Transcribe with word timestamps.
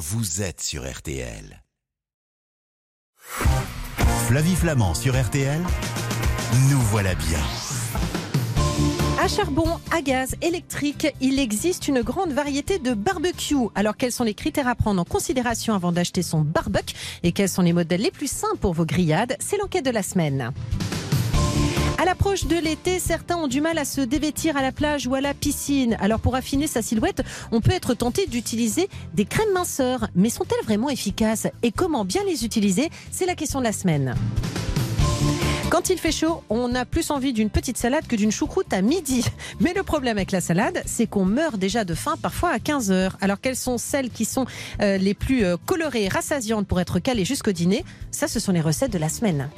vous 0.00 0.40
êtes 0.40 0.62
sur 0.62 0.90
RTL. 0.90 1.62
Flavie 4.28 4.56
Flamand 4.56 4.94
sur 4.94 5.20
RTL, 5.20 5.60
nous 6.70 6.80
voilà 6.80 7.14
bien. 7.14 7.38
À 9.22 9.28
charbon, 9.28 9.78
à 9.90 10.00
gaz, 10.00 10.36
électrique, 10.40 11.08
il 11.20 11.38
existe 11.38 11.86
une 11.86 12.00
grande 12.00 12.32
variété 12.32 12.78
de 12.78 12.94
barbecue. 12.94 13.68
Alors 13.74 13.98
quels 13.98 14.10
sont 14.10 14.24
les 14.24 14.32
critères 14.32 14.68
à 14.68 14.74
prendre 14.74 15.02
en 15.02 15.04
considération 15.04 15.74
avant 15.74 15.92
d'acheter 15.92 16.22
son 16.22 16.40
barbecue 16.40 16.94
et 17.22 17.32
quels 17.32 17.50
sont 17.50 17.60
les 17.60 17.74
modèles 17.74 18.00
les 18.00 18.10
plus 18.10 18.30
simples 18.30 18.56
pour 18.56 18.72
vos 18.72 18.86
grillades? 18.86 19.36
C'est 19.38 19.58
l'enquête 19.58 19.84
de 19.84 19.90
la 19.90 20.02
semaine. 20.02 20.54
À 21.98 22.04
l'approche 22.04 22.46
de 22.46 22.56
l'été, 22.56 22.98
certains 22.98 23.36
ont 23.36 23.46
du 23.46 23.60
mal 23.60 23.78
à 23.78 23.84
se 23.84 24.00
dévêtir 24.00 24.56
à 24.56 24.62
la 24.62 24.72
plage 24.72 25.06
ou 25.06 25.14
à 25.14 25.20
la 25.20 25.34
piscine. 25.34 25.96
Alors 26.00 26.20
pour 26.20 26.34
affiner 26.34 26.66
sa 26.66 26.82
silhouette, 26.82 27.22
on 27.52 27.60
peut 27.60 27.72
être 27.72 27.94
tenté 27.94 28.26
d'utiliser 28.26 28.88
des 29.14 29.24
crèmes 29.24 29.52
minceurs. 29.52 30.08
Mais 30.14 30.30
sont-elles 30.30 30.64
vraiment 30.64 30.88
efficaces 30.90 31.46
Et 31.62 31.72
comment 31.72 32.04
bien 32.04 32.22
les 32.24 32.44
utiliser? 32.44 32.90
C'est 33.10 33.26
la 33.26 33.34
question 33.34 33.58
de 33.58 33.64
la 33.64 33.72
semaine. 33.72 34.14
Quand 35.70 35.88
il 35.88 35.98
fait 35.98 36.10
chaud, 36.10 36.42
on 36.50 36.74
a 36.74 36.84
plus 36.84 37.12
envie 37.12 37.32
d'une 37.32 37.48
petite 37.48 37.76
salade 37.76 38.04
que 38.08 38.16
d'une 38.16 38.32
choucroute 38.32 38.72
à 38.72 38.82
midi. 38.82 39.24
Mais 39.60 39.72
le 39.72 39.84
problème 39.84 40.16
avec 40.16 40.32
la 40.32 40.40
salade, 40.40 40.82
c'est 40.84 41.06
qu'on 41.06 41.24
meurt 41.24 41.56
déjà 41.56 41.84
de 41.84 41.94
faim 41.94 42.16
parfois 42.20 42.50
à 42.50 42.58
15 42.58 42.90
heures. 42.90 43.16
Alors 43.20 43.40
quelles 43.40 43.54
sont 43.56 43.78
celles 43.78 44.10
qui 44.10 44.24
sont 44.24 44.46
euh, 44.82 44.96
les 44.96 45.14
plus 45.14 45.44
euh, 45.44 45.56
colorées 45.66 46.08
rassasiantes 46.08 46.66
pour 46.66 46.80
être 46.80 46.98
calées 46.98 47.24
jusqu'au 47.24 47.52
dîner? 47.52 47.84
Ça, 48.10 48.26
ce 48.26 48.40
sont 48.40 48.50
les 48.50 48.60
recettes 48.60 48.92
de 48.92 48.98
la 48.98 49.08
semaine. 49.08 49.48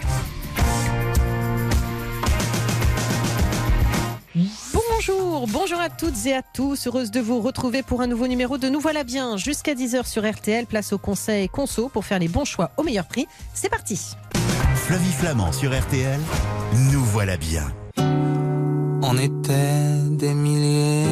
Bonjour, 5.04 5.48
bonjour 5.48 5.80
à 5.80 5.90
toutes 5.90 6.26
et 6.26 6.34
à 6.34 6.42
tous. 6.42 6.86
Heureuse 6.86 7.10
de 7.10 7.18
vous 7.18 7.40
retrouver 7.40 7.82
pour 7.82 8.02
un 8.02 8.06
nouveau 8.06 8.28
numéro 8.28 8.56
de 8.56 8.68
Nous 8.68 8.78
voilà 8.78 9.02
bien. 9.02 9.36
Jusqu'à 9.36 9.74
10h 9.74 10.06
sur 10.06 10.30
RTL, 10.30 10.66
place 10.66 10.92
au 10.92 10.98
conseil 10.98 11.48
conso 11.48 11.88
pour 11.88 12.04
faire 12.04 12.20
les 12.20 12.28
bons 12.28 12.44
choix 12.44 12.70
au 12.76 12.84
meilleur 12.84 13.06
prix. 13.06 13.26
C'est 13.52 13.68
parti. 13.68 14.14
Flavie 14.76 15.12
Flamand 15.12 15.50
sur 15.50 15.76
RTL, 15.76 16.20
nous 16.92 17.04
voilà 17.04 17.36
bien. 17.36 17.64
On 17.96 19.18
était 19.18 19.98
des 20.10 20.34
milliers 20.34 21.06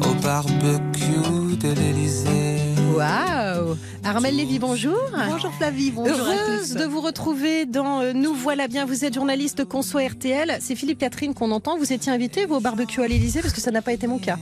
au 0.00 0.14
barbecue 0.22 1.56
de 1.58 1.72
l'Elysée. 1.74 2.74
Waouh 2.96 3.76
Armel 4.02 4.34
Lévy, 4.34 4.58
bonjour. 4.58 4.98
Bonjour 5.28 5.52
Flavie, 5.52 5.90
bonjour 5.90 6.16
Heureuse 6.16 6.72
de 6.74 6.84
vous 6.84 7.00
retrouver 7.02 7.66
dans 7.66 8.00
euh, 8.00 8.12
Nous 8.14 8.34
voilà 8.34 8.66
bien. 8.66 8.86
Vous 8.86 9.04
êtes 9.04 9.14
journaliste 9.14 9.64
conso 9.66 9.98
RTL. 9.98 10.56
C'est 10.60 10.74
Philippe 10.74 10.98
Catherine 10.98 11.34
qu'on 11.34 11.50
entend. 11.50 11.76
Vous 11.76 11.92
étiez 11.92 12.10
invité 12.10 12.46
vous, 12.46 12.56
au 12.56 12.60
barbecue 12.60 13.02
à 13.02 13.06
l'Elysée 13.08 13.42
parce 13.42 13.52
que 13.52 13.60
ça 13.60 13.70
n'a 13.70 13.82
pas 13.82 13.92
été 13.92 14.06
mon 14.06 14.18
cas. 14.18 14.38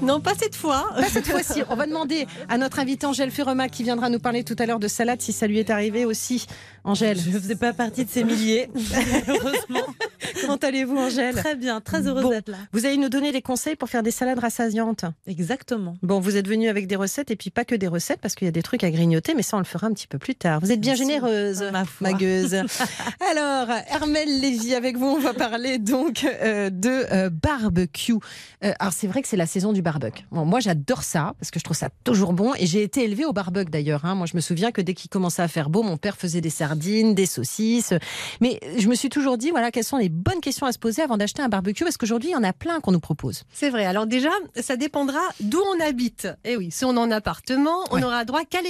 Non, 0.00 0.20
pas 0.20 0.32
cette 0.34 0.56
fois. 0.56 0.88
Pas 0.96 1.08
cette 1.08 1.26
fois-ci. 1.26 1.62
On 1.68 1.76
va 1.76 1.86
demander 1.86 2.26
à 2.48 2.56
notre 2.56 2.78
invité 2.78 3.06
Angèle 3.06 3.30
Ferrema 3.30 3.68
qui 3.68 3.82
viendra 3.82 4.08
nous 4.08 4.18
parler 4.18 4.44
tout 4.44 4.56
à 4.58 4.64
l'heure 4.66 4.80
de 4.80 4.88
salade 4.88 5.20
si 5.20 5.32
ça 5.32 5.46
lui 5.46 5.58
est 5.58 5.68
arrivé 5.70 6.04
aussi. 6.06 6.46
Angèle. 6.84 7.18
Je 7.20 7.30
ne 7.30 7.38
faisais 7.38 7.54
pas 7.56 7.72
partie 7.72 8.04
de 8.04 8.10
ces 8.10 8.24
milliers, 8.24 8.68
heureusement. 9.28 9.86
Comment 10.40 10.56
allez-vous 10.56 10.96
Angèle? 10.96 11.34
Très 11.36 11.54
bien, 11.54 11.80
très 11.80 12.08
heureuse 12.08 12.24
Bon. 12.24 12.30
d'être 12.30 12.48
là. 12.48 12.56
Vous 12.72 12.86
allez 12.86 12.96
nous 12.96 13.08
donner 13.08 13.30
des 13.30 13.42
conseils 13.42 13.76
pour 13.76 13.88
faire 13.88 14.02
des 14.02 14.10
salades 14.10 14.40
rassasiantes. 14.40 15.04
Exactement. 15.28 15.94
Bon, 16.02 16.18
vous 16.18 16.36
êtes 16.36 16.48
venu 16.48 16.68
avec 16.68 16.88
des 16.88 16.96
recettes 16.96 17.30
et 17.30 17.36
puis 17.36 17.50
pas 17.50 17.64
que 17.64 17.76
des 17.76 17.86
recettes 17.86 18.18
parce 18.20 18.34
qu'il 18.34 18.46
y 18.46 18.48
a 18.48 18.52
des 18.52 18.62
trucs 18.62 18.82
à 18.82 18.90
grignoter, 19.02 19.34
mais 19.34 19.42
ça 19.42 19.56
on 19.56 19.60
le 19.60 19.64
fera 19.64 19.86
un 19.86 19.92
petit 19.92 20.06
peu 20.06 20.18
plus 20.18 20.34
tard. 20.34 20.60
Vous 20.60 20.70
êtes 20.72 20.80
bien 20.80 20.94
généreuse, 20.94 21.62
Ma 21.72 21.84
foi. 21.84 22.12
gueuse. 22.12 22.54
Alors, 23.30 23.68
Hermel 23.88 24.40
Lévy, 24.40 24.74
avec 24.74 24.96
vous, 24.96 25.06
on 25.06 25.18
va 25.18 25.34
parler 25.34 25.78
donc 25.78 26.24
euh, 26.24 26.70
de 26.70 27.04
euh, 27.12 27.30
barbecue. 27.30 28.14
Euh, 28.64 28.72
alors 28.78 28.92
c'est 28.92 29.06
vrai 29.06 29.22
que 29.22 29.28
c'est 29.28 29.36
la 29.36 29.46
saison 29.46 29.72
du 29.72 29.82
barbecue. 29.82 30.24
Bon, 30.30 30.44
moi 30.44 30.60
j'adore 30.60 31.02
ça 31.02 31.34
parce 31.38 31.50
que 31.50 31.58
je 31.58 31.64
trouve 31.64 31.76
ça 31.76 31.88
toujours 32.04 32.32
bon 32.32 32.52
et 32.58 32.66
j'ai 32.66 32.82
été 32.82 33.04
élevée 33.04 33.24
au 33.24 33.32
barbecue 33.32 33.70
d'ailleurs. 33.70 34.04
hein. 34.04 34.14
Moi 34.14 34.26
je 34.26 34.36
me 34.36 34.40
souviens 34.40 34.70
que 34.72 34.80
dès 34.80 34.94
qu'il 34.94 35.10
commençait 35.10 35.42
à 35.42 35.48
faire 35.48 35.68
beau, 35.70 35.82
mon 35.82 35.96
père 35.96 36.16
faisait 36.16 36.40
des 36.40 36.50
sardines, 36.50 37.14
des 37.14 37.26
saucisses. 37.26 37.92
Mais 38.40 38.60
je 38.78 38.88
me 38.88 38.94
suis 38.94 39.08
toujours 39.08 39.36
dit, 39.38 39.50
voilà, 39.50 39.70
quelles 39.70 39.84
sont 39.84 39.96
les 39.96 40.08
bonnes 40.08 40.40
questions 40.40 40.66
à 40.66 40.72
se 40.72 40.78
poser 40.78 41.02
avant 41.02 41.16
d'acheter 41.16 41.42
un 41.42 41.48
barbecue 41.48 41.84
parce 41.84 41.96
qu'aujourd'hui 41.96 42.30
il 42.30 42.32
y 42.32 42.36
en 42.36 42.44
a 42.44 42.52
plein 42.52 42.80
qu'on 42.80 42.92
nous 42.92 43.00
propose. 43.00 43.44
C'est 43.52 43.70
vrai. 43.70 43.84
Alors 43.84 44.06
déjà, 44.06 44.30
ça 44.60 44.76
dépendra 44.76 45.20
d'où 45.40 45.60
on 45.76 45.80
habite. 45.84 46.28
Et 46.44 46.56
oui, 46.56 46.70
si 46.70 46.84
on 46.84 46.94
est 46.94 46.98
en 46.98 47.10
appartement, 47.10 47.84
on 47.90 47.96
Ouais. 47.96 48.04
aura 48.04 48.24
droit 48.24 48.42
qu'à 48.48 48.62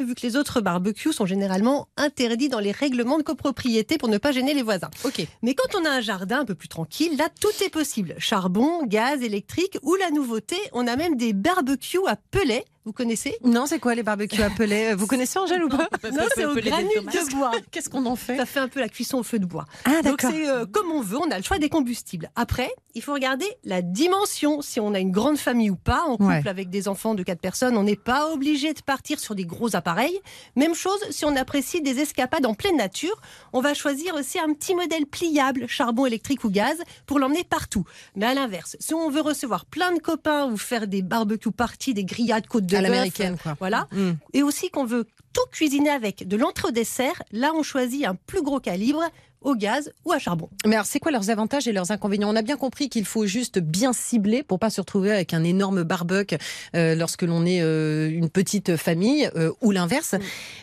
vu 0.00 0.14
que 0.14 0.22
les 0.22 0.36
autres 0.36 0.60
barbecues 0.60 1.12
sont 1.12 1.26
généralement 1.26 1.88
interdits 1.96 2.48
dans 2.48 2.60
les 2.60 2.72
règlements 2.72 3.18
de 3.18 3.22
copropriété 3.22 3.98
pour 3.98 4.08
ne 4.08 4.18
pas 4.18 4.32
gêner 4.32 4.54
les 4.54 4.62
voisins. 4.62 4.90
Ok. 5.04 5.26
Mais 5.42 5.54
quand 5.54 5.78
on 5.78 5.84
a 5.84 5.90
un 5.90 6.00
jardin 6.00 6.40
un 6.40 6.44
peu 6.44 6.54
plus 6.54 6.68
tranquille, 6.68 7.16
là, 7.16 7.28
tout 7.40 7.64
est 7.64 7.70
possible. 7.70 8.14
Charbon, 8.18 8.84
gaz, 8.86 9.22
électrique, 9.22 9.78
ou 9.82 9.94
la 9.96 10.10
nouveauté, 10.10 10.56
on 10.72 10.86
a 10.86 10.96
même 10.96 11.16
des 11.16 11.32
barbecues 11.32 12.06
à 12.06 12.16
pelets. 12.16 12.64
Vous 12.86 12.92
connaissez 12.92 13.36
Non, 13.42 13.64
c'est 13.66 13.78
quoi 13.78 13.94
les 13.94 14.02
barbecues 14.02 14.42
appelés 14.42 14.92
Vous 14.94 15.06
connaissez 15.06 15.38
Angèle 15.38 15.64
ou 15.64 15.68
pas 15.70 15.88
Non, 16.12 16.24
c'est 16.34 16.44
au 16.44 16.54
granule 16.54 16.88
de 17.06 17.34
bois. 17.34 17.52
Qu'est-ce 17.70 17.88
qu'on 17.88 18.04
en 18.04 18.14
fait 18.14 18.36
Ça 18.36 18.44
fait 18.44 18.60
un 18.60 18.68
peu 18.68 18.78
la 18.80 18.90
cuisson 18.90 19.18
au 19.18 19.22
feu 19.22 19.38
de 19.38 19.46
bois. 19.46 19.64
Ah 19.86 20.02
Donc 20.02 20.20
d'accord. 20.20 20.30
c'est 20.30 20.48
euh, 20.48 20.66
comme 20.66 20.90
on 20.92 21.00
veut, 21.00 21.16
on 21.16 21.30
a 21.30 21.38
le 21.38 21.42
choix 21.42 21.56
des 21.58 21.70
combustibles. 21.70 22.30
Après, 22.36 22.70
il 22.94 23.02
faut 23.02 23.14
regarder 23.14 23.46
la 23.64 23.80
dimension, 23.80 24.60
si 24.60 24.80
on 24.80 24.92
a 24.92 24.98
une 25.00 25.12
grande 25.12 25.38
famille 25.38 25.70
ou 25.70 25.76
pas, 25.76 26.02
en 26.06 26.18
couple 26.18 26.24
Ouais. 26.24 26.46
avec 26.46 26.68
des 26.68 26.86
enfants 26.86 27.14
de 27.14 27.22
quatre 27.22 27.40
personnes, 27.40 27.76
on 27.78 27.84
n'est 27.84 27.96
pas 27.96 28.30
obligé 28.30 28.74
de 28.74 28.82
partir 28.82 29.18
sur 29.18 29.34
des 29.34 29.46
gros 29.46 29.74
appareils. 29.76 30.20
Même 30.54 30.74
chose 30.74 30.98
si 31.10 31.24
on 31.24 31.34
apprécie 31.36 31.80
des 31.80 32.00
escapades 32.00 32.44
en 32.44 32.52
pleine 32.54 32.76
nature, 32.76 33.18
on 33.54 33.62
va 33.62 33.72
choisir 33.72 34.14
aussi 34.14 34.38
un 34.38 34.52
petit 34.52 34.74
modèle 34.74 35.06
pliable, 35.06 35.66
charbon 35.68 36.04
électrique 36.04 36.44
ou 36.44 36.50
gaz, 36.50 36.76
pour 37.06 37.18
l'emmener 37.18 37.44
partout. 37.44 37.84
Mais 38.14 38.26
à 38.26 38.34
l'inverse, 38.34 38.76
si 38.78 38.92
on 38.92 39.08
veut 39.08 39.22
recevoir 39.22 39.64
plein 39.64 39.92
de 39.94 40.00
copains 40.00 40.50
ou 40.50 40.58
faire 40.58 40.86
des 40.86 41.00
barbecues 41.00 41.50
parties, 41.50 41.94
des 41.94 42.04
grillades 42.04 42.46
côte 42.46 42.66
de 42.66 42.73
À 42.76 42.80
l'américaine 42.82 43.36
quoi. 43.42 43.56
voilà, 43.58 43.88
Mm. 43.92 44.12
et 44.32 44.42
aussi 44.42 44.70
qu'on 44.70 44.84
veut 44.84 45.04
tout 45.32 45.46
cuisiner 45.52 45.90
avec 45.90 46.26
de 46.28 46.36
l'entrée 46.36 46.68
au 46.68 46.70
dessert, 46.72 47.22
là 47.32 47.52
on 47.54 47.62
choisit 47.62 48.04
un 48.06 48.14
plus 48.14 48.42
gros 48.42 48.60
calibre 48.60 49.02
au 49.44 49.54
gaz 49.54 49.92
ou 50.04 50.12
à 50.12 50.18
charbon. 50.18 50.48
Mais 50.66 50.74
alors, 50.74 50.86
c'est 50.86 50.98
quoi 50.98 51.12
leurs 51.12 51.30
avantages 51.30 51.68
et 51.68 51.72
leurs 51.72 51.90
inconvénients? 51.90 52.30
On 52.30 52.36
a 52.36 52.42
bien 52.42 52.56
compris 52.56 52.88
qu'il 52.88 53.04
faut 53.04 53.26
juste 53.26 53.58
bien 53.60 53.92
cibler 53.92 54.42
pour 54.42 54.58
pas 54.58 54.70
se 54.70 54.80
retrouver 54.80 55.12
avec 55.12 55.32
un 55.34 55.44
énorme 55.44 55.82
barbecue 55.84 56.36
euh, 56.74 56.94
lorsque 56.94 57.22
l'on 57.22 57.44
est 57.46 57.60
euh, 57.62 58.08
une 58.10 58.28
petite 58.30 58.76
famille 58.76 59.30
euh, 59.36 59.52
ou 59.60 59.70
l'inverse. 59.70 60.14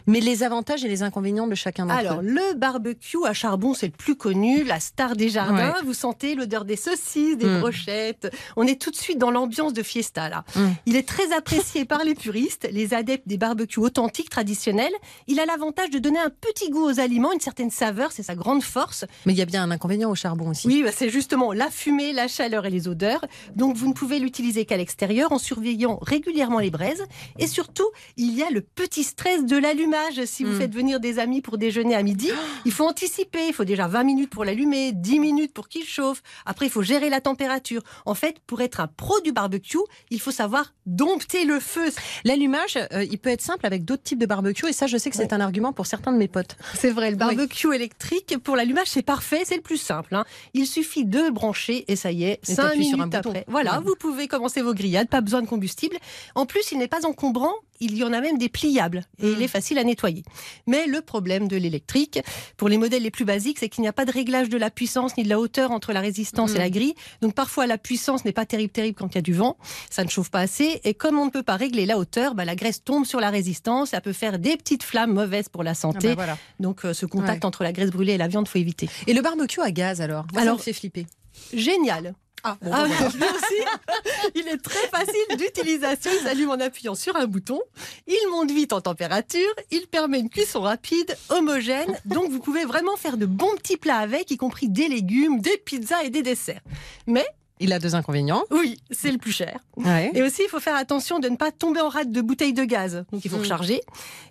Mais 0.07 0.19
les 0.19 0.43
avantages 0.43 0.83
et 0.83 0.87
les 0.87 1.03
inconvénients 1.03 1.47
de 1.47 1.55
chacun 1.55 1.85
d'entre 1.85 1.99
Alors, 1.99 2.19
eux. 2.21 2.23
le 2.23 2.53
barbecue 2.55 3.17
à 3.25 3.33
charbon, 3.33 3.73
c'est 3.73 3.87
le 3.87 3.91
plus 3.91 4.15
connu, 4.15 4.63
la 4.63 4.79
star 4.79 5.15
des 5.15 5.29
jardins. 5.29 5.75
Vous 5.85 5.93
sentez 5.93 6.35
l'odeur 6.35 6.65
des 6.65 6.75
saucisses, 6.75 7.37
des 7.37 7.45
Mm. 7.45 7.59
brochettes. 7.59 8.31
On 8.55 8.65
est 8.67 8.81
tout 8.81 8.91
de 8.91 8.95
suite 8.95 9.17
dans 9.17 9.31
l'ambiance 9.31 9.73
de 9.73 9.83
fiesta, 9.83 10.29
là. 10.29 10.43
Mm. 10.55 10.67
Il 10.87 10.95
est 10.95 11.07
très 11.07 11.31
apprécié 11.33 11.85
par 11.85 12.03
les 12.03 12.15
puristes, 12.15 12.67
les 12.71 12.93
adeptes 12.93 13.27
des 13.27 13.37
barbecues 13.37 13.79
authentiques, 13.79 14.29
traditionnels. 14.29 14.93
Il 15.27 15.39
a 15.39 15.45
l'avantage 15.45 15.89
de 15.91 15.99
donner 15.99 16.19
un 16.19 16.29
petit 16.29 16.69
goût 16.69 16.85
aux 16.89 16.99
aliments, 16.99 17.31
une 17.33 17.39
certaine 17.39 17.69
saveur, 17.71 18.11
c'est 18.11 18.23
sa 18.23 18.35
grande 18.35 18.63
force. 18.71 19.05
Mais 19.25 19.33
il 19.33 19.37
y 19.37 19.41
a 19.41 19.45
bien 19.45 19.63
un 19.63 19.71
inconvénient 19.71 20.09
au 20.09 20.15
charbon 20.15 20.49
aussi. 20.49 20.67
Oui, 20.67 20.81
bah, 20.83 20.91
c'est 20.95 21.09
justement 21.09 21.51
la 21.53 21.69
fumée, 21.69 22.13
la 22.13 22.27
chaleur 22.27 22.65
et 22.65 22.69
les 22.69 22.87
odeurs. 22.87 23.23
Donc 23.55 23.75
vous 23.75 23.87
ne 23.87 23.93
pouvez 23.93 24.19
l'utiliser 24.19 24.65
qu'à 24.65 24.77
l'extérieur 24.77 25.31
en 25.31 25.37
surveillant 25.37 25.99
régulièrement 26.01 26.59
les 26.59 26.71
braises. 26.71 27.03
Et 27.39 27.47
surtout, 27.47 27.87
il 28.17 28.33
y 28.35 28.43
a 28.43 28.49
le 28.49 28.61
petit 28.61 29.03
stress 29.03 29.45
de 29.45 29.57
l'allumage. 29.57 30.23
Si 30.25 30.43
vous 30.43 30.53
Mm. 30.53 30.57
faites 30.59 30.73
venir 30.73 30.99
des 30.99 31.19
amis 31.19 31.41
pour 31.41 31.57
déjeuner 31.57 31.95
à 31.95 32.03
midi, 32.03 32.29
il 32.65 32.71
faut 32.71 32.87
anticiper. 32.87 33.47
Il 33.47 33.53
faut 33.53 33.65
déjà 33.65 33.87
20 33.87 34.03
minutes 34.03 34.29
pour 34.29 34.45
l'allumer, 34.45 34.91
10 34.93 35.19
minutes 35.19 35.53
pour 35.53 35.67
qu'il 35.67 35.83
chauffe. 35.85 36.21
Après, 36.45 36.65
il 36.67 36.69
faut 36.71 36.81
gérer 36.83 37.09
la 37.09 37.21
température. 37.21 37.81
En 38.05 38.15
fait, 38.15 38.37
pour 38.47 38.61
être 38.61 38.79
un 38.79 38.87
pro 38.87 39.19
du 39.21 39.31
barbecue, 39.31 39.77
il 40.09 40.19
faut 40.21 40.31
savoir 40.31 40.73
dompter 40.85 41.45
le 41.45 41.59
feu. 41.59 41.89
L'allumage, 42.25 42.77
euh, 42.93 43.03
il 43.03 43.17
peut 43.17 43.29
être 43.29 43.41
simple 43.41 43.65
avec 43.65 43.85
d'autres 43.85 44.03
types 44.03 44.19
de 44.19 44.25
barbecue 44.25 44.67
et 44.67 44.73
ça, 44.73 44.87
je 44.87 44.97
sais 44.97 45.09
que 45.09 45.15
c'est 45.15 45.21
Ouais. 45.23 45.33
un 45.33 45.39
argument 45.41 45.71
pour 45.73 45.85
certains 45.85 46.11
de 46.11 46.17
mes 46.17 46.27
potes. 46.27 46.55
C'est 46.75 46.89
vrai, 46.91 47.11
le 47.11 47.17
barbecue 47.17 47.73
électrique, 47.73 48.35
pour 48.43 48.55
l'allumage, 48.61 48.87
c'est 48.87 49.01
parfait, 49.01 49.41
c'est 49.45 49.55
le 49.55 49.61
plus 49.61 49.77
simple. 49.77 50.15
hein. 50.15 50.23
Il 50.53 50.65
suffit 50.67 51.05
de 51.05 51.29
brancher 51.29 51.85
et 51.87 51.95
ça 51.95 52.11
y 52.11 52.23
est, 52.23 52.39
Et 52.47 52.53
5 52.53 52.63
t'appuies 52.69 52.85
sur 52.85 52.93
un 53.01 53.05
minutes 53.05 53.15
bouton. 53.17 53.29
après. 53.31 53.45
Voilà, 53.47 53.77
Ouais. 53.79 53.85
vous 53.85 53.95
pouvez 53.99 54.27
commencer 54.27 54.61
vos 54.61 54.73
grillades, 54.73 55.09
pas 55.09 55.21
besoin 55.21 55.41
de 55.41 55.47
combustible. 55.47 55.97
En 56.35 56.45
plus, 56.45 56.71
il 56.71 56.77
n'est 56.77 56.87
pas 56.87 57.05
encombrant, 57.05 57.53
il 57.81 57.97
y 57.97 58.03
en 58.05 58.13
a 58.13 58.21
même 58.21 58.37
des 58.37 58.47
pliables 58.47 59.03
et 59.21 59.29
il 59.31 59.41
est 59.41 59.47
facile 59.49 59.77
à 59.77 59.83
nettoyer. 59.83 60.23
Mais 60.67 60.85
le 60.87 61.01
problème 61.01 61.47
de 61.49 61.57
l'électrique, 61.57 62.19
pour 62.55 62.69
les 62.69 62.77
modèles 62.77 63.03
les 63.03 63.11
plus 63.11 63.25
basiques, 63.25 63.59
c'est 63.59 63.67
qu'il 63.67 63.81
n'y 63.81 63.87
a 63.89 63.93
pas 63.93 64.05
de 64.05 64.11
réglage 64.11 64.47
de 64.47 64.57
la 64.57 64.69
puissance 64.71 65.17
ni 65.17 65.23
de 65.23 65.29
la 65.29 65.39
hauteur 65.39 65.71
entre 65.71 65.91
la 65.91 65.99
résistance 65.99 66.55
et 66.55 66.57
la 66.59 66.69
grille. 66.69 66.93
Donc 67.21 67.33
parfois, 67.33 67.67
la 67.67 67.77
puissance 67.77 68.23
n'est 68.23 68.31
pas 68.31 68.45
terrible, 68.45 68.71
terrible 68.71 68.97
quand 68.97 69.09
il 69.09 69.15
y 69.15 69.17
a 69.17 69.21
du 69.21 69.33
vent. 69.33 69.57
Ça 69.89 70.03
ne 70.03 70.09
chauffe 70.09 70.29
pas 70.31 70.39
assez. 70.39 70.79
Et 70.83 70.93
comme 70.93 71.17
on 71.19 71.25
ne 71.25 71.31
peut 71.31 71.43
pas 71.43 71.55
régler 71.57 71.85
la 71.85 71.97
hauteur, 71.97 72.35
bah, 72.35 72.45
la 72.45 72.55
graisse 72.55 72.83
tombe 72.83 73.05
sur 73.05 73.19
la 73.19 73.29
résistance. 73.29 73.89
Ça 73.89 73.99
peut 74.01 74.13
faire 74.13 74.39
des 74.39 74.55
petites 74.57 74.83
flammes 74.83 75.13
mauvaises 75.13 75.49
pour 75.49 75.63
la 75.63 75.71
Ah 75.71 75.75
santé. 75.75 76.09
bah 76.09 76.15
voilà. 76.15 76.37
Donc 76.59 76.85
euh, 76.85 76.93
ce 76.93 77.05
contact 77.05 77.43
Ouais. 77.43 77.45
entre 77.45 77.63
la 77.63 77.71
graisse 77.73 77.89
brûlée 77.89 78.13
et 78.13 78.17
la 78.17 78.27
viande, 78.27 78.47
faut 78.47 78.59
éviter. 78.59 78.89
Et 79.07 79.13
le 79.13 79.21
barbecue 79.21 79.61
à 79.61 79.71
gaz 79.71 80.01
alors? 80.01 80.25
Moi, 80.31 80.41
ça 80.41 80.41
Alors- 80.43 80.57
me 80.57 80.61
fait 80.61 80.73
flipper. 80.73 81.07
Génial. 81.53 82.13
Ah, 82.43 82.57
bon, 82.61 82.71
Ah, 82.73 82.85
voilà. 82.85 83.09
lui 83.13 83.23
aussi, 83.23 84.31
il 84.35 84.47
est 84.47 84.57
très 84.57 84.87
facile 84.87 85.37
d'utilisation. 85.37 86.11
Il 86.13 86.23
s'allume 86.23 86.49
en 86.49 86.59
appuyant 86.59 86.95
sur 86.95 87.15
un 87.15 87.25
bouton. 87.25 87.59
Il 88.07 88.27
monte 88.31 88.51
vite 88.51 88.73
en 88.73 88.81
température. 88.81 89.49
Il 89.71 89.87
permet 89.87 90.19
une 90.19 90.29
cuisson 90.29 90.61
rapide, 90.61 91.15
homogène. 91.29 91.99
Donc, 92.05 92.29
vous 92.31 92.39
pouvez 92.39 92.65
vraiment 92.65 92.97
faire 92.97 93.17
de 93.17 93.25
bons 93.25 93.55
petits 93.57 93.77
plats 93.77 93.97
avec, 93.97 94.31
y 94.31 94.37
compris 94.37 94.69
des 94.69 94.87
légumes, 94.87 95.39
des 95.41 95.57
pizzas 95.57 96.03
et 96.03 96.09
des 96.09 96.23
desserts. 96.23 96.61
Mais 97.07 97.25
Il 97.61 97.71
a 97.73 97.79
deux 97.79 97.95
inconvénients. 97.95 98.43
Oui, 98.51 98.77
c'est 98.91 99.11
le 99.11 99.17
plus 99.17 99.31
cher. 99.31 99.59
Ouais. 99.77 100.11
Et 100.13 100.21
aussi, 100.23 100.41
il 100.45 100.49
faut 100.49 100.59
faire 100.59 100.75
attention 100.75 101.19
de 101.19 101.29
ne 101.29 101.35
pas 101.37 101.51
tomber 101.51 101.79
en 101.79 101.89
rate 101.89 102.11
de 102.11 102.21
bouteilles 102.21 102.53
de 102.53 102.63
gaz. 102.65 103.05
Donc, 103.11 103.23
il 103.23 103.29
faut 103.31 103.37
Mm. 103.37 103.41
recharger. 103.41 103.81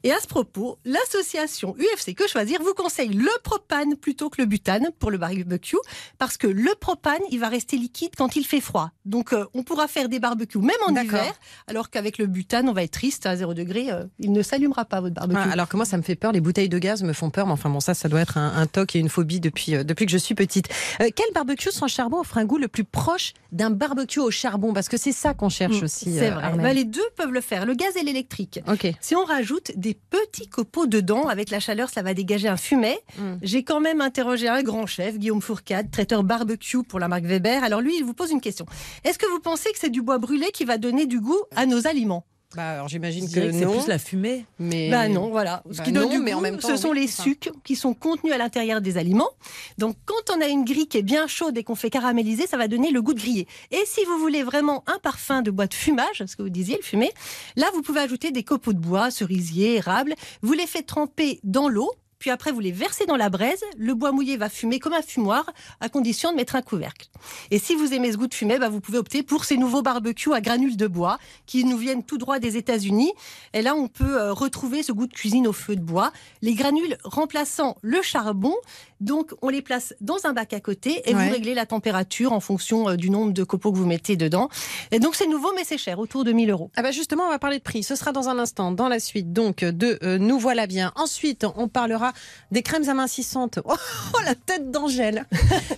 Et 0.04 0.12
à 0.12 0.18
ce 0.20 0.26
propos, 0.26 0.78
l'association 0.84 1.74
UFC 1.78 2.14
Que 2.14 2.28
Choisir 2.28 2.60
vous 2.62 2.74
conseille 2.74 3.08
le 3.10 3.30
propane 3.42 3.96
plutôt 3.96 4.30
que 4.30 4.40
le 4.40 4.46
butane 4.46 4.88
pour 4.98 5.10
le 5.10 5.18
barbecue. 5.18 5.76
Parce 6.18 6.36
que 6.36 6.46
le 6.46 6.72
propane, 6.78 7.20
il 7.30 7.38
va 7.40 7.48
rester 7.48 7.76
liquide 7.76 8.10
quand 8.16 8.36
il 8.36 8.44
fait 8.44 8.60
froid. 8.60 8.90
Donc, 9.04 9.32
euh, 9.32 9.44
on 9.54 9.62
pourra 9.62 9.88
faire 9.88 10.08
des 10.08 10.18
barbecues 10.20 10.58
même 10.58 10.70
en 10.86 10.94
hiver. 10.94 11.32
Alors 11.66 11.90
qu'avec 11.90 12.18
le 12.18 12.26
butane, 12.26 12.68
on 12.68 12.72
va 12.72 12.82
être 12.82 12.90
triste 12.92 13.26
à 13.26 13.36
0 13.36 13.54
degré. 13.54 13.90
euh, 13.90 14.04
il 14.18 14.32
ne 14.32 14.42
s'allumera 14.42 14.84
pas, 14.84 15.00
votre 15.00 15.14
barbecue. 15.14 15.40
Ah, 15.42 15.52
alors 15.52 15.68
que 15.68 15.76
moi, 15.76 15.84
ça 15.84 15.96
me 15.96 16.02
fait 16.02 16.16
peur. 16.16 16.32
Les 16.32 16.40
bouteilles 16.40 16.68
de 16.68 16.78
gaz 16.78 17.02
me 17.02 17.12
font 17.12 17.30
peur. 17.30 17.46
Mais 17.46 17.52
enfin, 17.52 17.70
bon, 17.70 17.80
ça, 17.80 17.94
ça 17.94 18.08
doit 18.08 18.20
être 18.20 18.38
un, 18.38 18.54
un 18.56 18.66
toc 18.66 18.94
et 18.96 18.98
une 18.98 19.08
phobie 19.08 19.40
depuis, 19.40 19.74
euh, 19.76 19.84
depuis 19.84 20.06
que 20.06 20.12
je 20.12 20.18
suis 20.18 20.34
petite. 20.34 20.68
Quel 20.98 21.26
barbecue 21.34 21.70
sans 21.70 21.86
charbon 21.88 22.20
offre 22.20 22.38
un 22.38 22.44
goût 22.44 22.58
le 22.58 22.68
plus 22.68 22.84
proche 22.84 23.19
d'un 23.52 23.70
barbecue 23.70 24.20
au 24.20 24.30
charbon 24.30 24.72
Parce 24.72 24.88
que 24.88 24.96
c'est 24.96 25.12
ça 25.12 25.34
qu'on 25.34 25.48
cherche 25.48 25.80
Mm, 25.80 25.84
aussi. 25.84 26.14
C'est 26.14 26.30
euh, 26.30 26.34
vrai. 26.34 26.52
Bah, 26.56 26.72
les 26.72 26.84
deux 26.84 27.08
peuvent 27.16 27.32
le 27.32 27.40
faire, 27.40 27.66
le 27.66 27.74
gaz 27.74 27.96
et 27.96 28.02
l'électrique. 28.02 28.60
Si 29.00 29.14
on 29.16 29.24
rajoute 29.24 29.72
des 29.76 29.94
petits 29.94 30.48
copeaux 30.48 30.86
dedans, 30.86 31.28
avec 31.28 31.50
la 31.50 31.60
chaleur, 31.60 31.88
ça 31.90 32.02
va 32.02 32.14
dégager 32.14 32.48
un 32.48 32.56
fumet. 32.56 32.98
Mm. 33.18 33.34
J'ai 33.42 33.62
quand 33.64 33.80
même 33.80 34.00
interrogé 34.00 34.48
un 34.48 34.62
grand 34.62 34.86
chef, 34.86 35.18
Guillaume 35.18 35.42
Fourcade, 35.42 35.90
traiteur 35.90 36.22
barbecue 36.22 36.82
pour 36.82 36.98
la 36.98 37.08
marque 37.08 37.24
Weber. 37.24 37.62
Alors 37.64 37.80
lui, 37.80 37.96
il 37.98 38.04
vous 38.04 38.14
pose 38.14 38.30
une 38.30 38.40
question. 38.40 38.66
Est-ce 39.04 39.18
que 39.18 39.26
vous 39.30 39.40
pensez 39.40 39.70
que 39.72 39.78
c'est 39.78 39.90
du 39.90 40.02
bois 40.02 40.18
brûlé 40.18 40.50
qui 40.52 40.64
va 40.64 40.78
donner 40.78 41.06
du 41.06 41.20
goût 41.20 41.40
à 41.56 41.66
nos 41.66 41.86
aliments? 41.86 42.24
Bah, 42.56 42.70
alors 42.70 42.88
j'imagine 42.88 43.30
que 43.30 43.52
c'est 43.52 43.66
plus 43.66 43.86
la 43.86 43.98
fumée. 43.98 44.44
Mais 44.58 44.90
Bah 44.90 45.08
non, 45.08 45.30
voilà. 45.30 45.62
Ce 45.70 45.78
Bah 45.78 45.84
qui 45.84 45.92
donne 45.92 46.04
non, 46.04 46.10
du 46.10 46.18
mais 46.18 46.32
goût, 46.32 46.38
en 46.38 46.40
même 46.40 46.58
temps, 46.58 46.66
ce 46.68 46.76
sont 46.76 46.90
oui, 46.90 47.02
les 47.02 47.06
sucs 47.06 47.50
qui 47.62 47.76
sont 47.76 47.94
contenus 47.94 48.32
à 48.32 48.38
l'intérieur 48.38 48.80
des 48.80 48.98
aliments. 48.98 49.30
Donc 49.78 49.96
quand 50.04 50.34
on 50.36 50.40
a 50.40 50.48
une 50.48 50.64
grille 50.64 50.88
qui 50.88 50.98
est 50.98 51.02
bien 51.02 51.28
chaude 51.28 51.56
et 51.56 51.62
qu'on 51.62 51.76
fait 51.76 51.90
caraméliser, 51.90 52.48
ça 52.48 52.56
va 52.56 52.66
donner 52.66 52.90
le 52.90 53.02
goût 53.02 53.14
de 53.14 53.20
grillé. 53.20 53.46
Et 53.70 53.82
si 53.86 54.04
vous 54.04 54.18
voulez 54.18 54.42
vraiment 54.42 54.82
un 54.88 54.98
parfum 54.98 55.42
de 55.42 55.52
bois 55.52 55.68
de 55.68 55.74
fumage, 55.74 56.24
ce 56.26 56.34
que 56.34 56.42
vous 56.42 56.48
disiez, 56.50 56.76
le 56.76 56.82
fumé, 56.82 57.12
là 57.54 57.66
vous 57.72 57.82
pouvez 57.82 58.00
ajouter 58.00 58.32
des 58.32 58.42
copeaux 58.42 58.72
de 58.72 58.78
bois, 58.80 59.12
cerisier, 59.12 59.76
érable. 59.76 60.14
Vous 60.42 60.52
les 60.52 60.66
faites 60.66 60.86
tremper 60.86 61.38
dans 61.44 61.68
l'eau. 61.68 61.90
Puis 62.20 62.30
après, 62.30 62.52
vous 62.52 62.60
les 62.60 62.70
versez 62.70 63.06
dans 63.06 63.16
la 63.16 63.30
braise. 63.30 63.60
Le 63.76 63.94
bois 63.94 64.12
mouillé 64.12 64.36
va 64.36 64.48
fumer 64.48 64.78
comme 64.78 64.92
un 64.92 65.02
fumoir, 65.02 65.50
à 65.80 65.88
condition 65.88 66.30
de 66.30 66.36
mettre 66.36 66.54
un 66.54 66.62
couvercle. 66.62 67.08
Et 67.50 67.58
si 67.58 67.74
vous 67.74 67.92
aimez 67.92 68.12
ce 68.12 68.16
goût 68.18 68.28
de 68.28 68.34
fumée, 68.34 68.58
bah, 68.58 68.68
vous 68.68 68.80
pouvez 68.80 68.98
opter 68.98 69.22
pour 69.24 69.44
ces 69.44 69.56
nouveaux 69.56 69.82
barbecues 69.82 70.32
à 70.34 70.40
granules 70.40 70.76
de 70.76 70.86
bois 70.86 71.18
qui 71.46 71.64
nous 71.64 71.78
viennent 71.78 72.04
tout 72.04 72.18
droit 72.18 72.38
des 72.38 72.56
États-Unis. 72.58 73.12
Et 73.54 73.62
là, 73.62 73.74
on 73.74 73.88
peut 73.88 74.20
euh, 74.20 74.32
retrouver 74.32 74.82
ce 74.82 74.92
goût 74.92 75.06
de 75.08 75.12
cuisine 75.12 75.48
au 75.48 75.52
feu 75.52 75.74
de 75.76 75.80
bois. 75.82 76.12
Les 76.42 76.54
granules 76.54 76.96
remplaçant 77.04 77.76
le 77.82 78.00
charbon. 78.02 78.54
Donc, 79.00 79.32
on 79.40 79.48
les 79.48 79.62
place 79.62 79.94
dans 80.02 80.18
un 80.24 80.34
bac 80.34 80.52
à 80.52 80.60
côté 80.60 81.00
et 81.08 81.14
Ouais. 81.14 81.24
vous 81.26 81.32
réglez 81.32 81.54
la 81.54 81.64
température 81.64 82.32
en 82.34 82.40
fonction 82.40 82.90
euh, 82.90 82.96
du 82.96 83.08
nombre 83.08 83.32
de 83.32 83.44
copeaux 83.44 83.72
que 83.72 83.78
vous 83.78 83.86
mettez 83.86 84.16
dedans. 84.16 84.50
Et 84.90 84.98
donc, 85.00 85.14
c'est 85.16 85.26
nouveau, 85.26 85.52
mais 85.56 85.64
c'est 85.64 85.78
cher, 85.78 85.98
autour 85.98 86.22
de 86.24 86.32
1000 86.32 86.50
euros. 86.50 86.70
Ah 86.76 86.82
bah 86.82 86.90
justement, 86.90 87.24
on 87.24 87.30
va 87.30 87.38
parler 87.38 87.56
de 87.56 87.62
prix. 87.62 87.82
Ce 87.82 87.94
sera 87.96 88.12
dans 88.12 88.28
un 88.28 88.38
instant, 88.38 88.72
dans 88.72 88.88
la 88.88 89.00
suite 89.00 89.32
donc 89.32 89.64
de 89.64 89.98
euh, 90.02 90.18
Nous 90.18 90.38
voilà 90.38 90.66
bien. 90.66 90.92
Ensuite, 90.96 91.46
on 91.56 91.66
parlera 91.66 92.09
des 92.50 92.62
crèmes 92.62 92.88
amincissantes. 92.88 93.58
Oh, 94.12 94.18
la 94.24 94.34
tête 94.34 94.70
d'Angèle 94.70 95.24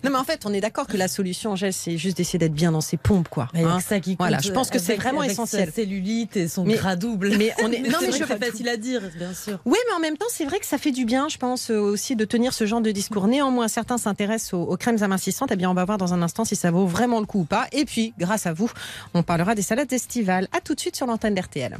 Non 0.04 0.10
mais 0.10 0.16
en 0.16 0.24
fait, 0.24 0.42
on 0.46 0.52
est 0.54 0.60
d'accord 0.60 0.86
que 0.86 0.96
la 0.96 1.06
solution, 1.08 1.52
Angèle, 1.52 1.72
c'est 1.72 1.98
juste 1.98 2.16
d'essayer 2.16 2.38
d'être 2.38 2.54
bien 2.54 2.72
dans 2.72 2.80
ses 2.80 2.96
pompes, 2.96 3.28
quoi. 3.28 3.48
Mais 3.54 3.62
hein. 3.62 3.78
ça 3.80 4.00
qui 4.00 4.16
Voilà, 4.18 4.38
je 4.40 4.50
pense 4.50 4.70
que 4.70 4.78
c'est 4.78 4.96
vraiment 4.96 5.20
avec 5.20 5.32
essentiel. 5.32 5.66
Sa 5.66 5.72
cellulite 5.72 6.36
et 6.36 6.48
son 6.48 6.64
Mais- 6.64 6.74
gras 6.74 6.96
double. 6.96 7.36
mais 7.36 7.52
on 7.62 7.70
est- 7.70 7.80
non, 7.88 7.98
c'est 8.00 8.06
mais 8.10 8.18
je- 8.18 8.24
facile 8.24 8.68
à 8.68 8.76
dire, 8.76 9.02
bien 9.16 9.32
sûr. 9.34 9.58
Oui, 9.64 9.76
mais 9.88 9.94
en 9.94 10.00
même 10.00 10.16
temps, 10.16 10.26
c'est 10.30 10.44
vrai 10.44 10.58
que 10.58 10.66
ça 10.66 10.78
fait 10.78 10.90
du 10.92 11.04
bien, 11.04 11.28
je 11.28 11.36
pense, 11.38 11.70
euh, 11.70 11.78
aussi 11.78 12.16
de 12.16 12.24
tenir 12.24 12.52
ce 12.54 12.66
genre 12.66 12.80
de 12.80 12.90
discours. 12.90 13.26
Néanmoins, 13.28 13.68
certains 13.68 13.98
s'intéressent 13.98 14.54
aux, 14.54 14.62
aux 14.62 14.76
crèmes 14.76 15.02
amincissantes. 15.02 15.50
Eh 15.52 15.56
bien, 15.56 15.70
on 15.70 15.74
va 15.74 15.84
voir 15.84 15.98
dans 15.98 16.14
un 16.14 16.22
instant 16.22 16.44
si 16.44 16.56
ça 16.56 16.70
vaut 16.70 16.86
vraiment 16.86 17.20
le 17.20 17.26
coup 17.26 17.40
ou 17.40 17.44
pas. 17.44 17.66
Et 17.72 17.84
puis, 17.84 18.14
grâce 18.18 18.46
à 18.46 18.52
vous, 18.52 18.70
on 19.14 19.22
parlera 19.22 19.54
des 19.54 19.62
salades 19.62 19.92
estivales. 19.92 20.48
À 20.56 20.60
tout 20.60 20.74
de 20.74 20.80
suite 20.80 20.96
sur 20.96 21.06
l'antenne 21.06 21.34
d'RTL. 21.34 21.76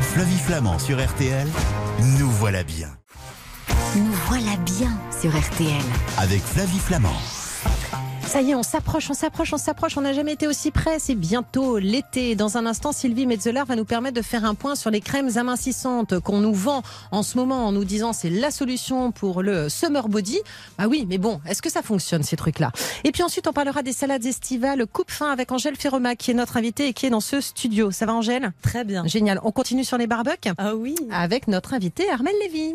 Flavie 0.00 0.38
Flamand 0.38 0.78
sur 0.78 1.04
RTL, 1.04 1.46
nous 2.18 2.30
voilà 2.30 2.62
bien. 2.62 2.97
Nous 3.96 4.12
voilà 4.28 4.56
bien 4.64 4.90
sur 5.20 5.30
RTL. 5.30 5.82
Avec 6.18 6.42
Flavie 6.42 6.78
Flamand. 6.78 7.08
Ça 8.26 8.42
y 8.42 8.50
est, 8.50 8.54
on 8.54 8.62
s'approche, 8.62 9.08
on 9.08 9.14
s'approche, 9.14 9.54
on 9.54 9.58
s'approche. 9.58 9.96
On 9.96 10.02
n'a 10.02 10.12
jamais 10.12 10.34
été 10.34 10.46
aussi 10.46 10.70
près. 10.70 10.98
C'est 10.98 11.14
bientôt 11.14 11.78
l'été. 11.78 12.34
Dans 12.34 12.58
un 12.58 12.66
instant, 12.66 12.92
Sylvie 12.92 13.24
Metzeler 13.26 13.62
va 13.66 13.74
nous 13.74 13.86
permettre 13.86 14.16
de 14.16 14.22
faire 14.22 14.44
un 14.44 14.54
point 14.54 14.74
sur 14.74 14.90
les 14.90 15.00
crèmes 15.00 15.38
amincissantes 15.38 16.18
qu'on 16.20 16.40
nous 16.40 16.52
vend 16.52 16.82
en 17.10 17.22
ce 17.22 17.38
moment 17.38 17.66
en 17.66 17.72
nous 17.72 17.84
disant 17.84 18.12
c'est 18.12 18.28
la 18.28 18.50
solution 18.50 19.12
pour 19.12 19.42
le 19.42 19.70
summer 19.70 20.08
body. 20.10 20.38
Bah 20.76 20.84
oui, 20.88 21.06
mais 21.08 21.16
bon, 21.16 21.40
est-ce 21.46 21.62
que 21.62 21.70
ça 21.70 21.80
fonctionne 21.80 22.22
ces 22.22 22.36
trucs-là? 22.36 22.70
Et 23.04 23.12
puis 23.12 23.22
ensuite, 23.22 23.46
on 23.48 23.52
parlera 23.54 23.82
des 23.82 23.94
salades 23.94 24.26
estivales 24.26 24.86
coupe 24.86 25.10
fin 25.10 25.32
avec 25.32 25.50
Angèle 25.50 25.76
Ferroma 25.76 26.14
qui 26.14 26.30
est 26.30 26.34
notre 26.34 26.58
invitée 26.58 26.88
et 26.88 26.92
qui 26.92 27.06
est 27.06 27.10
dans 27.10 27.20
ce 27.20 27.40
studio. 27.40 27.90
Ça 27.92 28.04
va, 28.04 28.12
Angèle? 28.12 28.52
Très 28.60 28.84
bien. 28.84 29.06
Génial. 29.06 29.40
On 29.42 29.52
continue 29.52 29.84
sur 29.84 29.96
les 29.96 30.06
barbecues? 30.06 30.50
Ah 30.58 30.74
oui. 30.74 30.96
avec 31.10 31.48
notre 31.48 31.72
invité 31.72 32.10
Armel 32.10 32.34
Lévy. 32.42 32.74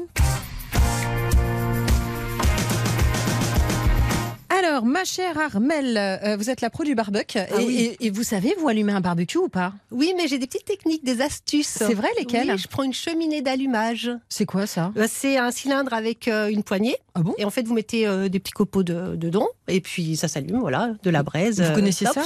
Alors, 4.66 4.86
ma 4.86 5.04
chère 5.04 5.38
Armel, 5.38 5.98
euh, 5.98 6.38
vous 6.38 6.50
êtes 6.50 6.62
la 6.62 6.70
pro 6.70 6.84
du 6.86 6.96
barbecue 6.96 7.38
et, 7.38 7.44
oui. 7.66 7.96
et- 8.00 8.06
et 8.06 8.10
vous 8.10 8.24
savez, 8.24 8.56
vous 8.58 8.70
allumez 8.70 8.94
un 8.94 9.02
barbecue 9.02 9.38
ou 9.38 9.50
pas? 9.50 9.74
Oui, 9.92 10.14
mais 10.16 10.28
j'ai 10.30 10.38
des 10.38 10.48
petites 10.48 10.66
techniques, 10.66 11.04
des 11.04 11.20
astuces. 11.22 11.68
C'est 11.68 11.94
vrai, 11.94 12.08
lesquelles? 12.18 12.50
Oui, 12.52 12.58
je 12.58 12.68
prends 12.70 12.84
une 12.84 12.94
cheminée 12.94 13.42
d'allumage. 13.42 14.10
C'est 14.30 14.46
quoi 14.46 14.66
ça? 14.66 14.94
Euh, 14.96 15.08
C'est 15.10 15.38
un 15.38 15.52
cylindre 15.52 15.94
avec 15.94 16.28
euh, 16.30 16.48
une 16.48 16.64
poignée. 16.64 16.96
Ah 17.14 17.22
bon? 17.22 17.34
Et 17.38 17.44
en 17.46 17.50
fait, 17.50 17.64
vous 17.64 17.74
mettez 17.74 18.08
euh, 18.08 18.30
des 18.30 18.40
petits 18.40 18.54
copeaux 18.54 18.84
de, 18.84 19.16
dedans. 19.18 19.48
Et 19.68 19.82
puis, 19.82 20.16
ça 20.16 20.28
s'allume, 20.30 20.60
voilà, 20.60 20.92
de 21.04 21.10
la 21.10 21.24
braise. 21.24 21.60
Vous 21.62 21.68
euh, 21.68 21.76
connaissez 21.76 22.06
ça? 22.06 22.24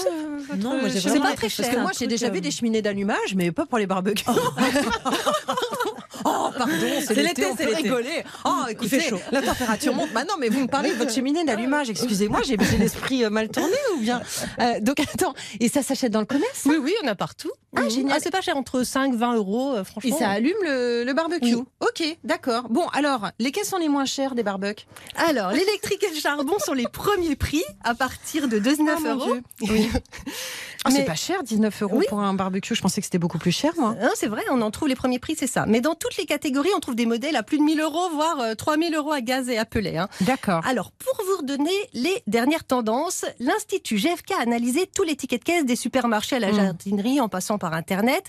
Non, 0.57 0.79
moi, 0.79 0.89
j'ai 0.89 0.99
vraiment 0.99 1.23
pas, 1.25 1.29
réfléchi 1.31 1.57
Parce 1.63 1.73
à 1.73 1.75
que 1.75 1.81
moi, 1.81 1.91
j'ai 1.97 2.07
déjà 2.07 2.27
euh, 2.27 2.31
vu 2.31 2.41
des 2.41 2.51
cheminées 2.51 2.81
d'allumage, 2.83 3.33
mais 3.35 3.51
pas 3.51 3.65
pour 3.65 3.79
les 3.79 3.87
barbecues. 3.87 4.23
Oh, 4.27 4.33
pardon, 6.23 6.73
c'est 7.05 7.15
l'été, 7.15 7.45
on 7.45 7.55
c'est 7.55 7.65
peut 7.67 7.75
rigoler. 7.75 8.23
Oh, 8.45 8.63
écoutez, 8.69 8.99
fait 8.99 9.09
chaud. 9.09 9.19
La 9.31 9.41
température 9.41 9.93
monte. 9.93 10.11
Bah 10.13 10.23
non, 10.23 10.35
mais 10.39 10.49
vous 10.49 10.61
me 10.61 10.67
parlez 10.67 10.91
de 10.91 10.95
votre 10.95 11.11
cheminée 11.13 11.43
d'allumage. 11.43 11.89
Excusez-moi, 11.89 12.41
j'ai 12.45 12.57
l'esprit 12.77 13.23
euh, 13.23 13.29
mal 13.29 13.49
tourné 13.49 13.75
ou 13.95 13.99
bien 13.99 14.21
Euh, 14.59 14.79
Donc 14.81 14.99
attends, 14.99 15.33
et 15.59 15.69
ça 15.69 15.81
s'achète 15.83 16.11
dans 16.11 16.19
le 16.19 16.25
commerce 16.25 16.63
Oui, 16.65 16.77
oui, 16.81 16.93
on 17.03 17.07
a 17.07 17.15
partout. 17.15 17.51
Ah, 17.75 17.81
Mhm. 17.81 17.89
génial. 17.89 18.19
c'est 18.23 18.31
pas 18.31 18.41
cher, 18.41 18.57
entre 18.57 18.83
5 18.83 19.13
20 19.13 19.35
euros, 19.35 19.73
euh, 19.75 19.81
Et 19.81 19.85
franchement. 19.85 20.17
ça 20.17 20.29
allume 20.29 20.55
le, 20.63 21.03
le 21.03 21.13
barbecue. 21.13 21.55
Oui. 21.55 21.63
Ok, 21.81 22.17
d'accord. 22.23 22.69
Bon, 22.69 22.87
alors, 22.93 23.29
lesquels 23.39 23.65
sont 23.65 23.77
les 23.77 23.89
moins 23.89 24.05
chers 24.05 24.33
des 24.35 24.43
barbecues? 24.43 24.85
Alors, 25.15 25.51
l'électrique 25.51 26.03
et 26.03 26.09
le 26.13 26.19
charbon 26.19 26.55
sont 26.59 26.73
les 26.73 26.87
premiers 26.87 27.35
prix 27.35 27.63
à 27.83 27.93
partir 27.93 28.47
de 28.47 28.57
19 28.57 28.97
Oh, 28.99 29.03
mon 29.03 29.15
euros. 29.15 29.33
Dieu. 29.33 29.43
Oui. 29.71 29.89
Ah, 30.85 30.91
c'est 30.91 31.03
pas 31.05 31.15
cher, 31.15 31.43
19 31.43 31.81
euros 31.83 31.97
Oui. 31.97 32.05
pour 32.07 32.19
un 32.19 32.33
barbecue. 32.33 32.73
Je 32.75 32.81
pensais 32.81 33.01
que 33.01 33.05
c'était 33.05 33.17
beaucoup 33.17 33.37
plus 33.39 33.51
cher, 33.51 33.73
moi. 33.77 33.95
Hein, 34.01 34.09
c'est 34.15 34.27
vrai, 34.27 34.43
on 34.51 34.61
en 34.61 34.71
trouve 34.71 34.87
les 34.87 34.95
premiers 34.95 35.19
prix, 35.19 35.35
c'est 35.37 35.47
ça. 35.47 35.65
Mais 35.65 35.81
dans 35.81 35.95
toutes 35.95 36.15
les 36.17 36.25
catégories, 36.25 36.69
on 36.75 36.79
trouve 36.79 36.95
des 36.95 37.05
modèles 37.05 37.35
à 37.35 37.43
plus 37.43 37.57
de 37.57 37.63
1000 37.63 37.79
euros, 37.81 38.09
voire 38.13 38.39
euh, 38.39 38.55
3000 38.55 38.95
euros 38.95 39.11
à 39.11 39.21
gaz 39.21 39.49
et 39.49 39.57
à 39.57 39.65
pelet. 39.65 39.97
hein. 39.97 40.07
D'accord. 40.21 40.65
Alors, 40.65 40.91
pour 40.91 41.17
vous 41.25 41.37
redonner 41.41 41.71
les 41.93 42.23
dernières 42.27 42.63
tendances, 42.63 43.25
l'Institut 43.39 43.97
GFK 43.97 44.31
a 44.37 44.41
analysé 44.41 44.87
tous 44.95 45.03
les 45.03 45.15
tickets 45.15 45.41
de 45.41 45.45
caisse 45.45 45.65
des 45.65 45.75
supermarchés 45.75 46.37
à 46.37 46.39
la 46.39 46.51
Mm. 46.51 46.55
jardinerie 46.55 47.19
en 47.21 47.27
passant 47.29 47.57
par 47.57 47.73
Internet. 47.73 48.25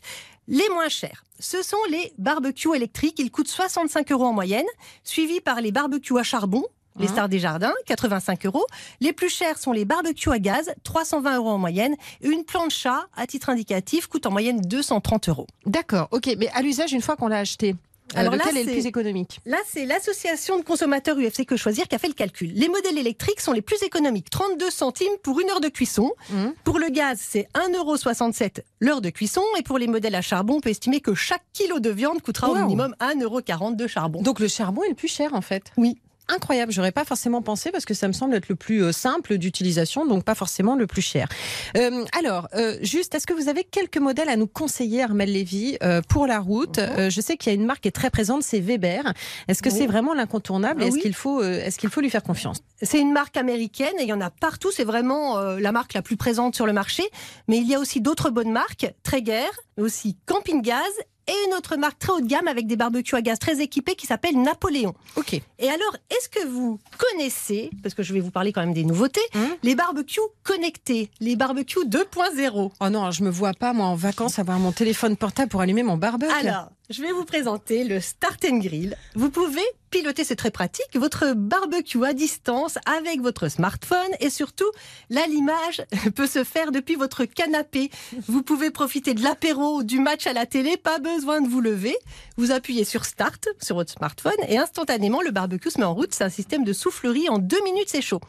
Les 0.48 0.68
moins 0.70 0.88
chers, 0.88 1.24
ce 1.38 1.62
sont 1.62 1.76
les 1.90 2.12
barbecues 2.18 2.74
électriques. 2.74 3.18
Ils 3.18 3.30
coûtent 3.30 3.48
65 3.48 4.10
euros 4.12 4.24
en 4.24 4.32
moyenne, 4.32 4.64
suivis 5.04 5.40
par 5.40 5.60
les 5.60 5.70
barbecues 5.72 6.18
à 6.18 6.22
charbon. 6.22 6.64
Les 6.98 7.06
Mhm. 7.06 7.12
stars 7.12 7.28
des 7.28 7.38
jardins, 7.38 7.72
85 7.86 8.46
euros. 8.46 8.66
Les 9.00 9.12
plus 9.12 9.28
chers 9.28 9.58
sont 9.58 9.72
les 9.72 9.84
barbecues 9.84 10.30
à 10.32 10.38
gaz, 10.38 10.72
320 10.84 11.36
euros 11.36 11.50
en 11.50 11.58
moyenne. 11.58 11.94
Une 12.22 12.44
plancha, 12.44 13.06
à 13.16 13.26
titre 13.26 13.50
indicatif, 13.50 14.06
coûte 14.06 14.26
en 14.26 14.30
moyenne 14.30 14.60
230 14.60 15.28
euros. 15.28 15.46
D'accord, 15.66 16.08
ok. 16.10 16.34
Mais 16.38 16.48
à 16.54 16.62
l'usage, 16.62 16.92
une 16.92 17.02
fois 17.02 17.16
qu'on 17.16 17.28
l'a 17.28 17.38
acheté, 17.38 17.74
euh, 18.16 18.20
Alors 18.20 18.32
là, 18.32 18.38
lequel 18.38 18.56
est 18.56 18.64
le 18.64 18.72
plus 18.72 18.86
économique? 18.86 19.38
Là, 19.44 19.58
c'est 19.70 19.84
l'association 19.84 20.58
de 20.58 20.64
consommateurs 20.64 21.18
UFC 21.18 21.44
Que 21.44 21.56
Choisir 21.58 21.86
qui 21.88 21.94
a 21.94 21.98
fait 21.98 22.08
le 22.08 22.14
calcul. 22.14 22.50
Les 22.54 22.68
modèles 22.68 22.96
électriques 22.98 23.40
sont 23.40 23.52
les 23.52 23.60
plus 23.62 23.82
économiques. 23.82 24.30
32 24.30 24.70
centimes 24.70 25.12
pour 25.22 25.38
une 25.40 25.50
heure 25.50 25.60
de 25.60 25.68
cuisson. 25.68 26.12
Mhm. 26.30 26.54
Pour 26.64 26.78
le 26.78 26.88
gaz, 26.88 27.18
c'est 27.20 27.48
1,67€ 27.54 28.62
l'heure 28.80 29.00
de 29.02 29.10
cuisson. 29.10 29.42
Et 29.58 29.62
pour 29.62 29.78
les 29.78 29.86
modèles 29.88 30.14
à 30.14 30.22
charbon, 30.22 30.54
on 30.56 30.60
peut 30.60 30.70
estimer 30.70 31.00
que 31.00 31.14
chaque 31.14 31.44
kilo 31.52 31.80
de 31.80 31.90
viande 31.90 32.22
coûtera 32.22 32.50
au 32.50 32.54
minimum 32.54 32.94
1,40€ 32.98 33.76
de 33.76 33.86
charbon. 33.86 34.22
Donc 34.22 34.40
le 34.40 34.48
charbon 34.48 34.82
est 34.84 34.88
le 34.88 34.94
plus 34.94 35.08
cher, 35.08 35.34
en 35.34 35.42
fait? 35.42 35.70
Oui. 35.76 35.98
Incroyable, 36.28 36.72
j'aurais 36.72 36.92
pas 36.92 37.04
forcément 37.04 37.40
pensé 37.42 37.70
parce 37.70 37.84
que 37.84 37.94
ça 37.94 38.06
me 38.06 38.12
semble 38.12 38.34
être 38.34 38.48
le 38.48 38.54
plus 38.54 38.82
euh, 38.84 38.92
simple 38.92 39.38
d'utilisation, 39.38 40.06
donc 40.06 40.24
pas 40.24 40.34
forcément 40.34 40.74
le 40.76 40.86
plus 40.86 41.00
cher. 41.02 41.28
Euh, 41.76 42.04
alors, 42.18 42.48
euh, 42.54 42.76
juste, 42.82 43.14
est-ce 43.14 43.26
que 43.26 43.32
vous 43.32 43.48
avez 43.48 43.64
quelques 43.64 43.96
modèles 43.98 44.28
à 44.28 44.36
nous 44.36 44.46
conseiller, 44.46 45.02
Armel 45.02 45.32
Lévy, 45.32 45.78
euh, 45.82 46.02
pour 46.08 46.26
la 46.26 46.38
route? 46.40 46.78
Euh, 46.78 47.08
Je 47.10 47.20
sais 47.20 47.36
qu'il 47.36 47.50
y 47.52 47.56
a 47.56 47.58
une 47.58 47.64
marque 47.64 47.80
qui 47.82 47.88
est 47.88 47.92
très 47.92 48.10
présente, 48.10 48.42
c'est 48.42 48.60
Weber. 48.60 49.12
Est-ce 49.48 49.62
que 49.62 49.70
Oui. 49.70 49.74
c'est 49.78 49.86
vraiment 49.86 50.12
l'incontournable? 50.14 50.82
Ah 50.82 50.86
Est-ce 50.86 50.96
oui. 50.96 51.00
qu'il 51.02 51.14
faut, 51.14 51.42
est-ce 51.42 51.78
qu'il 51.78 51.88
faut 51.90 52.00
lui 52.00 52.10
faire 52.10 52.22
confiance? 52.22 52.58
C'est 52.82 53.00
une 53.00 53.12
marque 53.12 53.36
américaine 53.36 53.94
et 53.98 54.02
il 54.02 54.08
y 54.08 54.12
en 54.12 54.20
a 54.20 54.30
partout. 54.30 54.70
C'est 54.70 54.84
vraiment 54.84 55.38
la 55.40 55.72
marque 55.72 55.94
la 55.94 56.02
plus 56.02 56.16
présente 56.16 56.54
sur 56.54 56.66
le 56.66 56.72
marché. 56.72 57.02
Mais 57.48 57.56
il 57.58 57.66
y 57.68 57.74
a 57.74 57.80
aussi 57.80 58.00
d'autres 58.00 58.30
bonnes 58.30 58.52
marques, 58.52 58.92
Traeger, 59.02 59.48
mais 59.76 59.82
aussi 59.84 60.16
Camping 60.26 60.62
Gaz 60.62 60.82
et 61.28 61.34
une 61.46 61.54
autre 61.54 61.76
marque 61.76 61.98
très 61.98 62.12
haut 62.12 62.20
de 62.20 62.26
gamme 62.26 62.48
avec 62.48 62.66
des 62.66 62.76
barbecues 62.76 63.14
à 63.14 63.22
gaz 63.22 63.38
très 63.38 63.60
équipés 63.60 63.94
qui 63.94 64.06
s'appelle 64.06 64.40
Napoléon. 64.40 64.94
Ok. 65.16 65.34
Et 65.34 65.68
alors, 65.68 65.96
est-ce 66.10 66.28
que 66.28 66.46
vous 66.48 66.80
connaissez, 66.96 67.70
parce 67.82 67.94
que 67.94 68.02
je 68.02 68.12
vais 68.14 68.20
vous 68.20 68.30
parler 68.30 68.52
quand 68.52 68.60
même 68.62 68.72
des 68.74 68.84
nouveautés, 68.84 69.20
Hum. 69.34 69.48
les 69.62 69.74
barbecues 69.74 70.20
connectés, 70.42 71.10
les 71.20 71.36
barbecues 71.36 71.86
2.0 71.86 72.72
Oh 72.80 72.90
non, 72.90 73.10
je 73.10 73.22
me 73.22 73.30
vois 73.30 73.52
pas, 73.54 73.72
moi, 73.72 73.86
en 73.86 73.94
vacances, 73.94 74.38
avoir 74.38 74.58
mon 74.58 74.72
téléphone 74.72 75.16
portable 75.16 75.48
pour 75.50 75.60
allumer 75.60 75.82
mon 75.82 75.96
barbecue. 75.96 76.32
Alors, 76.32 76.70
je 76.90 77.02
vais 77.02 77.12
vous 77.12 77.24
présenter 77.24 77.84
le 77.84 78.00
Start 78.00 78.44
and 78.50 78.58
Grill. 78.58 78.96
Vous 79.14 79.30
pouvez 79.30 79.60
piloter, 79.90 80.24
c'est 80.24 80.36
très 80.36 80.50
pratique, 80.50 80.96
votre 80.96 81.34
barbecue 81.34 82.04
à 82.04 82.12
distance 82.12 82.78
avec 82.86 83.20
votre 83.20 83.48
smartphone 83.48 83.98
et 84.20 84.30
surtout, 84.30 84.70
l'allumage 85.10 85.82
peut 86.14 86.26
se 86.26 86.44
faire 86.44 86.72
depuis 86.72 86.94
votre 86.94 87.24
canapé. 87.24 87.90
Vous 88.26 88.42
pouvez 88.42 88.70
profiter 88.70 89.14
de 89.14 89.22
l'apéro 89.22 89.78
ou 89.78 89.82
du 89.82 90.00
match 90.00 90.26
à 90.26 90.32
la 90.32 90.46
télé, 90.46 90.76
pas 90.76 90.98
besoin 90.98 91.40
de 91.40 91.48
vous 91.48 91.60
lever. 91.60 91.96
Vous 92.36 92.50
appuyez 92.52 92.84
sur 92.84 93.04
Start 93.04 93.48
sur 93.62 93.76
votre 93.76 93.92
smartphone 93.92 94.32
et 94.48 94.58
instantanément, 94.58 95.22
le 95.22 95.30
barbecue 95.30 95.70
se 95.70 95.78
met 95.78 95.84
en 95.84 95.94
route. 95.94 96.14
C'est 96.14 96.24
un 96.24 96.28
système 96.28 96.64
de 96.64 96.72
soufflerie. 96.72 97.28
En 97.28 97.38
deux 97.38 97.62
minutes, 97.64 97.88
c'est 97.88 98.02
chaud. 98.02 98.20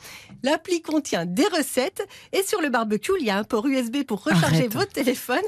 L'appli 0.43 0.81
contient 0.81 1.25
des 1.25 1.45
recettes 1.45 2.07
et 2.33 2.43
sur 2.43 2.61
le 2.61 2.69
barbecue, 2.69 3.11
il 3.19 3.25
y 3.25 3.29
a 3.29 3.37
un 3.37 3.43
port 3.43 3.67
USB 3.67 4.03
pour 4.03 4.23
recharger 4.23 4.57
Arrête. 4.57 4.73
votre 4.73 4.91
téléphone 4.91 5.41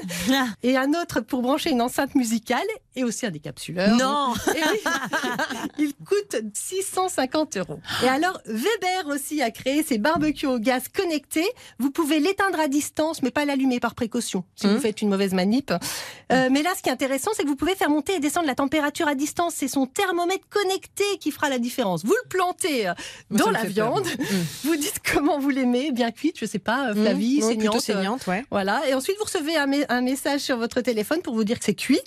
et 0.62 0.76
un 0.76 0.90
autre 1.00 1.20
pour 1.20 1.42
brancher 1.42 1.70
une 1.70 1.82
enceinte 1.82 2.14
musicale 2.14 2.66
et 2.94 3.04
aussi 3.04 3.26
un 3.26 3.30
décapsuleur. 3.30 3.96
Non 3.96 4.34
Et 4.54 4.60
oui, 4.72 4.80
il 5.78 5.94
coûte 6.06 6.36
650 6.54 7.56
euros. 7.58 7.80
Et 8.04 8.08
alors, 8.08 8.40
Weber 8.46 9.06
aussi 9.08 9.42
a 9.42 9.50
créé 9.50 9.82
ses 9.82 9.98
barbecues 9.98 10.46
au 10.46 10.58
gaz 10.58 10.84
connectés. 10.88 11.46
Vous 11.78 11.90
pouvez 11.90 12.20
l'éteindre 12.20 12.60
à 12.60 12.68
distance, 12.68 13.22
mais 13.22 13.30
pas 13.30 13.44
l'allumer 13.44 13.80
par 13.80 13.94
précaution 13.94 14.44
si 14.56 14.66
vous 14.66 14.78
faites 14.78 15.02
une 15.02 15.08
mauvaise 15.08 15.32
manip. 15.34 15.70
Euh, 16.32 16.48
mais 16.50 16.62
là, 16.62 16.70
ce 16.76 16.82
qui 16.82 16.88
est 16.88 16.92
intéressant, 16.92 17.30
c'est 17.34 17.42
que 17.42 17.48
vous 17.48 17.56
pouvez 17.56 17.74
faire 17.74 17.90
monter 17.90 18.14
et 18.14 18.20
descendre 18.20 18.46
la 18.46 18.54
température 18.54 19.08
à 19.08 19.14
distance. 19.14 19.54
C'est 19.56 19.68
son 19.68 19.86
thermomètre 19.86 20.46
connecté 20.48 21.04
qui 21.20 21.30
fera 21.30 21.48
la 21.48 21.58
différence. 21.58 22.04
Vous 22.04 22.14
le 22.24 22.28
plantez 22.28 22.88
euh, 22.88 22.92
dans 23.30 23.50
la 23.50 23.60
peur. 23.60 23.68
viande. 23.70 24.06
Vous 24.64 24.76
dites 24.76 25.00
comment 25.14 25.38
vous 25.38 25.50
l'aimez, 25.50 25.92
bien 25.92 26.10
cuite, 26.10 26.38
je 26.38 26.46
sais 26.46 26.58
pas, 26.58 26.90
euh, 26.90 26.94
Flavie, 26.94 27.40
Mmh. 27.40 27.44
Oui, 27.44 27.56
plutôt 27.56 27.78
saignante. 27.80 27.90
euh, 27.90 28.02
saignante, 28.02 28.26
ouais. 28.26 28.44
voilà, 28.50 28.82
et 28.88 28.94
ensuite 28.94 29.16
vous 29.18 29.24
recevez 29.24 29.56
un 29.56 30.00
message 30.02 30.40
sur 30.40 30.56
votre 30.58 30.80
téléphone 30.80 31.22
pour 31.22 31.34
vous 31.34 31.44
dire 31.44 31.58
que 31.58 31.64
c'est 31.64 31.74
cuit 31.74 32.00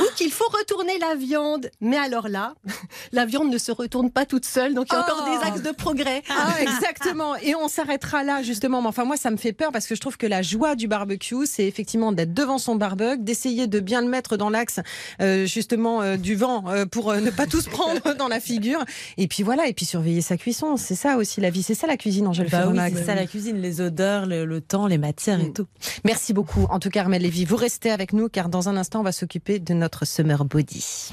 ou 0.00 0.04
qu'il 0.16 0.32
faut 0.32 0.48
retourner 0.58 0.98
la 0.98 1.14
viande. 1.14 1.70
Mais 1.80 1.96
alors 1.96 2.28
là, 2.28 2.54
la 3.12 3.25
viande 3.26 3.50
ne 3.50 3.58
se 3.58 3.70
retourne 3.72 4.10
pas 4.10 4.24
toute 4.26 4.44
seule, 4.46 4.74
donc 4.74 4.86
il 4.90 4.94
y 4.94 4.96
a 4.96 5.00
encore 5.00 5.24
des 5.24 5.46
axes 5.46 5.62
de 5.62 5.70
progrès. 5.72 6.22
Ah, 6.30 6.54
exactement. 6.62 7.36
Et 7.36 7.54
on 7.54 7.68
s'arrêtera 7.68 8.22
là, 8.24 8.42
justement. 8.42 8.80
Mais 8.82 8.88
enfin, 8.88 9.04
moi, 9.04 9.16
ça 9.16 9.30
me 9.30 9.36
fait 9.36 9.52
peur 9.52 9.72
parce 9.72 9.86
que 9.86 9.94
je 9.94 10.00
trouve 10.00 10.16
que 10.16 10.26
la 10.26 10.42
joie 10.42 10.74
du 10.74 10.88
barbecue, 10.88 11.46
c'est 11.46 11.66
effectivement 11.66 12.12
d'être 12.12 12.32
devant 12.32 12.58
son 12.58 12.76
barbecue, 12.76 13.18
d'essayer 13.18 13.66
de 13.66 13.80
bien 13.80 14.00
le 14.00 14.08
mettre 14.08 14.36
dans 14.36 14.48
l'axe, 14.50 14.80
euh, 15.20 15.44
justement, 15.46 16.00
euh, 16.02 16.16
du 16.16 16.34
vent 16.36 16.64
euh, 16.68 16.86
pour 16.86 17.10
euh, 17.10 17.20
ne 17.20 17.30
pas 17.30 17.46
tout 17.46 17.60
se 17.60 17.68
prendre 17.68 18.14
dans 18.18 18.28
la 18.28 18.40
figure. 18.40 18.84
Et 19.18 19.28
puis 19.28 19.42
voilà, 19.42 19.66
et 19.68 19.72
puis 19.74 19.84
surveiller 19.84 20.20
sa 20.22 20.36
cuisson. 20.36 20.76
C'est 20.76 20.94
ça 20.94 21.16
aussi 21.16 21.40
la 21.40 21.50
vie. 21.50 21.62
C'est 21.62 21.74
ça 21.74 21.86
la 21.86 21.96
cuisine, 21.96 22.26
Angèle 22.26 22.48
Bah 22.50 22.68
oui, 22.68 22.78
c'est 22.94 23.04
ça 23.04 23.14
la 23.14 23.26
cuisine, 23.26 23.60
les 23.60 23.80
odeurs, 23.80 24.26
le, 24.26 24.44
le 24.44 24.60
temps, 24.60 24.86
les 24.86 24.98
matières 24.98 25.40
et 25.40 25.48
Mm. 25.48 25.52
tout. 25.52 25.66
Merci 26.04 26.32
beaucoup. 26.32 26.64
En 26.70 26.78
tout 26.78 26.88
cas, 26.90 27.00
Armel 27.02 27.22
Lévy, 27.22 27.44
vous 27.44 27.56
restez 27.56 27.90
avec 27.90 28.12
nous 28.12 28.28
car 28.28 28.48
dans 28.48 28.68
un 28.68 28.76
instant, 28.76 29.00
on 29.00 29.02
va 29.02 29.12
s'occuper 29.12 29.58
de 29.58 29.74
notre 29.74 30.04
summer 30.04 30.44
body. 30.44 31.10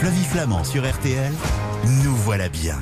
Flavie 0.00 0.24
Flamand 0.24 0.62
sur 0.62 0.88
RTL, 0.88 1.32
nous 2.04 2.14
voilà 2.14 2.48
bien. 2.48 2.76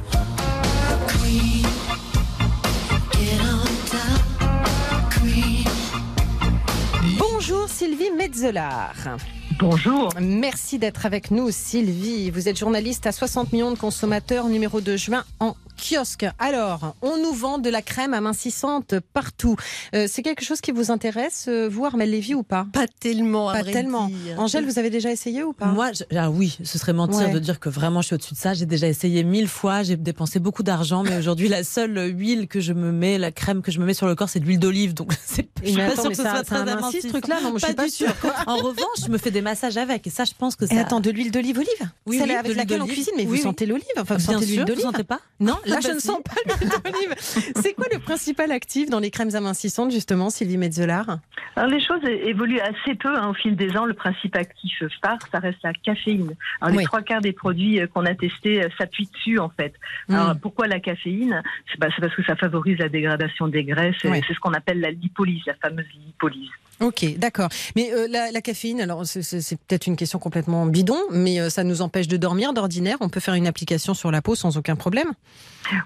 Bonjour 7.19 7.71
Sylvie 7.71 8.11
Metzelar. 8.11 8.93
Bonjour. 9.59 10.11
Merci 10.21 10.79
d'être 10.79 11.07
avec 11.07 11.31
nous, 11.31 11.51
Sylvie. 11.51 12.31
Vous 12.31 12.49
êtes 12.49 12.59
journaliste 12.59 13.07
à 13.07 13.13
60 13.13 13.53
millions 13.53 13.71
de 13.73 13.79
consommateurs, 13.79 14.49
numéro 14.49 14.81
de 14.83 14.97
juin 14.97 15.25
en 15.41 15.57
kiosque. 15.79 16.27
Alors, 16.39 16.95
on 17.03 17.17
nous 17.19 17.33
vend 17.33 17.59
de 17.59 17.69
la 17.71 17.81
crème 17.83 18.13
amincissante 18.15 18.95
partout. 19.13 19.57
Euh, 19.95 20.07
c'est 20.11 20.23
quelque 20.23 20.43
chose 20.45 20.61
qui 20.63 20.73
vous 20.73 20.91
intéresse, 20.91 21.47
euh, 21.49 21.69
vous, 21.71 21.85
Armel 21.85 22.11
Lévy, 22.11 22.35
ou 22.35 22.43
pas? 22.43 22.67
Pas 22.73 22.87
tellement, 23.01 23.49
à 23.51 23.55
Pas 23.55 23.63
vrai 23.63 23.73
tellement. 23.73 24.09
dire. 24.09 24.39
Angèle, 24.41 24.65
vous 24.67 24.79
avez 24.79 24.89
déjà 24.91 25.11
essayé 25.11 25.43
ou 25.43 25.53
pas? 25.53 25.67
Moi, 25.67 25.93
je- 25.93 26.17
ah 26.17 26.31
oui, 26.31 26.59
ce 26.65 26.79
serait 26.79 26.95
mentir 26.95 27.19
Ouais. 27.29 27.31
de 27.31 27.39
dire 27.39 27.61
que 27.61 27.69
vraiment 27.69 28.01
je 28.01 28.07
suis 28.09 28.15
au-dessus 28.15 28.33
de 28.35 28.39
ça. 28.39 28.53
J'ai 28.55 28.65
déjà 28.67 28.89
essayé 28.89 29.23
mille 29.23 29.49
fois, 29.49 29.83
j'ai 29.83 29.97
dépensé 29.97 30.39
beaucoup 30.39 30.63
d'argent, 30.63 31.03
mais 31.03 31.17
aujourd'hui 31.19 31.49
la 31.49 31.63
seule 31.63 32.11
huile 32.19 32.49
que 32.49 32.61
je 32.61 32.73
me 32.73 32.91
mets, 32.91 33.17
la 33.19 33.31
crème 33.31 33.61
que 33.63 33.71
je 33.71 33.79
me 33.79 33.85
mets 33.87 33.95
sur 33.95 34.07
le 34.07 34.15
corps, 34.15 34.29
c'est 34.31 34.41
de 34.41 34.47
l'huile 34.47 34.59
d'olive. 34.59 34.95
Donc 34.95 35.13
c'est 35.27 35.47
je 35.63 35.69
suis 35.69 35.77
Mais 35.77 35.87
pas 35.87 35.93
attends, 35.93 36.03
sûre 36.03 36.11
que 36.11 36.17
ce 36.17 36.23
ça, 36.23 36.31
soit 36.31 36.43
très 36.43 36.57
amincissant. 36.71 37.03
ce 37.03 37.09
truc-là 37.09 37.41
Non, 37.43 37.53
je 37.59 37.65
suis 37.67 37.75
pas 37.75 37.85
du 37.85 37.91
sûre. 37.91 38.15
tout. 38.21 38.29
En 38.47 38.57
revanche, 38.57 38.99
je 39.05 39.11
me 39.11 39.19
fais 39.19 39.31
des 39.37 39.43
massages 39.43 39.77
avec, 39.77 40.07
et 40.07 40.11
ça, 40.11 40.25
je 40.25 40.33
pense 40.39 40.57
que 40.57 40.65
ça. 40.67 40.75
Et 40.75 40.79
attends, 40.79 41.01
de 41.01 41.11
l'huile 41.11 41.31
d'olive 41.31 41.59
olive 41.59 41.91
Oui, 42.07 42.17
Celle 42.19 42.31
oui, 42.31 42.35
avec 42.37 42.57
laquelle 42.57 42.81
on 42.81 42.87
cuisine, 42.87 43.13
mais 43.19 43.25
vous 43.25 43.33
Oui, 43.33 43.37
oui. 43.37 43.43
sentez 43.43 43.67
l'olive 43.67 43.85
Enfin, 43.99 44.17
vous 44.17 44.27
Bien 44.27 44.35
sentez 44.41 44.47
l'huile 44.47 44.65
d'olive 44.65 44.83
sentez 44.83 45.05
pas 45.05 45.21
Non, 45.41 45.59
là, 45.67 45.77
Ah 45.77 45.81
je 45.83 45.89
bah 45.89 45.95
ne 45.95 45.99
si. 46.01 46.07
sens 46.07 46.21
pas 46.25 46.33
l'huile 46.47 46.71
d'olive. 46.71 47.15
C'est 47.63 47.75
quoi 47.75 47.85
le 47.93 47.99
principal 47.99 48.51
actif 48.51 48.89
dans 48.89 48.99
les 48.99 49.11
crèmes 49.11 49.35
amincissantes, 49.35 49.91
justement, 49.91 50.31
Sylvie 50.31 50.57
Metzelar 50.57 51.19
Alors 51.55 51.69
les 51.69 51.85
choses 51.85 52.01
évoluent 52.05 52.61
assez 52.61 52.95
peu 52.95 53.15
hein, 53.15 53.29
au 53.29 53.35
fil 53.35 53.57
des 53.57 53.77
ans. 53.77 53.85
Le 53.85 53.93
principe 53.93 54.37
actif 54.37 54.83
phare, 55.03 55.19
ça 55.31 55.39
reste 55.39 55.59
la 55.63 55.75
caféine. 55.75 56.35
Alors 56.63 56.73
les 56.73 56.79
Oui. 56.79 56.85
trois 56.85 57.03
quarts 57.03 57.21
des 57.21 57.33
produits 57.33 57.79
euh, 57.81 57.87
qu'on 57.87 58.07
a 58.07 58.15
testés 58.15 58.65
euh, 58.65 58.69
s'appuient 58.79 59.11
dessus 59.13 59.39
en 59.39 59.51
fait. 59.51 59.75
Mm. 60.09 60.15
Alors 60.15 60.35
pourquoi 60.41 60.67
la 60.67 60.81
caféine? 60.81 61.43
C'est 61.71 61.79
parce 61.79 61.95
que 62.15 62.23
ça 62.25 62.37
favorise 62.37 62.79
la 62.79 62.89
dégradation 62.89 63.49
des 63.49 63.65
graisses. 63.65 64.03
Ouais. 64.05 64.23
C'est 64.27 64.33
ce 64.33 64.41
qu'on 64.41 64.55
appelle 64.55 64.81
la 64.81 64.91
lipolyse, 64.93 65.43
la 65.47 65.55
fameuse 65.55 65.85
lipolyse. 66.07 66.49
Ok, 66.81 67.05
d'accord. 67.19 67.49
Mais 67.75 67.91
euh, 67.93 68.07
la, 68.11 68.31
la 68.31 68.41
caféine, 68.43 68.81
alors 68.81 69.07
c'est- 69.07 69.57
peut-être 69.67 69.87
une 69.87 69.97
question 69.97 70.19
complètement 70.19 70.67
bidon, 70.67 70.99
mais 71.11 71.41
euh, 71.41 71.49
ça 71.49 71.65
nous 71.65 71.81
empêche 71.83 72.07
de 72.09 72.17
dormir 72.17 72.53
d'ordinaire. 72.53 72.99
On 73.01 73.09
peut 73.09 73.21
faire 73.21 73.35
une 73.35 73.47
application 73.47 73.95
sur 73.95 74.11
la 74.11 74.21
peau 74.21 74.35
sans 74.35 74.57
aucun 74.59 74.77
problème. 74.77 75.13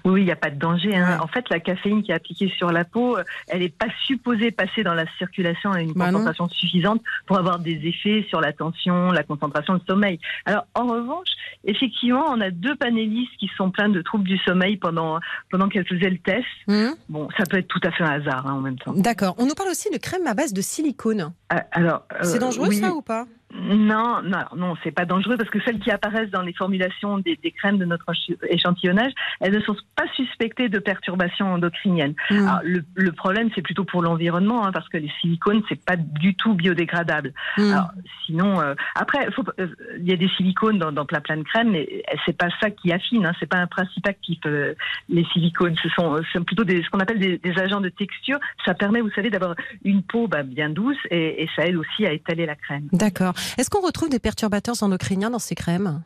Oui, 0.05 0.21
il 0.21 0.25
n'y 0.25 0.31
a 0.31 0.35
pas 0.35 0.51
de 0.51 0.59
danger. 0.59 0.95
hein. 0.95 1.15
Ouais. 1.17 1.23
En 1.23 1.27
fait, 1.27 1.43
la 1.49 1.59
caféine 1.59 2.03
qui 2.03 2.11
est 2.11 2.13
appliquée 2.13 2.51
sur 2.55 2.71
la 2.71 2.83
peau, 2.85 3.17
euh, 3.17 3.23
elle 3.47 3.61
n'est 3.61 3.69
pas 3.69 3.87
supposée 4.05 4.51
passer 4.51 4.83
dans 4.83 4.93
la 4.93 5.05
circulation 5.17 5.71
à 5.71 5.81
une 5.81 5.93
Bah 5.93 6.07
non. 6.11 6.19
concentration 6.19 6.49
suffisante 6.49 7.01
pour 7.25 7.37
avoir 7.39 7.57
des 7.57 7.79
effets 7.87 8.25
sur 8.29 8.41
la 8.41 8.53
tension, 8.53 9.11
la 9.11 9.23
concentration, 9.23 9.73
le 9.73 9.81
sommeil. 9.87 10.19
Alors, 10.45 10.67
en 10.75 10.85
revanche, 10.85 11.29
effectivement, 11.65 12.25
on 12.29 12.41
a 12.41 12.51
deux 12.51 12.75
panélistes 12.75 13.31
qui 13.39 13.49
sont 13.57 13.71
pleins 13.71 13.89
de 13.89 14.01
troubles 14.03 14.25
du 14.27 14.37
sommeil 14.39 14.77
pendant, 14.77 15.19
pendant 15.49 15.67
qu'elles 15.67 15.87
faisaient 15.87 16.09
le 16.11 16.19
test. 16.19 16.45
Hum, 16.67 16.93
Bon, 17.09 17.27
ça 17.37 17.45
peut 17.49 17.57
être 17.57 17.67
tout 17.67 17.79
à 17.83 17.91
fait 17.91 18.03
un 18.03 18.11
hasard 18.21 18.45
hein, 18.47 18.53
en 18.53 18.61
même 18.61 18.77
temps. 18.77 18.93
D'accord. 18.93 19.35
On 19.39 19.45
nous 19.47 19.55
parle 19.55 19.69
aussi 19.69 19.89
de 19.89 19.97
crème 19.97 20.27
à 20.27 20.33
base 20.35 20.53
de 20.53 20.61
silicone. 20.81 21.33
Ah, 21.49 21.65
Alors, 21.71 22.05
euh, 22.13 22.23
C'est 22.23 22.39
dangereux 22.39 22.67
oui. 22.69 22.79
ça 22.79 22.91
ou 22.91 23.01
pas? 23.01 23.25
Non, 23.61 24.21
non, 24.23 24.39
non, 24.55 24.75
c'est 24.83 24.91
pas 24.91 25.05
dangereux 25.05 25.37
parce 25.37 25.49
que 25.49 25.59
celles 25.61 25.79
qui 25.79 25.91
apparaissent 25.91 26.31
dans 26.31 26.41
les 26.41 26.53
formulations 26.53 27.19
des, 27.19 27.37
des 27.41 27.51
crèmes 27.51 27.77
de 27.77 27.85
notre 27.85 28.05
échantillonnage, 28.49 29.11
elles 29.39 29.53
ne 29.53 29.59
sont 29.61 29.75
pas 29.95 30.07
suspectées 30.15 30.67
de 30.67 30.79
perturbations 30.79 31.53
endocriniennes. 31.53 32.15
Alors, 32.29 32.59
le, 32.63 32.83
le 32.95 33.11
problème, 33.11 33.49
c'est 33.53 33.61
plutôt 33.61 33.83
pour 33.85 34.01
l'environnement, 34.01 34.65
hein, 34.65 34.71
parce 34.71 34.89
que 34.89 34.97
les 34.97 35.11
silicones, 35.21 35.61
c'est 35.69 35.83
pas 35.83 35.95
du 35.95 36.35
tout 36.35 36.53
biodégradable. 36.55 37.33
Hum. 37.57 37.71
Alors, 37.71 37.91
sinon, 38.25 38.59
euh, 38.61 38.73
après, 38.95 39.27
euh, 39.59 39.67
il 39.99 40.09
y 40.09 40.13
a 40.13 40.17
des 40.17 40.29
silicones 40.29 40.79
dans, 40.79 40.91
dans 40.91 41.05
plein 41.05 41.21
plein 41.21 41.37
de 41.37 41.43
crèmes, 41.43 41.71
mais 41.71 41.87
euh, 41.91 42.17
c'est 42.25 42.37
pas 42.37 42.49
ça 42.59 42.69
qui 42.71 42.91
affine. 42.91 43.25
Hein, 43.25 43.33
c'est 43.39 43.49
pas 43.49 43.57
un 43.59 43.67
principe 43.67 44.07
actif. 44.07 44.39
euh, 44.45 44.73
les 45.09 45.23
silicones, 45.25 45.75
ce 45.81 45.89
sont, 45.89 46.15
euh, 46.15 46.43
plutôt 46.45 46.63
des, 46.63 46.81
ce 46.83 46.89
qu'on 46.89 46.99
appelle 46.99 47.19
des, 47.19 47.37
des 47.37 47.59
agents 47.59 47.81
de 47.81 47.89
texture. 47.89 48.39
Ça 48.65 48.73
permet, 48.73 49.01
vous 49.01 49.11
savez, 49.11 49.29
d'avoir 49.29 49.55
une 49.83 50.01
peau 50.01 50.27
bah, 50.27 50.43
bien 50.43 50.69
douce 50.69 50.97
et, 51.09 51.43
et 51.43 51.49
ça 51.55 51.65
aide 51.65 51.75
aussi 51.75 52.05
à 52.05 52.11
étaler 52.11 52.45
la 52.45 52.55
crème. 52.55 52.87
D'accord. 52.91 53.33
Est-ce 53.57 53.69
qu'on 53.69 53.81
retrouve 53.81 54.09
des 54.09 54.19
perturbateurs 54.19 54.81
endocriniens 54.81 55.29
dans 55.29 55.39
ces 55.39 55.55
crèmes? 55.55 56.01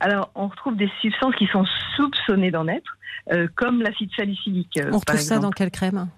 Alors, 0.00 0.30
on 0.34 0.48
retrouve 0.48 0.76
des 0.76 0.90
substances 1.00 1.34
qui 1.36 1.46
sont 1.46 1.64
soupçonnées 1.96 2.50
d'en 2.50 2.68
être, 2.68 2.96
euh, 3.32 3.48
comme 3.56 3.82
l'acide 3.82 4.10
salicylique. 4.16 4.78
euh, 4.78 4.88
On 4.88 5.00
par 5.00 5.16
retrouve 5.16 5.20
ça 5.20 5.38
dans 5.38 5.50
quelle 5.50 5.70
crème? 5.70 6.08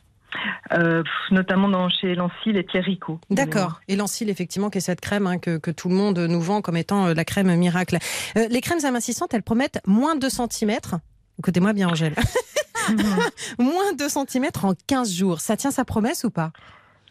Euh, 0.73 1.03
notamment 1.31 1.69
dans, 1.69 1.89
chez 1.89 2.15
Lancil 2.15 2.57
et 2.57 2.65
Thierry 2.65 2.93
Rico. 2.93 3.21
D'accord. 3.31 3.81
Et 3.89 3.97
Lancil, 3.97 4.31
effectivement, 4.31 4.71
qui 4.71 4.79
est 4.79 4.83
cette 4.83 5.01
crème 5.01 5.27
hein, 5.27 5.39
que, 5.39 5.59
que 5.59 5.71
tout 5.71 5.89
le 5.89 5.95
monde 5.95 6.19
nous 6.19 6.41
vend 6.41 6.63
comme 6.63 6.77
étant 6.77 7.07
euh, 7.09 7.15
la 7.15 7.25
crème 7.25 7.55
miracle. 7.57 7.99
Euh, 8.37 8.47
les 8.49 8.61
crèmes 8.61 8.85
amincissantes, 8.85 9.35
elles 9.35 9.43
promettent 9.43 9.81
moins 9.87 10.15
de 10.15 10.21
2 10.21 10.29
cm. 10.29 10.79
Écoutez-moi 11.39 11.73
bien, 11.73 11.89
Angèle. 11.89 12.15
moins 13.59 13.93
2 13.99 14.09
cm 14.09 14.47
en 14.63 14.75
15 14.87 15.13
jours. 15.13 15.41
Ça 15.41 15.57
tient 15.57 15.71
sa 15.71 15.85
promesse 15.85 16.25
ou 16.25 16.31
pas? 16.31 16.53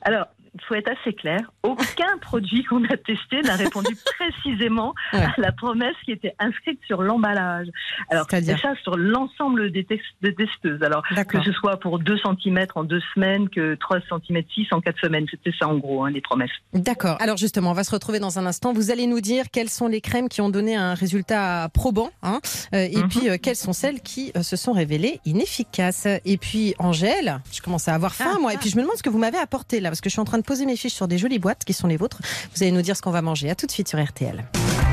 Alors, 0.02 0.28
faut 0.68 0.76
être 0.76 0.90
assez 0.90 1.14
clair. 1.14 1.40
Aucun 1.64 2.18
produit 2.22 2.64
qu'on 2.64 2.84
a 2.86 2.98
testé 2.98 3.42
n'a 3.42 3.56
répondu 3.56 3.96
précisément 4.20 4.94
Ouais. 5.14 5.20
à 5.22 5.34
la 5.38 5.52
promesse 5.52 5.96
qui 6.06 6.12
était 6.12 6.36
inscrite 6.40 6.80
sur 6.86 7.02
l'emballage. 7.02 7.68
Alors, 8.10 8.26
C'est-à-dire 8.30 8.58
c'est 8.62 8.68
ça 8.68 8.74
sur 8.84 8.98
l'ensemble 8.98 9.72
des, 9.72 9.84
tex- 9.84 10.04
des 10.22 10.36
testeuses. 10.36 10.82
Alors, 10.84 11.04
que 11.28 11.42
ce 11.44 11.52
soit 11.52 11.78
pour 11.80 12.00
2 12.00 12.18
cm 12.18 12.66
en 12.76 12.84
2 12.84 13.00
semaines, 13.14 13.50
que 13.50 13.76
3 13.76 14.00
cm 14.28 14.44
6 14.54 14.68
en 14.72 14.82
4 14.82 15.00
semaines. 15.00 15.26
C'était 15.32 15.52
ça, 15.58 15.68
en 15.68 15.78
gros, 15.78 16.06
hein, 16.06 16.12
les 16.12 16.22
promesses. 16.22 16.52
D'accord. 16.74 17.18
Alors 17.20 17.38
justement, 17.38 17.72
on 17.72 17.74
va 17.74 17.84
se 17.84 17.92
retrouver 17.92 18.20
dans 18.20 18.38
un 18.40 18.46
instant. 18.46 18.74
Vous 18.74 18.92
allez 18.92 19.08
nous 19.08 19.22
dire 19.22 19.46
quelles 19.52 19.70
sont 19.70 19.88
les 19.88 20.02
crèmes 20.02 20.30
qui 20.30 20.42
ont 20.42 20.50
donné 20.50 20.76
un 20.76 20.94
résultat 20.94 21.70
probant, 21.74 22.10
hein, 22.24 22.40
euh, 22.74 22.88
et 22.92 22.98
Mhm. 22.98 23.08
puis 23.10 23.30
euh, 23.30 23.38
quelles 23.42 23.56
sont 23.56 23.74
celles 23.74 24.02
qui 24.02 24.32
euh, 24.36 24.44
se 24.44 24.56
sont 24.56 24.72
révélées 24.74 25.20
inefficaces. 25.26 26.08
Et 26.26 26.38
puis 26.38 26.76
Angèle, 26.80 27.40
je 27.52 27.62
commence 27.62 27.88
à 27.88 27.96
avoir 27.96 28.14
faim 28.14 28.38
moi, 28.42 28.54
et 28.54 28.58
puis 28.58 28.70
je 28.70 28.76
me 28.78 28.82
demande 28.82 28.98
ce 28.98 29.04
que 29.04 29.10
vous 29.10 29.18
m'avez 29.20 29.38
apporté 29.38 29.80
là, 29.80 29.90
parce 29.90 30.02
que 30.02 30.10
je 30.10 30.14
suis 30.14 30.20
en 30.22 30.26
train 30.26 30.38
de 30.38 30.44
poser 30.50 30.66
mes 30.66 30.76
fiches 30.76 30.96
sur 30.96 31.08
des 31.08 31.20
jolies 31.20 31.38
boîtes 31.38 31.64
qui 31.64 31.74
sont 31.74 31.86
les 31.86 31.96
vôtres. 31.96 32.22
Vous 32.56 32.64
allez 32.64 32.72
nous 32.72 32.82
dire 32.82 32.98
ce 32.98 33.04
qu'on 33.04 33.12
va 33.12 33.22
manger. 33.22 33.52
À 33.52 33.56
tout 33.56 33.68
de 33.68 33.72
suite 33.72 33.88
sur 33.88 34.04
RTL. 34.04 34.44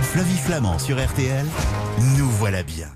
Flavie 0.02 0.36
Flamand 0.36 0.78
sur 0.78 1.02
RTL, 1.02 1.46
nous 2.18 2.28
voilà 2.28 2.62
bien. 2.62 2.88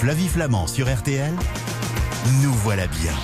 Flavie 0.00 0.28
Flamand 0.28 0.66
sur 0.66 0.86
RTL, 0.86 1.32
nous 2.42 2.52
voilà 2.52 2.86
bien. 2.88 3.14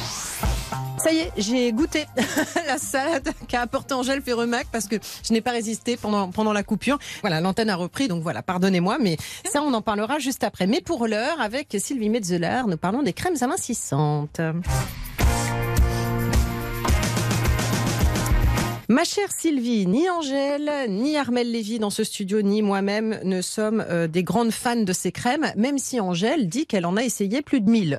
Ça 0.96 1.12
y 1.12 1.18
est, 1.18 1.32
j'ai 1.36 1.70
goûté 1.72 2.06
la 2.66 2.78
salade 2.78 3.28
qu'a 3.48 3.60
apporté 3.60 3.92
Angèle 3.92 4.22
Ferremac 4.22 4.66
parce 4.72 4.86
que 4.86 4.96
je 5.22 5.34
n'ai 5.34 5.42
pas 5.42 5.50
résisté 5.50 5.98
pendant, 5.98 6.30
pendant 6.30 6.54
la 6.54 6.62
coupure. 6.62 6.98
Voilà, 7.20 7.42
l'antenne 7.42 7.68
a 7.68 7.76
repris, 7.76 8.08
donc 8.08 8.22
voilà, 8.22 8.42
pardonnez-moi, 8.42 8.96
mais 8.98 9.18
ça, 9.44 9.60
on 9.60 9.74
en 9.74 9.82
parlera 9.82 10.18
juste 10.18 10.42
après. 10.42 10.66
Mais 10.66 10.80
pour 10.80 11.06
l'heure, 11.06 11.38
avec 11.38 11.76
Sylvie 11.78 12.08
Metzeler, 12.08 12.62
nous 12.66 12.78
parlons 12.78 13.02
des 13.02 13.12
crèmes 13.12 13.36
amincissantes. 13.42 14.40
Ma 18.94 19.02
chère 19.02 19.32
Sylvie, 19.32 19.88
ni 19.88 20.08
Angèle, 20.08 20.70
ni 20.88 21.16
Armel 21.16 21.50
Lévy 21.50 21.80
dans 21.80 21.90
ce 21.90 22.04
studio, 22.04 22.42
ni 22.42 22.62
moi-même 22.62 23.18
ne 23.24 23.42
sommes 23.42 23.84
euh, 23.90 24.06
des 24.06 24.22
grandes 24.22 24.52
fans 24.52 24.84
de 24.84 24.92
ces 24.92 25.10
crèmes, 25.10 25.46
même 25.56 25.78
si 25.78 25.98
Angèle 25.98 26.48
dit 26.48 26.64
qu'elle 26.64 26.86
en 26.86 26.96
a 26.96 27.02
essayé 27.02 27.42
plus 27.42 27.60
de 27.60 27.68
1000. 27.68 27.98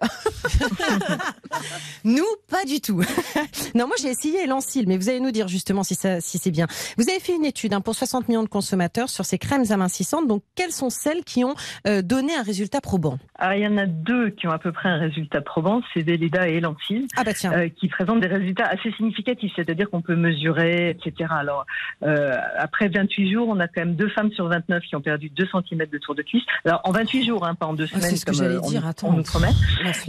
nous, 2.06 2.24
pas 2.50 2.64
du 2.64 2.80
tout. 2.80 3.04
non, 3.76 3.88
moi 3.88 3.98
j'ai 4.02 4.08
essayé 4.08 4.46
Elancil, 4.46 4.88
mais 4.88 4.96
vous 4.96 5.10
allez 5.10 5.20
nous 5.20 5.32
dire 5.32 5.50
justement 5.50 5.84
si, 5.84 5.96
ça, 5.96 6.22
si 6.22 6.38
c'est 6.38 6.50
bien. 6.50 6.66
Vous 6.98 7.10
avez 7.10 7.20
fait 7.20 7.36
une 7.36 7.44
étude 7.44 7.74
hein, 7.74 7.82
pour 7.82 7.94
60 7.94 8.30
millions 8.30 8.44
de 8.44 8.48
consommateurs 8.48 9.10
sur 9.10 9.26
ces 9.26 9.38
crèmes 9.38 9.66
amincissantes, 9.72 10.30
donc 10.30 10.44
quelles 10.56 10.72
sont 10.72 10.90
celles 10.90 11.26
qui 11.26 11.44
ont 11.44 11.56
euh, 11.88 12.04
donné 12.04 12.34
un 12.38 12.44
résultat 12.44 12.80
probant? 12.80 13.20
Ah, 13.38 13.58
il 13.58 13.64
y 13.64 13.68
en 13.68 13.78
a 13.78 13.86
deux 13.86 14.30
qui 14.30 14.48
ont 14.48 14.52
à 14.52 14.60
peu 14.60 14.72
près 14.72 14.88
un 14.88 14.98
résultat 14.98 15.42
probant, 15.42 15.82
c'est 15.94 16.04
Véleda 16.04 16.48
et 16.48 16.56
Elancil, 16.56 17.08
Ah 17.18 17.26
bah 17.26 17.32
euh, 17.52 17.68
qui 17.68 17.90
présentent 17.90 18.22
des 18.22 18.28
résultats 18.28 18.68
assez 18.68 18.94
significatifs, 18.94 19.52
c'est-à-dire 19.58 19.90
qu'on 19.90 20.02
peut 20.02 20.16
mesurer, 20.16 20.85
etc. 20.90 21.30
Alors, 21.32 21.66
euh, 22.04 22.36
après 22.58 22.88
28 22.90 23.32
jours, 23.32 23.48
on 23.50 23.60
a 23.60 23.68
quand 23.68 23.82
même 23.82 23.96
deux 23.96 24.10
femmes 24.10 24.32
sur 24.32 24.48
29 24.48 24.84
qui 24.84 24.96
ont 24.96 25.02
perdu 25.02 25.30
2 25.30 25.46
cm 25.46 25.86
de 25.92 25.98
tour 25.98 26.16
de 26.16 26.22
cuisse. 26.22 26.44
Alors, 26.66 26.82
en 26.84 26.92
28 26.92 27.26
jours, 27.26 27.46
hein, 27.46 27.56
pas 27.56 27.66
en 27.66 27.74
deux 27.74 27.86
Ah, 27.86 27.96
semaines, 27.96 28.10
c'est 28.10 28.16
ce 28.18 28.26
que 28.26 28.32
comme 28.32 28.46
euh, 28.46 28.60
on, 28.64 28.70
dire, 28.70 28.84
on 29.04 29.14
nous 29.14 29.24
promet. 29.24 29.50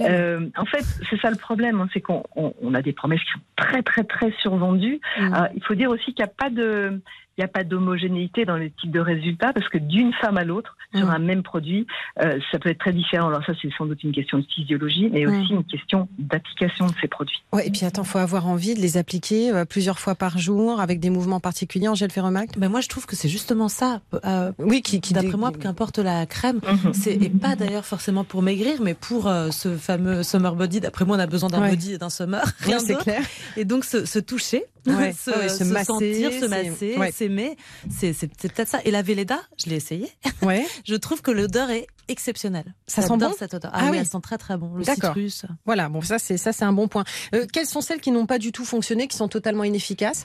Euh, 0.01 0.49
en 0.57 0.65
fait, 0.65 0.85
c'est 1.09 1.21
ça 1.21 1.31
le 1.31 1.37
problème, 1.37 1.81
hein, 1.81 1.89
c'est 1.93 2.01
qu'on 2.01 2.23
on, 2.35 2.55
on 2.63 2.75
a 2.75 2.83
des 2.83 2.93
promesses 2.93 3.21
qui 3.21 3.33
sont 3.33 3.41
très 3.57 3.83
très 3.83 4.05
très 4.05 4.33
survendues. 4.41 5.01
Mm. 5.19 5.35
Alors, 5.35 5.49
il 5.55 5.63
faut 5.63 5.75
dire 5.75 5.91
aussi 5.91 6.13
qu'il 6.15 6.25
n'y 6.25 6.31
a 6.31 6.35
pas 6.37 6.51
de 6.51 7.01
il 7.37 7.41
n'y 7.41 7.45
a 7.45 7.49
pas 7.49 7.65
d'homogénéité 7.65 8.45
dans 8.45 8.57
les 8.57 8.71
types 8.71 8.91
de 8.91 9.01
résultats 9.01 9.53
parce 9.53 9.69
que 9.69 9.79
d'une 9.79 10.13
femme 10.15 10.39
à 10.39 10.45
l'autre, 10.45 10.77
sur 10.95 11.07
Mm. 11.07 11.11
un 11.11 11.19
même 11.19 11.43
produit, 11.43 11.87
euh, 12.23 12.39
ça 12.51 12.59
peut 12.59 12.71
être 12.71 12.79
très 12.79 12.93
différent. 12.93 13.29
Alors 13.29 13.45
ça, 13.45 13.53
c'est 13.61 13.69
sans 13.77 13.85
doute 13.87 14.03
une 14.05 14.13
question 14.13 14.39
de 14.39 14.47
physiologie, 14.55 15.11
mais 15.13 15.27
Mm. 15.27 15.29
aussi 15.43 15.53
une 15.53 15.65
question 15.65 16.09
d'application 16.19 16.87
de 16.87 16.93
ces 17.01 17.09
produits. 17.09 17.43
Ouais, 17.53 17.67
et 17.67 17.71
puis 17.71 17.85
attends, 17.85 18.05
faut 18.05 18.19
avoir 18.19 18.47
envie 18.47 18.75
de 18.75 18.81
les 18.81 18.97
appliquer 18.97 19.51
euh, 19.53 19.65
plusieurs 19.65 19.99
fois 19.99 20.15
par 20.15 20.39
jour 20.39 20.81
avec 20.81 21.01
des 21.01 21.11
mouvements 21.11 21.41
particuliers. 21.41 21.89
Angèle 21.89 22.11
Ferremac 22.13 22.59
Ben 22.59 22.69
moi, 22.69 22.81
je 22.81 22.89
trouve 22.89 23.05
que 23.07 23.17
c'est 23.17 23.29
justement 23.29 23.69
ça. 23.69 24.01
Euh, 24.25 24.53
Oui, 24.59 24.81
qui, 24.83 25.01
qui 25.01 25.13
D'après 25.13 25.37
moi, 25.37 25.51
qu'importe 25.53 25.99
la 25.99 26.25
crème, 26.27 26.61
Mhm. 26.63 26.93
c'est 26.95 27.15
et 27.15 27.29
pas 27.31 27.57
d'ailleurs 27.57 27.85
forcément 27.85 28.25
pour 28.25 28.43
maigrir, 28.43 28.81
mais 28.83 28.95
pour 28.95 29.27
euh, 29.29 29.51
ce 29.51 29.77
fameux 29.77 30.23
summer 30.23 30.55
body. 30.55 30.81
D'après 30.81 31.05
moi, 31.05 31.17
on 31.17 31.21
a 31.21 31.27
besoin 31.27 31.49
d'un 31.51 31.61
Ouais. 31.63 31.71
body 31.71 31.95
et 31.95 31.99
d'un 31.99 32.11
summer, 32.11 32.45
rien 32.61 32.77
Ouais, 32.79 32.83
c'est 32.85 32.97
clair. 32.99 33.21
Et 33.57 33.65
donc 33.65 33.85
se, 33.85 34.05
se 34.05 34.19
toucher, 34.19 34.65
Ouais. 34.87 35.13
se, 35.19 35.31
Ouais, 35.31 35.49
se 35.49 35.65
se 35.65 35.73
masser, 35.73 35.85
sentir, 35.85 36.33
se 36.33 36.39
c'est- 36.41 36.49
masser, 36.49 36.97
ouais. 36.99 37.11
S'aimer, 37.27 37.57
c'est 37.91 38.13
peut-être 38.53 38.69
ça. 38.69 38.79
Et 38.85 38.91
la 38.91 39.03
Véleda, 39.03 39.39
je 39.63 39.71
l'ai 39.71 39.77
essayé. 39.77 40.09
Ouais. 40.43 40.65
Je 40.87 40.95
trouve 40.95 41.23
que 41.23 41.31
l'odeur 41.31 41.71
est 41.71 41.87
exceptionnelle. 42.09 42.75
Ça 42.87 43.03
sent 43.03 43.17
bon 43.17 43.33
cette 43.37 43.55
odeur. 43.55 43.71
Ah 43.75 43.79
Ah, 43.81 43.85
oui, 43.87 43.91
oui. 43.93 43.97
elle 43.99 44.07
sent 44.07 44.21
très 44.23 44.39
très 44.39 44.57
bon. 44.57 44.73
Le 44.75 44.85
D'accord. 44.85 45.15
citrus. 45.15 45.45
Voilà, 45.65 45.89
bon, 45.89 46.01
ça 46.03 46.19
c'est 46.19 46.37
ça 46.37 46.53
c'est 46.53 46.65
un 46.65 46.73
bon 46.73 46.89
point. 46.89 47.05
Euh, 47.35 47.47
quelles 47.53 47.67
sont 47.67 47.81
celles 47.81 48.01
qui 48.01 48.11
n'ont 48.13 48.27
pas 48.27 48.39
du 48.39 48.53
tout 48.53 48.65
fonctionné, 48.65 49.09
qui 49.09 49.17
sont 49.17 49.29
totalement 49.29 49.65
inefficaces? 49.65 50.25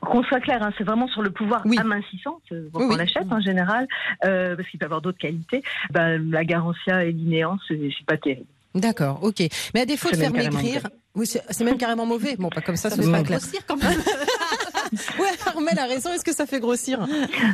Qu'on 0.00 0.22
soit 0.24 0.40
clair, 0.40 0.62
hein, 0.62 0.70
c'est 0.78 0.84
vraiment 0.84 1.08
sur 1.08 1.22
le 1.22 1.30
pouvoir 1.30 1.62
Oui. 1.64 1.76
amincissant 1.78 2.40
euh, 2.52 2.68
Oui, 2.74 2.86
qu'on 2.88 2.94
oui. 2.94 3.00
achète 3.00 3.30
en 3.30 3.40
général, 3.40 3.86
euh, 4.24 4.54
parce 4.56 4.68
qu'il 4.68 4.78
peut 4.78 4.84
y 4.84 4.86
avoir 4.86 5.00
d'autres 5.02 5.18
qualités. 5.18 5.62
Ben, 5.90 6.30
la 6.30 6.44
Garantia 6.44 7.04
et 7.04 7.10
l'Inéan, 7.12 7.58
c'est 7.66 7.78
pas 8.06 8.16
terrible. 8.16 8.46
D'accord, 8.74 9.18
ok. 9.22 9.42
Mais 9.74 9.80
à 9.80 9.86
défaut 9.86 10.10
de 10.10 10.16
faire 10.16 10.32
maigrir, 10.32 10.82
oui, 11.16 11.26
c'est 11.26 11.64
même 11.64 11.78
carrément 11.78 12.06
mauvais. 12.06 12.36
Bon, 12.38 12.48
pas 12.48 12.60
comme 12.60 12.76
ça, 12.76 12.90
Ça 12.90 12.96
ce 12.96 13.02
sera 13.02 13.18
pas 13.18 13.24
clair. 13.24 13.38
grossir 13.40 13.60
quand 13.66 13.76
même. 13.82 13.98
Ouais, 15.18 15.26
Armel 15.46 15.78
a 15.78 15.86
raison. 15.86 16.10
Est-ce 16.12 16.24
que 16.24 16.34
ça 16.34 16.46
fait 16.46 16.60
grossir 16.60 17.00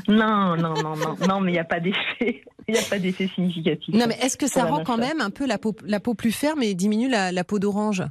Non, 0.09 0.57
non, 0.57 0.75
non, 0.75 0.97
non, 0.97 1.17
non, 1.29 1.41
mais 1.41 1.51
il 1.51 1.55
n'y 1.55 1.61
a 1.61 1.65
pas 1.65 1.81
d'effet. 1.81 2.43
Il 2.67 2.73
n'y 2.73 2.81
a 2.81 2.85
pas 2.89 2.99
d'effet 2.99 3.29
significatif. 3.35 3.95
Non, 3.95 4.07
mais 4.09 4.17
est-ce 4.23 4.39
que 4.39 4.47
ça 4.47 4.65
rend 4.65 4.85
quand 4.85 4.97
même 4.97 5.21
un 5.21 5.29
peu 5.29 5.47
la 5.47 5.59
peau, 5.59 5.77
la 5.85 6.01
peau 6.01 6.15
plus 6.15 6.33
ferme 6.33 6.63
et 6.63 6.75
diminue 6.75 7.11
la, 7.11 7.31
la 7.31 7.45
peau 7.45 7.59
d'orange 7.59 8.03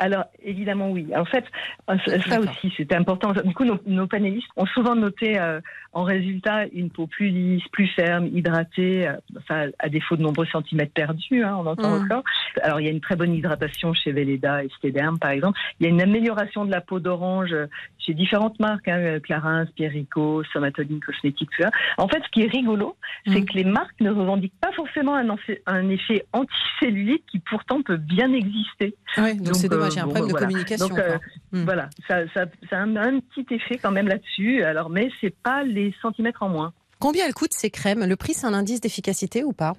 Alors, 0.00 0.24
évidemment, 0.42 0.90
oui. 0.90 1.06
En 1.16 1.24
fait, 1.24 1.44
euh, 1.88 1.96
ça 2.28 2.40
aussi, 2.40 2.72
c'était 2.76 2.96
important. 2.96 3.32
Du 3.44 3.54
coup, 3.54 3.64
nos, 3.64 3.78
nos 3.86 4.08
panélistes 4.08 4.48
ont 4.56 4.66
souvent 4.66 4.96
noté 4.96 5.38
euh, 5.38 5.60
en 5.92 6.04
résultat 6.04 6.66
une 6.72 6.88
peau 6.90 7.06
plus 7.08 7.28
lisse, 7.30 7.62
plus 7.72 7.88
ferme, 7.88 8.26
hydratée, 8.26 9.08
euh, 9.08 9.14
enfin, 9.38 9.70
à 9.80 9.88
défaut 9.88 10.16
de 10.16 10.22
nombreux 10.22 10.46
centimètres 10.46 10.92
perdus, 10.92 11.42
hein, 11.42 11.56
on 11.58 11.66
entend 11.66 11.90
Mm. 11.98 12.04
encore. 12.04 12.22
Alors, 12.62 12.80
il 12.80 12.86
y 12.86 12.88
a 12.88 12.92
une 12.92 13.00
très 13.00 13.16
bonne 13.16 13.34
hydratation 13.34 13.92
chez 13.92 14.12
Velleda 14.12 14.62
et 14.62 14.68
Stederm, 14.78 15.18
par 15.18 15.30
exemple. 15.30 15.58
Il 15.80 15.84
y 15.84 15.86
a 15.86 15.90
une 15.90 16.00
amélioration 16.02 16.64
de 16.64 16.70
la 16.70 16.80
peau 16.80 17.00
d'orange 17.00 17.52
euh, 17.52 17.66
chez 17.98 18.14
différentes 18.14 18.58
marques, 18.60 18.86
hein, 18.88 18.98
euh, 18.98 19.20
Clarins, 19.20 19.66
Pierrico, 19.74 20.44
Somatoline 20.52 21.00
Cosmétiques, 21.00 21.50
tout 21.56 21.62
ça. 21.62 21.70
En 21.98 22.06
fait, 22.08 22.22
ce 22.24 22.28
qui 22.30 22.42
est 22.42 22.50
rigolo, 22.50 22.96
c'est 23.26 23.40
Mm. 23.40 23.44
que 23.46 23.52
les 23.54 23.64
marques 23.64 24.00
ne 24.00 24.10
revendiquent 24.10 24.60
pas 24.60 24.72
forcément 24.72 25.16
un, 25.16 25.34
effet- 25.34 25.62
un 25.66 25.88
effet 25.88 26.24
anticellulite 26.32 27.24
qui 27.30 27.38
pourtant 27.40 27.82
peut 27.82 27.96
bien 27.96 28.32
exister. 28.32 28.94
Ouais, 29.16 29.34
donc 29.34 29.56
c'est 29.56 29.68
dommage, 29.68 29.94
il 29.94 29.96
y 29.96 30.00
a 30.00 30.04
un 30.04 30.06
euh, 30.06 30.10
problème 30.10 30.26
de 30.26 30.30
voilà. 30.30 30.46
communication. 30.46 30.88
Donc, 30.88 30.98
euh. 30.98 31.18
Mm. 31.52 31.64
Voilà, 31.64 31.88
ça, 32.06 32.16
ça, 32.32 32.44
ça 32.68 32.78
a 32.78 32.82
un, 32.82 32.96
un 32.96 33.20
petit 33.20 33.46
effet 33.54 33.76
quand 33.78 33.90
même 33.90 34.06
là-dessus. 34.08 34.62
Alors, 34.62 34.88
mais 34.90 35.10
c'est 35.20 35.34
pas 35.42 35.62
les 35.64 35.79
centimètres 36.02 36.42
en 36.42 36.48
moins. 36.48 36.72
Combien 36.98 37.26
elles 37.26 37.34
coûtent 37.34 37.54
ces 37.54 37.70
crèmes? 37.70 38.04
Le 38.04 38.16
prix, 38.16 38.34
c'est 38.34 38.46
un 38.46 38.54
indice 38.54 38.80
d'efficacité 38.80 39.42
ou 39.42 39.52
pas? 39.52 39.74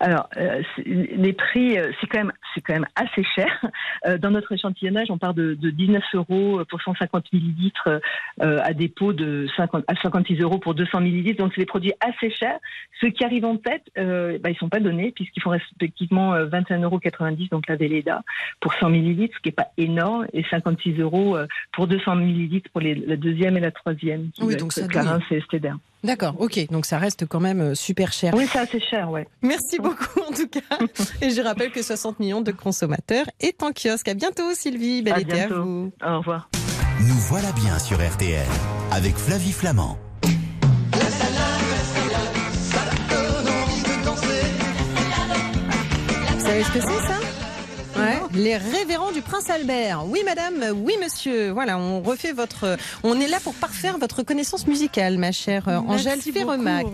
Alors, 0.00 0.30
euh, 0.38 0.62
les 0.86 1.34
prix, 1.34 1.78
euh, 1.78 1.92
c'est 2.00 2.06
quand 2.06 2.18
même, 2.18 2.32
c'est 2.54 2.62
quand 2.62 2.72
même 2.72 2.86
assez 2.96 3.22
cher. 3.34 3.46
Euh, 4.06 4.16
dans 4.16 4.30
notre 4.30 4.52
échantillonnage, 4.52 5.10
on 5.10 5.18
part 5.18 5.34
de, 5.34 5.52
de 5.52 5.68
19 5.68 6.02
euros 6.14 6.62
pour 6.70 6.80
150 6.80 7.32
millilitres 7.34 8.00
à 8.40 8.72
des 8.72 8.88
pots 8.88 9.12
de 9.12 9.46
50, 9.56 9.84
à 9.86 9.94
56 9.94 10.40
euros 10.40 10.58
pour 10.58 10.74
200 10.74 11.00
millilitres. 11.00 11.42
Donc, 11.42 11.52
c'est 11.54 11.60
des 11.60 11.66
produits 11.66 11.92
assez 12.00 12.30
chers. 12.30 12.58
Ceux 12.98 13.10
qui 13.10 13.24
arrivent 13.24 13.44
en 13.44 13.56
tête, 13.56 13.82
bah, 13.96 14.48
ils 14.48 14.56
sont 14.58 14.70
pas 14.70 14.80
donnés 14.80 15.12
puisqu'ils 15.12 15.42
font 15.42 15.50
respectivement 15.50 16.32
euh, 16.32 16.46
21,90 16.46 16.82
euros, 16.84 17.00
donc 17.50 17.68
la 17.68 17.76
Velleda 17.76 18.22
pour 18.60 18.72
100 18.72 18.88
millilitres, 18.88 19.36
ce 19.36 19.42
qui 19.42 19.50
est 19.50 19.52
pas 19.52 19.68
énorme, 19.76 20.26
et 20.32 20.44
56 20.48 20.98
euros 21.00 21.36
pour 21.72 21.88
200 21.88 22.16
millilitres 22.16 22.70
pour 22.70 22.80
les, 22.80 22.94
la 22.94 23.16
deuxième 23.16 23.58
et 23.58 23.60
la 23.60 23.70
troisième. 23.70 24.30
Oui, 24.40 24.56
donc 24.56 24.72
ça 24.72 24.88
Clarins 24.88 25.20
et 25.30 25.40
Steder. 25.42 25.74
D'accord, 26.02 26.34
ok. 26.38 26.66
Donc 26.70 26.86
ça 26.86 26.98
reste 26.98 27.26
quand 27.26 27.40
même 27.40 27.60
euh, 27.60 27.74
super 27.74 28.12
cher. 28.12 28.32
Oui, 28.34 28.46
c'est 28.50 28.58
assez 28.58 28.80
cher, 28.80 29.10
ouais. 29.10 29.28
Merci 29.42 29.78
beaucoup 29.78 30.20
en 30.28 30.32
tout 30.32 30.48
cas. 30.48 30.60
Et 31.20 31.30
je 31.30 31.42
rappelle 31.42 31.70
que 31.70 31.82
60 31.82 32.18
millions 32.20 32.40
de 32.40 32.52
consommateurs 32.52 33.26
est 33.40 33.62
en 33.62 33.72
kiosque. 33.72 34.08
À 34.08 34.14
bientôt 34.14 34.54
Sylvie. 34.54 35.02
Bel 35.02 35.14
À 35.14 35.20
été 35.20 35.32
à 35.32 35.46
bientôt. 35.46 35.62
vous. 35.62 35.92
Au 36.02 36.18
revoir. 36.18 36.48
Nous 37.00 37.14
voilà 37.28 37.52
bien 37.52 37.78
sur 37.78 37.98
RTL 37.98 38.46
avec 38.92 39.14
Flavie 39.16 39.52
Flamand. 39.52 39.98
Vous 46.32 46.40
savez 46.46 46.64
ce 46.64 46.72
que 46.72 46.80
c'est 46.80 47.06
ça? 47.06 47.19
Les 48.34 48.56
révérends 48.56 49.12
du 49.12 49.22
prince 49.22 49.50
Albert. 49.50 50.06
Oui 50.06 50.20
madame, 50.24 50.76
oui 50.84 50.94
monsieur. 51.02 51.50
Voilà, 51.50 51.78
on 51.78 52.00
refait 52.00 52.32
votre 52.32 52.76
on 53.02 53.18
est 53.20 53.28
là 53.28 53.38
pour 53.42 53.54
parfaire 53.54 53.98
votre 53.98 54.22
connaissance 54.22 54.66
musicale 54.66 55.18
ma 55.18 55.32
chère 55.32 55.68
euh, 55.68 55.78
Angèle 55.78 56.20
Ferremac. 56.20 56.86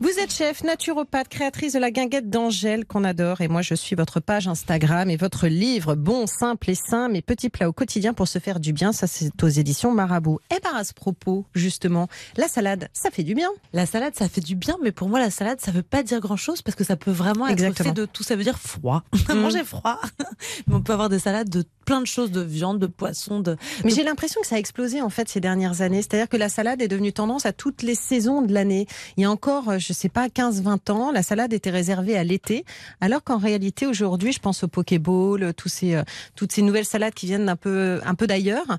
Vous 0.00 0.18
êtes 0.18 0.32
chef, 0.32 0.64
naturopathe, 0.64 1.28
créatrice 1.28 1.74
de 1.74 1.78
la 1.78 1.90
guinguette 1.90 2.30
d'Angèle 2.30 2.84
qu'on 2.84 3.04
adore. 3.04 3.40
Et 3.40 3.48
moi, 3.48 3.62
je 3.62 3.74
suis 3.74 3.94
votre 3.94 4.20
page 4.20 4.48
Instagram 4.48 5.10
et 5.10 5.16
votre 5.16 5.46
livre 5.46 5.94
Bon, 5.94 6.26
simple 6.26 6.70
et 6.70 6.74
sain, 6.74 7.08
mes 7.08 7.22
petits 7.22 7.50
plats 7.50 7.68
au 7.68 7.72
quotidien 7.72 8.12
pour 8.12 8.28
se 8.28 8.38
faire 8.38 8.60
du 8.60 8.72
bien. 8.72 8.92
Ça, 8.92 9.06
c'est 9.06 9.42
aux 9.42 9.48
éditions 9.48 9.92
Marabout. 9.92 10.40
Et 10.54 10.60
par 10.60 10.74
à 10.74 10.84
ce 10.84 10.94
propos, 10.94 11.46
justement, 11.54 12.08
la 12.36 12.48
salade, 12.48 12.88
ça 12.92 13.10
fait 13.10 13.22
du 13.22 13.34
bien. 13.34 13.48
La 13.72 13.86
salade, 13.86 14.14
ça 14.16 14.28
fait 14.28 14.40
du 14.40 14.56
bien, 14.56 14.76
mais 14.82 14.92
pour 14.92 15.08
moi, 15.08 15.18
la 15.18 15.30
salade, 15.30 15.60
ça 15.60 15.70
veut 15.70 15.82
pas 15.82 16.02
dire 16.02 16.20
grand 16.20 16.36
chose 16.36 16.62
parce 16.62 16.74
que 16.74 16.84
ça 16.84 16.96
peut 16.96 17.10
vraiment 17.10 17.46
être 17.46 17.52
Exactement. 17.52 17.90
fait 17.90 18.00
de 18.00 18.06
tout. 18.06 18.22
Ça 18.22 18.36
veut 18.36 18.44
dire 18.44 18.58
froid. 18.58 19.02
Mm. 19.28 19.34
Manger 19.42 19.64
froid. 19.64 20.00
mais 20.72 20.78
on 20.78 20.82
peut 20.82 20.92
avoir 20.92 21.08
des 21.08 21.18
salades 21.18 21.50
de 21.50 21.64
plein 21.84 22.00
de 22.00 22.06
choses, 22.06 22.30
de 22.30 22.40
viande, 22.40 22.78
de 22.78 22.86
poisson, 22.86 23.40
de. 23.40 23.56
Mais 23.84 23.90
j'ai 23.90 24.04
l'impression 24.04 24.40
que 24.40 24.46
ça 24.46 24.56
a 24.56 24.58
explosé 24.58 25.02
en 25.02 25.10
fait 25.10 25.28
ces 25.28 25.40
dernières 25.40 25.82
années. 25.82 26.00
C'est-à-dire 26.00 26.28
que 26.28 26.36
la 26.36 26.48
salade 26.48 26.80
est 26.80 26.88
devenue 26.88 27.12
tendance 27.12 27.44
à 27.44 27.52
toutes 27.52 27.82
les 27.82 27.94
saisons 27.94 28.40
de 28.42 28.52
l'année. 28.52 28.86
Il 29.16 29.22
y 29.22 29.26
a 29.26 29.30
encore, 29.30 29.68
euh, 29.68 29.78
je 29.78 29.92
sais 29.92 30.08
pas, 30.08 30.28
15-20 30.28 30.90
ans, 30.90 31.12
la 31.12 31.22
salade 31.22 31.52
était 31.52 31.70
réservée 31.70 32.16
à 32.16 32.24
l'été, 32.24 32.64
alors 33.00 33.22
qu'en 33.22 33.36
réalité 33.36 33.86
aujourd'hui, 33.86 34.32
je 34.32 34.38
pense 34.38 34.62
au 34.64 34.68
Pokéball, 34.68 35.52
tous 35.54 35.68
ces, 35.68 35.94
euh, 35.94 36.02
toutes 36.36 36.52
ces 36.52 36.62
nouvelles 36.62 36.84
salades 36.84 37.14
qui 37.14 37.26
viennent 37.26 37.48
un 37.48 37.56
peu, 37.56 38.00
un 38.04 38.14
peu 38.14 38.26
d'ailleurs. 38.26 38.78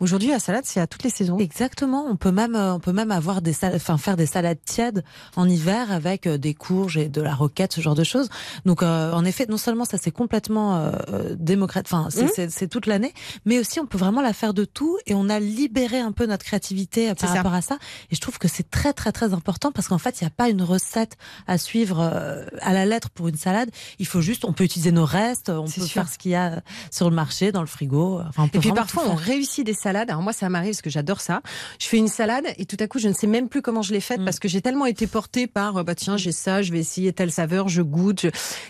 Aujourd'hui, 0.00 0.30
la 0.30 0.38
salade, 0.38 0.64
c'est 0.66 0.80
à 0.80 0.86
toutes 0.86 1.04
les 1.04 1.10
saisons. 1.10 1.38
Exactement. 1.38 2.06
On 2.08 2.16
peut 2.16 2.32
même, 2.32 2.56
euh, 2.56 2.74
on 2.74 2.80
peut 2.80 2.92
même 2.92 3.12
avoir 3.12 3.42
des 3.42 3.52
salades, 3.52 3.76
enfin 3.76 3.96
faire 3.96 4.16
des 4.16 4.26
salades 4.26 4.58
tièdes 4.64 5.04
en 5.36 5.48
hiver 5.48 5.92
avec 5.92 6.28
des 6.28 6.54
courges 6.54 6.96
et 6.96 7.08
de 7.08 7.20
la 7.20 7.34
roquette, 7.34 7.72
ce 7.72 7.80
genre 7.80 7.94
de 7.94 8.04
choses. 8.04 8.28
Donc, 8.64 8.82
euh, 8.82 9.12
en 9.12 9.24
effet, 9.24 9.46
non 9.48 9.56
seulement 9.56 9.84
ça 9.84 9.98
s'est 9.98 10.10
complètement 10.10 10.76
euh, 10.76 11.33
démocrate. 11.38 11.86
Enfin, 11.90 12.08
c'est 12.10 12.50
c'est 12.50 12.68
toute 12.68 12.86
l'année, 12.86 13.12
mais 13.44 13.58
aussi 13.58 13.80
on 13.80 13.86
peut 13.86 13.98
vraiment 13.98 14.20
la 14.22 14.32
faire 14.32 14.54
de 14.54 14.64
tout 14.64 14.98
et 15.06 15.14
on 15.14 15.28
a 15.28 15.38
libéré 15.40 15.98
un 15.98 16.12
peu 16.12 16.26
notre 16.26 16.44
créativité 16.44 17.14
par 17.14 17.28
ça. 17.30 17.36
rapport 17.36 17.54
à 17.54 17.62
ça. 17.62 17.78
Et 18.10 18.14
je 18.14 18.20
trouve 18.20 18.38
que 18.38 18.48
c'est 18.48 18.70
très 18.70 18.92
très 18.92 19.12
très 19.12 19.32
important 19.32 19.72
parce 19.72 19.88
qu'en 19.88 19.98
fait, 19.98 20.20
il 20.20 20.24
n'y 20.24 20.28
a 20.28 20.30
pas 20.30 20.48
une 20.48 20.62
recette 20.62 21.16
à 21.46 21.58
suivre 21.58 22.00
euh, 22.00 22.44
à 22.60 22.72
la 22.72 22.86
lettre 22.86 23.10
pour 23.10 23.28
une 23.28 23.36
salade. 23.36 23.70
Il 23.98 24.06
faut 24.06 24.20
juste, 24.20 24.44
on 24.44 24.52
peut 24.52 24.64
utiliser 24.64 24.92
nos 24.92 25.04
restes, 25.04 25.50
on 25.50 25.64
peut 25.64 25.70
sûr. 25.70 25.86
faire 25.88 26.08
ce 26.08 26.18
qu'il 26.18 26.30
y 26.32 26.34
a 26.34 26.62
sur 26.90 27.08
le 27.10 27.16
marché, 27.16 27.52
dans 27.52 27.60
le 27.60 27.66
frigo. 27.66 28.20
Enfin, 28.28 28.48
Et 28.52 28.58
puis 28.58 28.72
parfois 28.72 29.04
on 29.08 29.14
réussit 29.14 29.64
des 29.66 29.74
salades. 29.74 30.10
Alors 30.10 30.22
moi 30.22 30.32
ça 30.32 30.48
m'arrive 30.48 30.72
parce 30.72 30.82
que 30.82 30.90
j'adore 30.90 31.20
ça. 31.20 31.42
Je 31.80 31.86
fais 31.86 31.98
une 31.98 32.08
salade 32.08 32.46
et 32.56 32.66
tout 32.66 32.76
à 32.80 32.86
coup 32.86 32.98
je 32.98 33.08
ne 33.08 33.12
sais 33.14 33.26
même 33.26 33.48
plus 33.48 33.62
comment 33.62 33.82
je 33.82 33.92
l'ai 33.92 34.00
faite 34.00 34.20
Mm. 34.20 34.24
parce 34.24 34.38
que 34.38 34.48
j'ai 34.48 34.60
tellement 34.62 34.86
été 34.86 35.06
portée 35.06 35.46
par 35.46 35.76
euh, 35.78 35.82
bah 35.82 35.94
tiens 35.96 36.16
j'ai 36.16 36.30
ça, 36.32 36.62
je 36.62 36.70
vais 36.72 36.78
essayer 36.78 37.12
telle 37.12 37.32
saveur, 37.32 37.68
je 37.68 37.82
goûte, 37.82 38.22
je- 38.22 38.28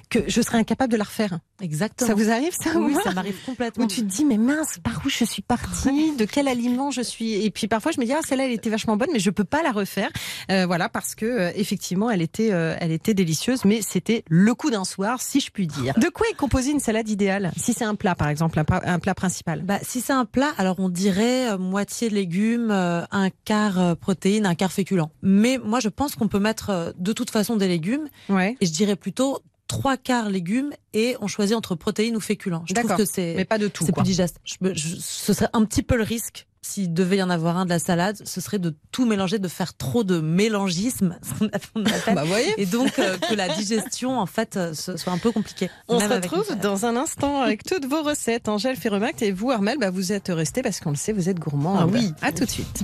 que 0.09 0.21
je 0.29 0.41
serais 0.41 0.59
incapable 0.59 0.91
de 0.93 0.97
la 0.97 1.05
refaire. 1.05 1.39
Exactement. 1.61 2.09
Ça 2.09 2.15
vous 2.15 2.31
arrive? 2.31 2.54
Ça 2.55 2.77
ou 2.79 2.87
Oui, 2.87 2.97
ça 3.03 3.13
m'arrive 3.13 3.37
complètement. 3.45 3.85
Où 3.85 3.87
tu 3.89 4.01
te 4.01 4.07
dis 4.07 4.25
mais 4.25 4.39
mince 4.39 4.79
par 4.83 5.01
où 5.05 5.09
je 5.09 5.25
suis 5.25 5.43
partie, 5.43 6.17
de 6.17 6.25
quel 6.25 6.49
aliment 6.49 6.91
je 6.91 7.03
suis? 7.03 7.45
Et 7.45 7.51
puis 7.51 7.69
parfois 7.69 7.93
je 7.93 8.01
me 8.01 8.05
dis 8.07 8.13
ah 8.13 8.21
celle-là 8.27 8.47
elle 8.47 8.53
était 8.53 8.71
vachement 8.71 8.97
bonne 8.97 9.09
mais 9.13 9.19
je 9.19 9.31
peux 9.31 9.45
pas 9.45 9.63
la 9.63 9.73
refaire. 9.73 10.11
Euh, 10.51 10.67
voilà 10.67 10.89
parce 10.89 11.15
que 11.15 11.27
euh, 11.27 11.53
effectivement 11.55 12.11
elle 12.11 12.23
était 12.23 12.53
euh, 12.53 12.77
elle 12.81 12.93
était 12.93 13.15
délicieuse 13.15 13.65
mais 13.65 13.81
c'était 13.83 14.25
le 14.29 14.55
coup 14.55 14.71
d'un 14.71 14.85
soir 14.85 15.21
si 15.21 15.41
je 15.41 15.51
puis 15.51 15.67
dire. 15.67 15.95
De 15.99 16.09
quoi 16.09 16.27
est 16.31 16.37
composée 16.37 16.71
une 16.71 16.81
salade 16.81 17.09
idéale 17.09 17.53
Si 17.57 17.73
c'est 17.73 17.85
un 17.85 17.95
plat 17.95 18.15
par 18.15 18.29
exemple, 18.29 18.59
un, 18.59 18.99
plat 18.99 19.15
principal? 19.15 19.63
Bah, 19.63 19.79
si 19.83 20.01
c'est 20.01 20.13
un 20.13 20.25
plat, 20.25 20.53
alors 20.59 20.77
on 20.79 20.89
dirait 20.89 21.51
euh, 21.51 21.59
moitié 21.59 22.11
légumes, 22.11 22.71
euh, 22.71 23.03
un 23.11 23.31
quart 23.45 23.79
euh, 23.81 23.95
protéines, 23.95 24.47
un 24.47 24.55
quart 24.55 24.73
féculent. 24.73 25.09
Mais 25.23 25.59
moi, 25.63 25.81
je 25.81 25.89
pense 25.89 26.15
qu'on 26.15 26.29
peut 26.29 26.39
mettre 26.39 26.71
euh, 26.71 26.93
de 26.99 27.13
toute 27.13 27.31
façon 27.31 27.57
des 27.57 27.69
légumes, 27.69 28.09
Ouais. 28.29 28.57
et 28.61 28.67
je 28.67 28.73
dirais 28.73 28.97
plutôt 28.97 29.41
trois 29.69 29.97
quarts 29.97 30.29
légumes, 30.31 30.73
et 30.93 31.17
on 31.21 31.27
choisit 31.27 31.57
entre 31.57 31.75
protéines 31.75 32.17
ou 32.17 32.21
féculents. 32.21 32.65
Je 32.69 32.75
trouve 32.75 32.85
D'accord. 32.91 32.99
que 32.99 33.11
c'est 33.11 33.35
Mais 33.37 33.45
pas 33.45 33.59
de 33.59 33.69
tout 33.69 33.85
c'est 33.87 33.93
plus 33.93 34.03
digeste. 34.03 34.37
Je 34.45 34.55
me- 34.61 34.75
je- 34.75 34.97
ce 35.01 35.33
serait 35.33 35.49
un 35.53 35.65
petit 35.65 35.83
peu 35.83 35.97
le 35.97 36.03
risque. 36.05 36.47
S'il 36.67 36.95
devait 36.95 37.19
y 37.19 37.23
en 37.23 37.29
avoir 37.29 37.59
un 37.59 37.67
de 37.67 37.69
la 37.71 37.79
salade, 37.79 38.17
ce 38.25 38.41
serait 38.41 38.59
de 38.59 38.75
tout 38.91 39.05
mélanger, 39.05 39.39
de 39.39 39.49
faire 39.49 39.77
trop 39.77 40.03
de 40.03 40.21
mélangisme, 40.21 41.19
ce 41.23 41.39
qu'on 41.39 41.47
appelle- 41.49 41.61
on 41.75 41.85
appelle. 41.85 42.15
Bah, 42.15 42.25
voyez. 42.25 42.55
et 42.57 42.65
donc 42.65 42.99
euh, 42.99 43.19
que 43.19 43.35
la 43.35 43.51
digestion, 43.51 44.19
en 44.19 44.25
fait, 44.25 44.57
euh, 44.57 44.73
soit 44.73 45.13
un 45.13 45.19
peu 45.19 45.31
compliquée. 45.31 45.69
On 45.89 46.01
se 46.01 46.07
retrouve 46.07 46.57
dans 46.63 46.87
un 46.87 46.97
instant 46.97 47.43
avec 47.43 47.65
toutes 47.65 47.85
vos 47.85 48.03
recettes. 48.03 48.49
Angèle 48.49 48.77
Ferremact 48.77 49.21
et 49.21 49.31
vous, 49.31 49.51
Armel, 49.51 49.77
bah, 49.79 49.91
vous 49.91 50.13
êtes 50.13 50.29
restés 50.29 50.63
parce 50.63 50.81
qu'on 50.81 50.89
le 50.91 50.97
sait, 50.97 51.13
vous 51.13 51.29
êtes 51.29 51.39
gourmand. 51.39 51.77
Ah 51.79 51.87
oui. 51.87 52.13
À 52.23 52.33
tout 52.33 52.47
de 52.47 52.51
suite. 52.51 52.81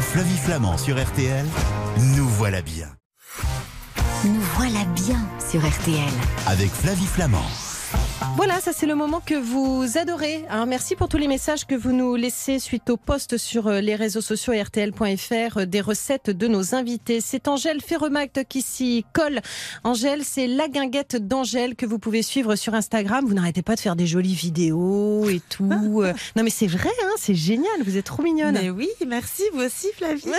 Flavie 0.00 0.36
Flamand 0.38 0.78
sur 0.78 0.98
RTL, 0.98 1.44
nous 2.16 2.28
voilà 2.28 2.62
bien. 2.62 2.88
Nous 4.24 4.40
voilà 4.56 4.84
bien 4.96 5.20
sur 5.50 5.60
RTL. 5.60 6.12
Avec 6.46 6.70
Flavie 6.70 7.06
Flamand. 7.06 7.67
Voilà, 8.36 8.60
ça 8.60 8.72
c'est 8.72 8.86
le 8.86 8.94
moment 8.94 9.20
que 9.24 9.34
vous 9.34 9.98
adorez. 9.98 10.44
Alors, 10.48 10.66
merci 10.66 10.96
pour 10.96 11.08
tous 11.08 11.18
les 11.18 11.28
messages 11.28 11.66
que 11.66 11.74
vous 11.74 11.92
nous 11.92 12.16
laissez 12.16 12.58
suite 12.58 12.90
au 12.90 12.96
post 12.96 13.36
sur 13.36 13.68
euh, 13.68 13.80
les 13.80 13.94
réseaux 13.94 14.20
sociaux 14.20 14.52
et 14.52 14.62
rtl.fr 14.62 15.58
euh, 15.58 15.66
des 15.66 15.80
recettes 15.80 16.30
de 16.30 16.48
nos 16.48 16.74
invités. 16.74 17.20
C'est 17.20 17.46
Angèle 17.48 17.80
Ferremact 17.80 18.44
qui 18.48 18.62
s'y 18.62 19.04
colle. 19.12 19.40
Angèle, 19.84 20.22
c'est 20.24 20.46
la 20.46 20.68
guinguette 20.68 21.16
d'Angèle 21.16 21.76
que 21.76 21.86
vous 21.86 21.98
pouvez 21.98 22.22
suivre 22.22 22.56
sur 22.56 22.74
Instagram. 22.74 23.24
Vous 23.24 23.34
n'arrêtez 23.34 23.62
pas 23.62 23.74
de 23.74 23.80
faire 23.80 23.96
des 23.96 24.06
jolies 24.06 24.34
vidéos 24.34 25.28
et 25.28 25.40
tout. 25.48 25.68
Euh, 25.98 26.12
non 26.36 26.44
mais 26.44 26.50
c'est 26.50 26.66
vrai, 26.66 26.90
hein, 27.02 27.14
c'est 27.16 27.34
génial. 27.34 27.82
Vous 27.84 27.96
êtes 27.96 28.04
trop 28.04 28.22
mignonne. 28.22 28.54
Mais 28.54 28.70
oui, 28.70 28.88
merci, 29.06 29.42
vous 29.52 29.62
aussi, 29.62 29.88
Flavie. 29.96 30.22
Ouais, 30.26 30.34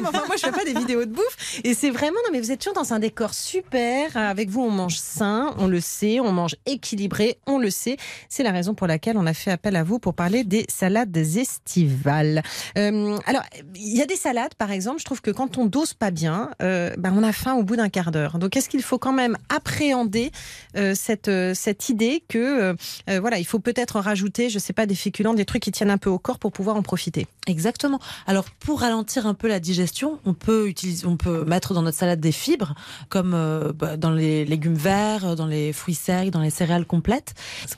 mais 0.00 0.08
enfin, 0.08 0.24
moi, 0.26 0.36
je 0.36 0.42
fais 0.42 0.50
pas 0.50 0.64
des 0.64 0.74
vidéos 0.74 1.04
de 1.04 1.10
bouffe. 1.10 1.60
Et 1.62 1.74
c'est 1.74 1.90
vraiment, 1.90 2.18
non, 2.24 2.32
mais 2.32 2.40
vous 2.40 2.50
êtes 2.50 2.60
toujours 2.60 2.74
dans 2.74 2.92
un 2.94 2.98
décor 2.98 3.32
super. 3.32 4.16
Avec 4.16 4.50
vous, 4.50 4.62
on 4.62 4.70
mange 4.70 4.96
sain, 4.96 5.54
on 5.58 5.66
le 5.66 5.80
sait, 5.80 6.20
on 6.20 6.32
mange 6.32 6.56
équilibré, 6.66 7.23
on 7.46 7.58
le 7.58 7.70
sait. 7.70 7.96
C'est 8.28 8.42
la 8.42 8.52
raison 8.52 8.74
pour 8.74 8.86
laquelle 8.86 9.16
on 9.16 9.26
a 9.26 9.34
fait 9.34 9.50
appel 9.50 9.76
à 9.76 9.82
vous 9.82 9.98
pour 9.98 10.14
parler 10.14 10.44
des 10.44 10.64
salades 10.68 11.16
estivales. 11.16 12.42
Euh, 12.78 13.18
alors, 13.26 13.42
il 13.74 13.96
y 13.96 14.02
a 14.02 14.06
des 14.06 14.16
salades, 14.16 14.54
par 14.54 14.70
exemple, 14.70 15.00
je 15.00 15.04
trouve 15.04 15.20
que 15.20 15.30
quand 15.30 15.58
on 15.58 15.66
dose 15.66 15.94
pas 15.94 16.10
bien, 16.10 16.50
euh, 16.62 16.90
ben, 16.98 17.12
on 17.16 17.22
a 17.22 17.32
faim 17.32 17.54
au 17.54 17.62
bout 17.62 17.76
d'un 17.76 17.88
quart 17.88 18.10
d'heure. 18.10 18.38
Donc, 18.38 18.56
est-ce 18.56 18.68
qu'il 18.68 18.82
faut 18.82 18.98
quand 18.98 19.12
même 19.12 19.36
appréhender 19.48 20.30
euh, 20.76 20.94
cette, 20.94 21.30
cette 21.54 21.88
idée 21.88 22.22
que, 22.28 22.76
voilà, 23.20 23.38
il 23.38 23.44
faut 23.44 23.58
peut-être 23.58 24.00
rajouter, 24.00 24.50
je 24.50 24.58
sais 24.58 24.72
pas, 24.72 24.86
des 24.86 24.94
féculents, 24.94 25.34
des 25.34 25.44
trucs 25.44 25.62
qui 25.62 25.72
tiennent 25.72 25.90
un 25.90 25.98
peu 25.98 26.10
au 26.10 26.18
corps 26.18 26.38
pour 26.38 26.52
pouvoir 26.52 26.76
en 26.76 26.82
profiter? 26.82 27.26
Exactement. 27.46 28.00
Alors 28.26 28.46
pour 28.60 28.80
ralentir 28.80 29.26
un 29.26 29.34
peu 29.34 29.48
la 29.48 29.60
digestion, 29.60 30.18
on 30.24 30.34
peut 30.34 30.68
utiliser, 30.68 31.06
on 31.06 31.16
peut 31.16 31.44
mettre 31.44 31.74
dans 31.74 31.82
notre 31.82 31.98
salade 31.98 32.20
des 32.20 32.32
fibres, 32.32 32.74
comme 33.08 33.32
bah, 33.78 33.96
dans 33.96 34.10
les 34.10 34.44
légumes 34.44 34.74
verts, 34.74 35.36
dans 35.36 35.46
les 35.46 35.72
fruits 35.72 35.94
secs, 35.94 36.30
dans 36.30 36.40
les 36.40 36.50
céréales 36.50 36.86
complètes. 36.86 37.13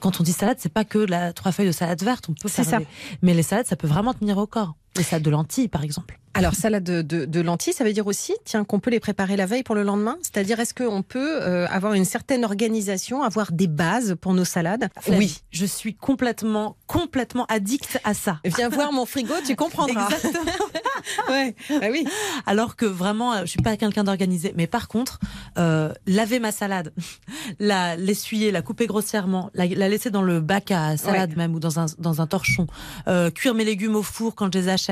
Quand 0.00 0.20
on 0.20 0.22
dit 0.22 0.32
salade, 0.32 0.56
c'est 0.60 0.72
pas 0.72 0.84
que 0.84 0.98
la 0.98 1.32
trois 1.32 1.52
feuilles 1.52 1.66
de 1.66 1.72
salade 1.72 2.02
verte. 2.02 2.26
On 2.28 2.34
peut 2.34 2.48
faire 2.48 2.64
ça. 2.70 2.78
des- 2.78 2.86
Mais 3.22 3.34
les 3.34 3.42
salades, 3.42 3.66
ça 3.66 3.76
peut 3.76 3.86
vraiment 3.88 4.14
tenir 4.14 4.38
au 4.38 4.46
corps. 4.46 4.74
Les 4.96 5.02
salades 5.02 5.22
de 5.22 5.30
lentilles, 5.30 5.68
par 5.68 5.82
exemple. 5.84 6.18
Alors, 6.34 6.54
salade 6.54 6.84
de, 6.84 7.00
de- 7.00 7.24
de 7.24 7.40
lentilles, 7.40 7.72
ça 7.72 7.82
veut 7.82 7.94
dire 7.94 8.06
aussi, 8.06 8.34
tiens, 8.44 8.62
qu'on 8.64 8.78
peut 8.78 8.90
les 8.90 9.00
préparer 9.00 9.36
la 9.36 9.46
veille 9.46 9.62
pour 9.62 9.74
le 9.74 9.82
lendemain? 9.82 10.18
C'est-à-dire, 10.20 10.60
est-ce 10.60 10.74
qu'on 10.74 11.00
peut 11.00 11.40
euh, 11.42 11.66
avoir 11.68 11.94
une 11.94 12.04
certaine 12.04 12.44
organisation, 12.44 13.22
avoir 13.22 13.52
des 13.52 13.66
bases 13.68 14.16
pour 14.20 14.34
nos 14.34 14.44
salades? 14.44 14.88
Flavie, 15.00 15.40
Je 15.50 15.64
suis 15.64 15.94
complètement, 15.94 16.76
complètement 16.86 17.46
addict 17.46 17.98
à 18.04 18.12
ça. 18.12 18.38
Viens 18.44 18.68
voir 18.68 18.92
mon 18.92 19.06
frigo, 19.06 19.32
tu 19.46 19.56
comprendras. 19.56 20.08
ouais, 21.30 21.54
bah 21.70 21.86
oui. 21.90 22.06
Alors 22.44 22.76
que 22.76 22.84
vraiment, 22.84 23.32
euh, 23.32 23.40
je 23.42 23.46
suis 23.46 23.62
pas 23.62 23.76
quelqu'un 23.76 24.04
d'organisé. 24.04 24.52
Mais 24.56 24.66
par 24.66 24.88
contre, 24.88 25.18
euh, 25.58 25.92
laver 26.06 26.38
ma 26.38 26.52
salade, 26.52 26.92
la 27.58 27.96
l'essuyer, 27.96 28.50
la 28.50 28.60
couper 28.62 28.86
grossièrement, 28.86 29.50
la, 29.54 29.66
la 29.66 29.88
laisser 29.88 30.10
dans 30.10 30.22
le 30.22 30.40
bac 30.40 30.70
à 30.70 30.96
salade 30.96 31.36
même 31.36 31.54
ou 31.54 31.60
dans 31.60 31.78
un 31.80 31.86
dans 31.98 32.20
un 32.20 32.26
torchon, 32.26 32.66
euh, 33.08 33.30
cuire 33.30 33.54
mes 33.54 33.64
légumes 33.64 33.96
au 33.96 34.02
four 34.02 34.34
quand 34.34 34.52
je 34.52 34.58
les 34.58 34.68
achète, 34.68 34.85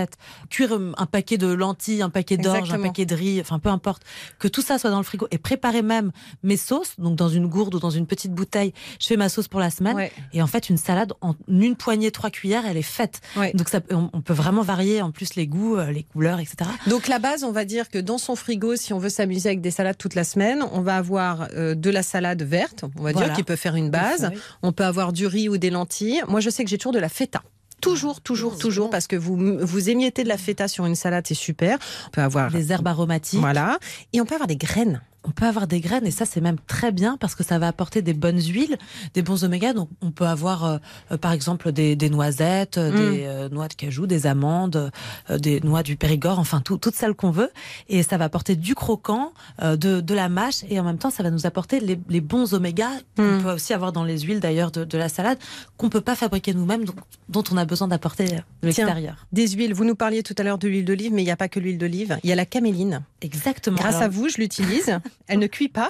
cuire 0.50 0.72
euh, 0.74 0.92
un 0.96 1.06
paquet 1.06 1.36
de 1.38 1.46
lentilles, 1.46 2.02
un 2.02 2.10
paquet 2.10 2.36
d'orge, 2.36 2.72
un 2.72 2.80
paquet 2.80 3.06
de 3.06 3.14
riz, 3.14 3.40
enfin 3.40 3.58
peu 3.58 3.68
importe, 3.68 4.02
que 4.38 4.48
tout 4.48 4.62
ça 4.62 4.78
soit 4.78 4.90
dans 4.90 4.98
le 4.98 5.04
frigo 5.04 5.26
et 5.30 5.38
préparer 5.38 5.82
même 5.82 6.12
mes 6.42 6.56
sauces, 6.56 6.94
donc 6.98 7.16
dans 7.16 7.28
une 7.28 7.46
gourde 7.46 7.74
ou 7.74 7.78
dans 7.78 7.90
une 7.90 8.06
petite 8.06 8.32
bouteille. 8.32 8.72
Je 9.00 9.06
fais 9.06 9.16
ma 9.16 9.28
sauce 9.28 9.48
pour 9.48 9.60
la 9.60 9.70
semaine 9.70 9.96
Ouais. 9.96 10.12
et 10.32 10.42
en 10.42 10.46
fait 10.46 10.68
une 10.70 10.76
salade 10.76 11.12
en 11.20 11.34
une 11.48 11.76
poignée, 11.76 12.10
trois 12.10 12.30
cuillères, 12.30 12.66
elle 12.66 12.76
est 12.76 12.82
faite. 12.82 13.20
Ouais. 13.36 13.52
Donc 13.54 13.68
ça, 13.68 13.80
on, 13.90 14.10
on 14.12 14.20
peut 14.20 14.32
vraiment 14.34 14.62
varier 14.62 15.02
en 15.02 15.10
plus 15.10 15.34
les 15.34 15.46
goûts, 15.46 15.76
euh, 15.76 15.90
les 15.90 16.02
couleurs, 16.02 16.40
etc. 16.40 16.70
Donc 16.88 17.08
la 17.08 17.18
base, 17.18 17.44
on 17.44 17.52
va 17.52 17.64
dire 17.64 17.88
que 17.88 17.98
dans 17.98 18.18
son 18.18 18.36
frigo, 18.36 18.76
si 18.76 18.92
on 18.92 18.98
veut 18.98 19.08
s'amuser 19.08 19.48
avec 19.50 19.60
des 19.60 19.70
salades 19.70 19.96
toute 19.98 20.14
la 20.14 20.24
semaine, 20.24 20.64
on 20.72 20.80
va 20.80 20.96
avoir 20.96 21.48
euh, 21.54 21.74
de 21.74 21.90
la 21.90 22.02
salade 22.02 22.42
verte, 22.42 22.84
on 22.98 23.02
va 23.02 23.12
Voilà. 23.12 23.28
dire, 23.28 23.36
qui 23.36 23.42
peut 23.42 23.56
faire 23.56 23.74
une 23.76 23.90
base. 23.90 24.30
On 24.62 24.72
peut 24.72 24.84
avoir 24.84 25.12
du 25.12 25.26
riz 25.26 25.48
ou 25.48 25.56
des 25.58 25.70
lentilles. 25.70 26.22
Moi, 26.28 26.40
je 26.40 26.50
sais 26.50 26.64
que 26.64 26.70
j'ai 26.70 26.78
toujours 26.78 26.92
de 26.92 26.98
la 26.98 27.08
feta. 27.08 27.42
Toujours, 27.84 28.20
toujours, 28.20 28.58
toujours, 28.58 28.90
parce 28.90 29.06
que 29.06 29.16
vous 29.16 29.58
vous 29.60 29.90
émiettez 29.90 30.24
de 30.24 30.28
la 30.28 30.38
feta 30.38 30.68
sur 30.68 30.86
une 30.86 30.94
salade, 30.94 31.24
c'est 31.26 31.34
super. 31.34 31.78
On 32.06 32.10
peut 32.10 32.22
avoir 32.22 32.50
des 32.50 32.72
herbes 32.72 32.86
aromatiques. 32.86 33.40
Voilà. 33.40 33.78
Et 34.12 34.20
on 34.20 34.24
peut 34.24 34.34
avoir 34.34 34.48
des 34.48 34.56
graines. 34.56 35.02
On 35.26 35.30
peut 35.30 35.46
avoir 35.46 35.66
des 35.66 35.80
graines 35.80 36.06
et 36.06 36.10
ça 36.10 36.24
c'est 36.26 36.40
même 36.40 36.58
très 36.66 36.92
bien 36.92 37.16
parce 37.18 37.34
que 37.34 37.42
ça 37.42 37.58
va 37.58 37.68
apporter 37.68 38.02
des 38.02 38.12
bonnes 38.14 38.40
huiles, 38.40 38.76
des 39.14 39.22
bons 39.22 39.42
oméga. 39.44 39.72
Donc 39.72 39.88
on 40.02 40.10
peut 40.10 40.26
avoir 40.26 40.64
euh, 40.64 40.78
euh, 41.12 41.16
par 41.16 41.32
exemple 41.32 41.72
des, 41.72 41.96
des 41.96 42.10
noisettes, 42.10 42.78
euh, 42.78 42.90
Mm. 42.90 42.96
des 42.96 43.24
euh, 43.24 43.48
noix 43.48 43.68
de 43.68 43.74
cajou, 43.74 44.06
des 44.06 44.26
amandes, 44.26 44.90
euh, 45.30 45.38
des 45.38 45.60
noix 45.60 45.82
du 45.82 45.96
Périgord, 45.96 46.38
enfin 46.38 46.60
tout, 46.60 46.76
toutes 46.78 46.94
celles 46.94 47.14
qu'on 47.14 47.30
veut. 47.30 47.50
Et 47.88 48.02
ça 48.02 48.16
va 48.18 48.26
apporter 48.26 48.56
du 48.56 48.74
croquant, 48.74 49.32
de, 49.62 50.00
de 50.00 50.14
la 50.14 50.28
mâche 50.28 50.64
et 50.68 50.78
en 50.80 50.84
même 50.84 50.98
temps 50.98 51.10
ça 51.10 51.22
va 51.22 51.30
nous 51.30 51.46
apporter 51.46 51.80
les, 51.80 51.98
les 52.08 52.20
bons 52.20 52.52
oméga 52.54 52.88
qu'on 53.16 53.22
Mm. 53.38 53.42
peut 53.42 53.52
aussi 53.52 53.72
avoir 53.72 53.92
dans 53.92 54.04
les 54.04 54.20
huiles 54.20 54.40
d'ailleurs 54.40 54.70
de, 54.70 54.84
de 54.84 54.98
la 54.98 55.08
salade 55.08 55.38
qu'on 55.76 55.88
peut 55.88 56.00
pas 56.00 56.14
fabriquer 56.14 56.52
nous-mêmes, 56.54 56.84
donc, 56.84 56.96
dont 57.28 57.42
on 57.50 57.56
a 57.56 57.64
besoin 57.64 57.88
d'apporter 57.88 58.26
de 58.26 58.32
l'extérieur. 58.62 59.26
Des 59.32 59.48
huiles. 59.48 59.72
Vous 59.74 59.84
nous 59.84 59.94
parliez 59.94 60.22
tout 60.22 60.34
à 60.38 60.42
l'heure 60.42 60.58
de 60.58 60.68
l'huile 60.68 60.84
d'olive, 60.84 61.12
mais 61.12 61.22
il 61.22 61.24
n'y 61.24 61.30
a 61.30 61.36
pas 61.36 61.48
que 61.48 61.58
l'huile 61.60 61.78
d'olive. 61.78 62.18
Il 62.22 62.28
y 62.30 62.32
a 62.32 62.36
la 62.36 62.46
caméline. 62.46 63.02
Exactement. 63.22 63.76
Grâce 63.76 63.94
Alors- 63.96 64.02
à 64.04 64.08
vous, 64.08 64.28
je 64.28 64.36
l'utilise. 64.38 64.98
Elle 65.26 65.38
ne 65.38 65.46
cuit 65.46 65.68
pas 65.68 65.88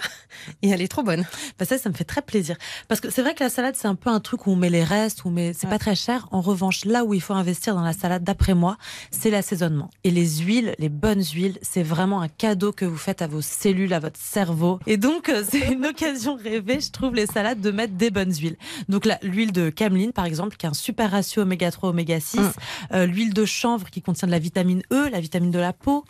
et 0.63 0.69
elle 0.71 0.81
est 0.81 0.89
trop 0.89 1.03
bonne. 1.03 1.25
Bah 1.59 1.65
ça, 1.65 1.77
ça 1.79 1.89
me 1.89 1.95
fait 1.95 2.05
très 2.05 2.23
plaisir. 2.23 2.57
Parce 2.89 3.01
que 3.01 3.11
c'est 3.11 3.21
vrai 3.23 3.35
que 3.35 3.43
la 3.43 3.51
salade, 3.51 3.75
c'est 3.77 3.89
un 3.89 3.95
peu 3.97 4.11
un 4.11 4.21
truc 4.21 4.47
où 4.47 4.51
on 4.53 4.57
met 4.57 4.71
les 4.71 4.85
restes, 4.85 5.25
où 5.25 5.31
met, 5.31 5.53
c'est 5.53 5.67
Ouais. 5.67 5.73
pas 5.73 5.79
très 5.79 5.97
cher. 5.97 6.29
En 6.31 6.41
revanche, 6.41 6.85
là 6.85 7.05
où 7.05 7.15
il 7.15 7.21
faut 7.21 7.35
investir 7.35 7.75
dans 7.75 7.83
la 7.83 7.93
salade, 7.93 8.23
d'après 8.23 8.55
moi, 8.55 8.77
c'est 9.11 9.31
l'assaisonnement. 9.31 9.91
Et 10.05 10.11
les 10.11 10.39
huiles, 10.39 10.75
les 10.79 10.89
bonnes 10.89 11.23
huiles, 11.25 11.59
c'est 11.63 11.83
vraiment 11.83 12.21
un 12.21 12.29
cadeau 12.29 12.71
que 12.73 12.85
vous 12.85 12.97
faites 12.97 13.23
à 13.23 13.27
vos 13.27 13.41
cellules, 13.41 13.93
à 13.93 13.99
votre 13.99 14.21
cerveau. 14.21 14.79
Et 14.87 14.97
donc, 14.97 15.29
euh, 15.29 15.43
c'est 15.49 15.73
une 15.73 15.85
occasion 15.87 16.37
rêvée, 16.37 16.81
je 16.81 16.91
trouve, 16.93 17.15
les 17.15 17.27
salades, 17.27 17.61
de 17.61 17.71
mettre 17.71 17.95
des 17.95 18.11
bonnes 18.11 18.33
huiles. 18.35 18.57
Donc 18.89 19.05
là, 19.05 19.19
l'huile 19.23 19.51
de 19.53 19.71
cameline, 19.71 20.13
par 20.13 20.27
exemple, 20.27 20.57
qui 20.57 20.67
a 20.67 20.71
un 20.71 20.75
super 20.75 21.11
ratio 21.11 21.43
oméga 21.43 21.71
3, 21.73 21.91
oméga 21.91 22.21
6. 22.21 22.39
Mm. 22.39 22.53
Euh, 22.93 23.07
l'huile 23.07 23.35
de 23.35 23.45
chanvre 23.45 23.91
qui 23.91 24.01
contient 24.03 24.27
de 24.27 24.33
la 24.33 24.39
vitamine 24.39 24.83
E, 24.93 25.09
la 25.11 25.21
vitamine 25.21 25.51
de 25.51 25.59
la 25.59 25.73
peau. 25.73 26.05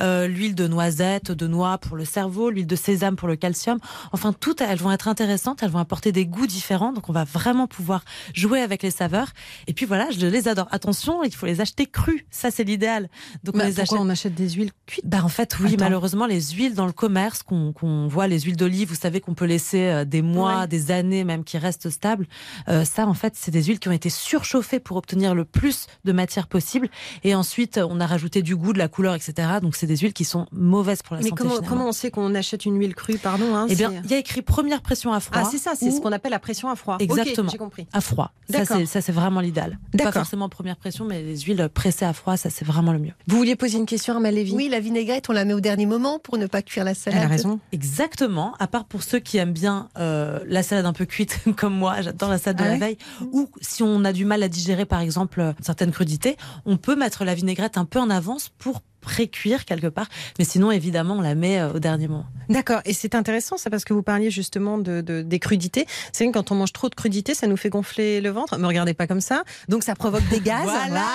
Euh, 0.00 0.26
l'huile 0.26 0.54
de 0.54 0.66
noisettes, 0.66 1.30
de 1.30 1.46
noix 1.46 1.78
pour 1.78 1.96
le 1.96 2.04
cerveau, 2.04 2.50
l'huile 2.54 2.66
de 2.66 2.76
sésame 2.76 3.16
pour 3.16 3.28
le 3.28 3.36
calcium. 3.36 3.78
Enfin, 4.12 4.32
toutes, 4.32 4.60
elles 4.60 4.78
vont 4.78 4.92
être 4.92 5.08
intéressantes, 5.08 5.62
elles 5.62 5.70
vont 5.70 5.78
apporter 5.78 6.12
des 6.12 6.26
goûts 6.26 6.46
différents, 6.46 6.92
donc 6.92 7.08
on 7.08 7.12
va 7.12 7.24
vraiment 7.24 7.66
pouvoir 7.66 8.04
jouer 8.34 8.60
avec 8.60 8.82
les 8.82 8.90
saveurs. 8.90 9.28
Et 9.66 9.74
puis 9.74 9.86
voilà, 9.86 10.10
je 10.10 10.26
les 10.26 10.48
adore. 10.48 10.68
Attention, 10.70 11.22
il 11.24 11.34
faut 11.34 11.46
les 11.46 11.60
acheter 11.60 11.86
crus, 11.86 12.24
ça 12.30 12.50
c'est 12.50 12.64
l'idéal. 12.64 13.08
Donc 13.42 13.56
on 13.56 13.58
bah, 13.58 13.66
les 13.66 13.80
achète. 13.80 13.98
on 13.98 14.08
achète 14.08 14.34
des 14.34 14.50
huiles 14.50 14.72
cuites 14.86 15.06
Bah 15.06 15.22
en 15.22 15.28
fait, 15.28 15.58
oui, 15.60 15.76
malheureusement, 15.78 16.26
les 16.26 16.40
huiles 16.40 16.74
dans 16.74 16.86
le 16.86 16.92
commerce 16.92 17.42
qu'on 17.42 18.08
voit, 18.08 18.26
les 18.26 18.40
huiles 18.40 18.56
d'olive, 18.56 18.88
vous 18.88 18.94
savez 18.94 19.20
qu'on 19.20 19.34
peut 19.34 19.44
laisser 19.44 19.86
euh, 19.88 20.04
des 20.04 20.22
mois, 20.22 20.66
des 20.66 20.90
années 20.90 21.24
même 21.24 21.44
qui 21.44 21.58
restent 21.58 21.90
stables. 21.90 22.26
Euh, 22.68 22.84
ça, 22.84 23.06
en 23.06 23.14
fait, 23.14 23.34
c'est 23.36 23.50
des 23.50 23.62
huiles 23.62 23.78
qui 23.78 23.88
ont 23.88 23.92
été 23.92 24.10
surchauffées 24.10 24.80
pour 24.80 24.96
obtenir 24.96 25.34
le 25.34 25.44
plus 25.44 25.86
de 26.04 26.12
matière 26.12 26.46
possible. 26.46 26.88
Et 27.22 27.34
ensuite, 27.34 27.78
on 27.78 28.00
a 28.00 28.06
rajouté 28.06 28.42
du 28.42 28.56
goût, 28.56 28.72
de 28.72 28.78
la 28.78 28.88
couleur, 28.88 29.14
etc. 29.14 29.48
Donc 29.60 29.76
c'est 29.76 29.86
des 29.86 29.96
huiles 29.96 30.12
qui 30.12 30.24
sont 30.24 30.46
mauvaises 30.52 31.02
pour 31.02 31.16
la 31.16 31.22
Mais 31.22 31.30
santé. 31.30 31.42
Comment, 31.42 31.60
comment 31.60 31.88
on 31.88 31.92
sait 31.92 32.10
qu'on 32.10 32.34
achète 32.34 32.43
une 32.52 32.78
huile 32.78 32.94
crue, 32.94 33.18
pardon 33.18 33.54
hein, 33.54 33.66
Eh 33.68 33.74
bien, 33.74 33.92
il 34.04 34.10
y 34.10 34.14
a 34.14 34.18
écrit 34.18 34.42
première 34.42 34.82
pression 34.82 35.12
à 35.12 35.20
froid. 35.20 35.42
Ah, 35.42 35.48
c'est 35.50 35.58
ça, 35.58 35.72
c'est 35.76 35.90
ce 35.90 36.00
qu'on 36.00 36.12
appelle 36.12 36.32
la 36.32 36.38
pression 36.38 36.68
à 36.68 36.76
froid. 36.76 36.96
Exactement. 37.00 37.50
j'ai 37.50 37.58
compris. 37.58 37.86
À 37.92 38.00
froid. 38.00 38.32
Ça, 38.48 39.00
c'est 39.00 39.12
vraiment 39.12 39.40
l'idéal. 39.40 39.78
Pas 39.96 40.12
forcément 40.12 40.48
première 40.48 40.76
pression, 40.76 41.04
mais 41.04 41.22
les 41.22 41.40
huiles 41.40 41.68
pressées 41.72 42.04
à 42.04 42.12
froid, 42.12 42.36
ça, 42.36 42.50
c'est 42.50 42.64
vraiment 42.64 42.92
le 42.92 42.98
mieux. 42.98 43.12
Vous 43.26 43.36
vouliez 43.36 43.56
poser 43.56 43.78
une 43.78 43.86
question 43.86 44.16
à 44.16 44.20
Malévi 44.20 44.52
Oui, 44.52 44.68
la 44.68 44.80
vinaigrette, 44.80 45.28
on 45.28 45.32
la 45.32 45.44
met 45.44 45.54
au 45.54 45.60
dernier 45.60 45.86
moment 45.86 46.18
pour 46.18 46.38
ne 46.38 46.46
pas 46.46 46.62
cuire 46.62 46.84
la 46.84 46.94
salade. 46.94 47.20
Elle 47.20 47.26
a 47.26 47.28
raison. 47.28 47.60
Exactement. 47.72 48.54
À 48.58 48.66
part 48.66 48.84
pour 48.84 49.02
ceux 49.02 49.18
qui 49.18 49.38
aiment 49.38 49.52
bien 49.52 49.88
euh, 49.98 50.40
la 50.46 50.62
salade 50.62 50.86
un 50.86 50.92
peu 50.92 51.04
cuite, 51.04 51.40
comme 51.56 51.74
moi, 51.74 52.00
j'adore 52.00 52.30
la 52.30 52.38
salade 52.38 52.58
de 52.58 52.64
ah 52.64 52.68
la 52.68 52.76
veille. 52.76 52.98
Ou 53.32 53.48
si 53.60 53.82
on 53.82 54.04
a 54.04 54.12
du 54.12 54.24
mal 54.24 54.42
à 54.42 54.48
digérer, 54.48 54.84
par 54.84 55.00
exemple, 55.00 55.40
euh, 55.40 55.52
certaines 55.60 55.92
crudités, 55.92 56.36
on 56.66 56.76
peut 56.76 56.96
mettre 56.96 57.24
la 57.24 57.34
vinaigrette 57.34 57.78
un 57.78 57.84
peu 57.84 57.98
en 57.98 58.10
avance 58.10 58.50
pour 58.58 58.82
pré-cuire 59.04 59.64
quelque 59.64 59.86
part. 59.86 60.08
Mais 60.38 60.44
sinon, 60.44 60.70
évidemment, 60.70 61.14
on 61.14 61.20
la 61.20 61.34
met 61.34 61.60
euh, 61.60 61.74
au 61.74 61.78
dernier 61.78 62.08
moment. 62.08 62.26
D'accord. 62.48 62.80
Et 62.84 62.92
c'est 62.92 63.14
intéressant, 63.14 63.56
ça, 63.56 63.70
parce 63.70 63.84
que 63.84 63.94
vous 63.94 64.02
parliez 64.02 64.30
justement 64.30 64.78
de, 64.78 65.00
des 65.00 65.38
crudités. 65.38 65.86
C'est 66.12 66.26
que 66.26 66.32
quand 66.32 66.50
on 66.50 66.56
mange 66.56 66.72
trop 66.72 66.88
de 66.88 66.94
crudités, 66.94 67.34
ça 67.34 67.46
nous 67.46 67.56
fait 67.56 67.70
gonfler 67.70 68.20
le 68.20 68.30
ventre. 68.30 68.58
Me 68.58 68.66
regardez 68.66 68.94
pas 68.94 69.06
comme 69.06 69.20
ça. 69.20 69.44
Donc, 69.68 69.82
ça 69.82 69.94
provoque 69.94 70.26
des 70.28 70.40
gaz. 70.40 70.64
voilà, 70.64 71.06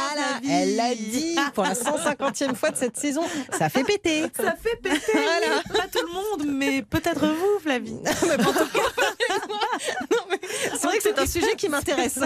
elle 0.50 0.76
l'a 0.76 0.96
dit 0.96 1.36
pour 1.54 1.64
la 1.64 1.74
150e 1.74 2.56
fois 2.56 2.72
de 2.72 2.78
cette 2.78 2.98
saison. 2.98 3.24
Ça 3.58 3.70
fait 3.70 3.84
péter. 3.84 4.24
Ça 4.36 4.56
fait 4.56 4.78
péter. 4.82 5.00
Voilà. 5.40 5.62
Pas 5.74 5.88
tout 5.92 6.06
le 6.06 6.14
monde, 6.14 6.56
mais 6.58 6.82
peut-être 6.82 7.26
vous, 7.26 7.60
Flavie. 7.62 7.96
mais 8.04 8.46
en 8.46 8.54
tout 8.54 8.68
cas, 8.74 9.04
c'est 10.74 10.88
vrai 10.88 10.98
que 10.98 11.04
c'est 11.04 11.20
un 11.20 11.26
sujet 11.26 11.56
qui 11.56 11.70
m'intéresse. 11.70 12.20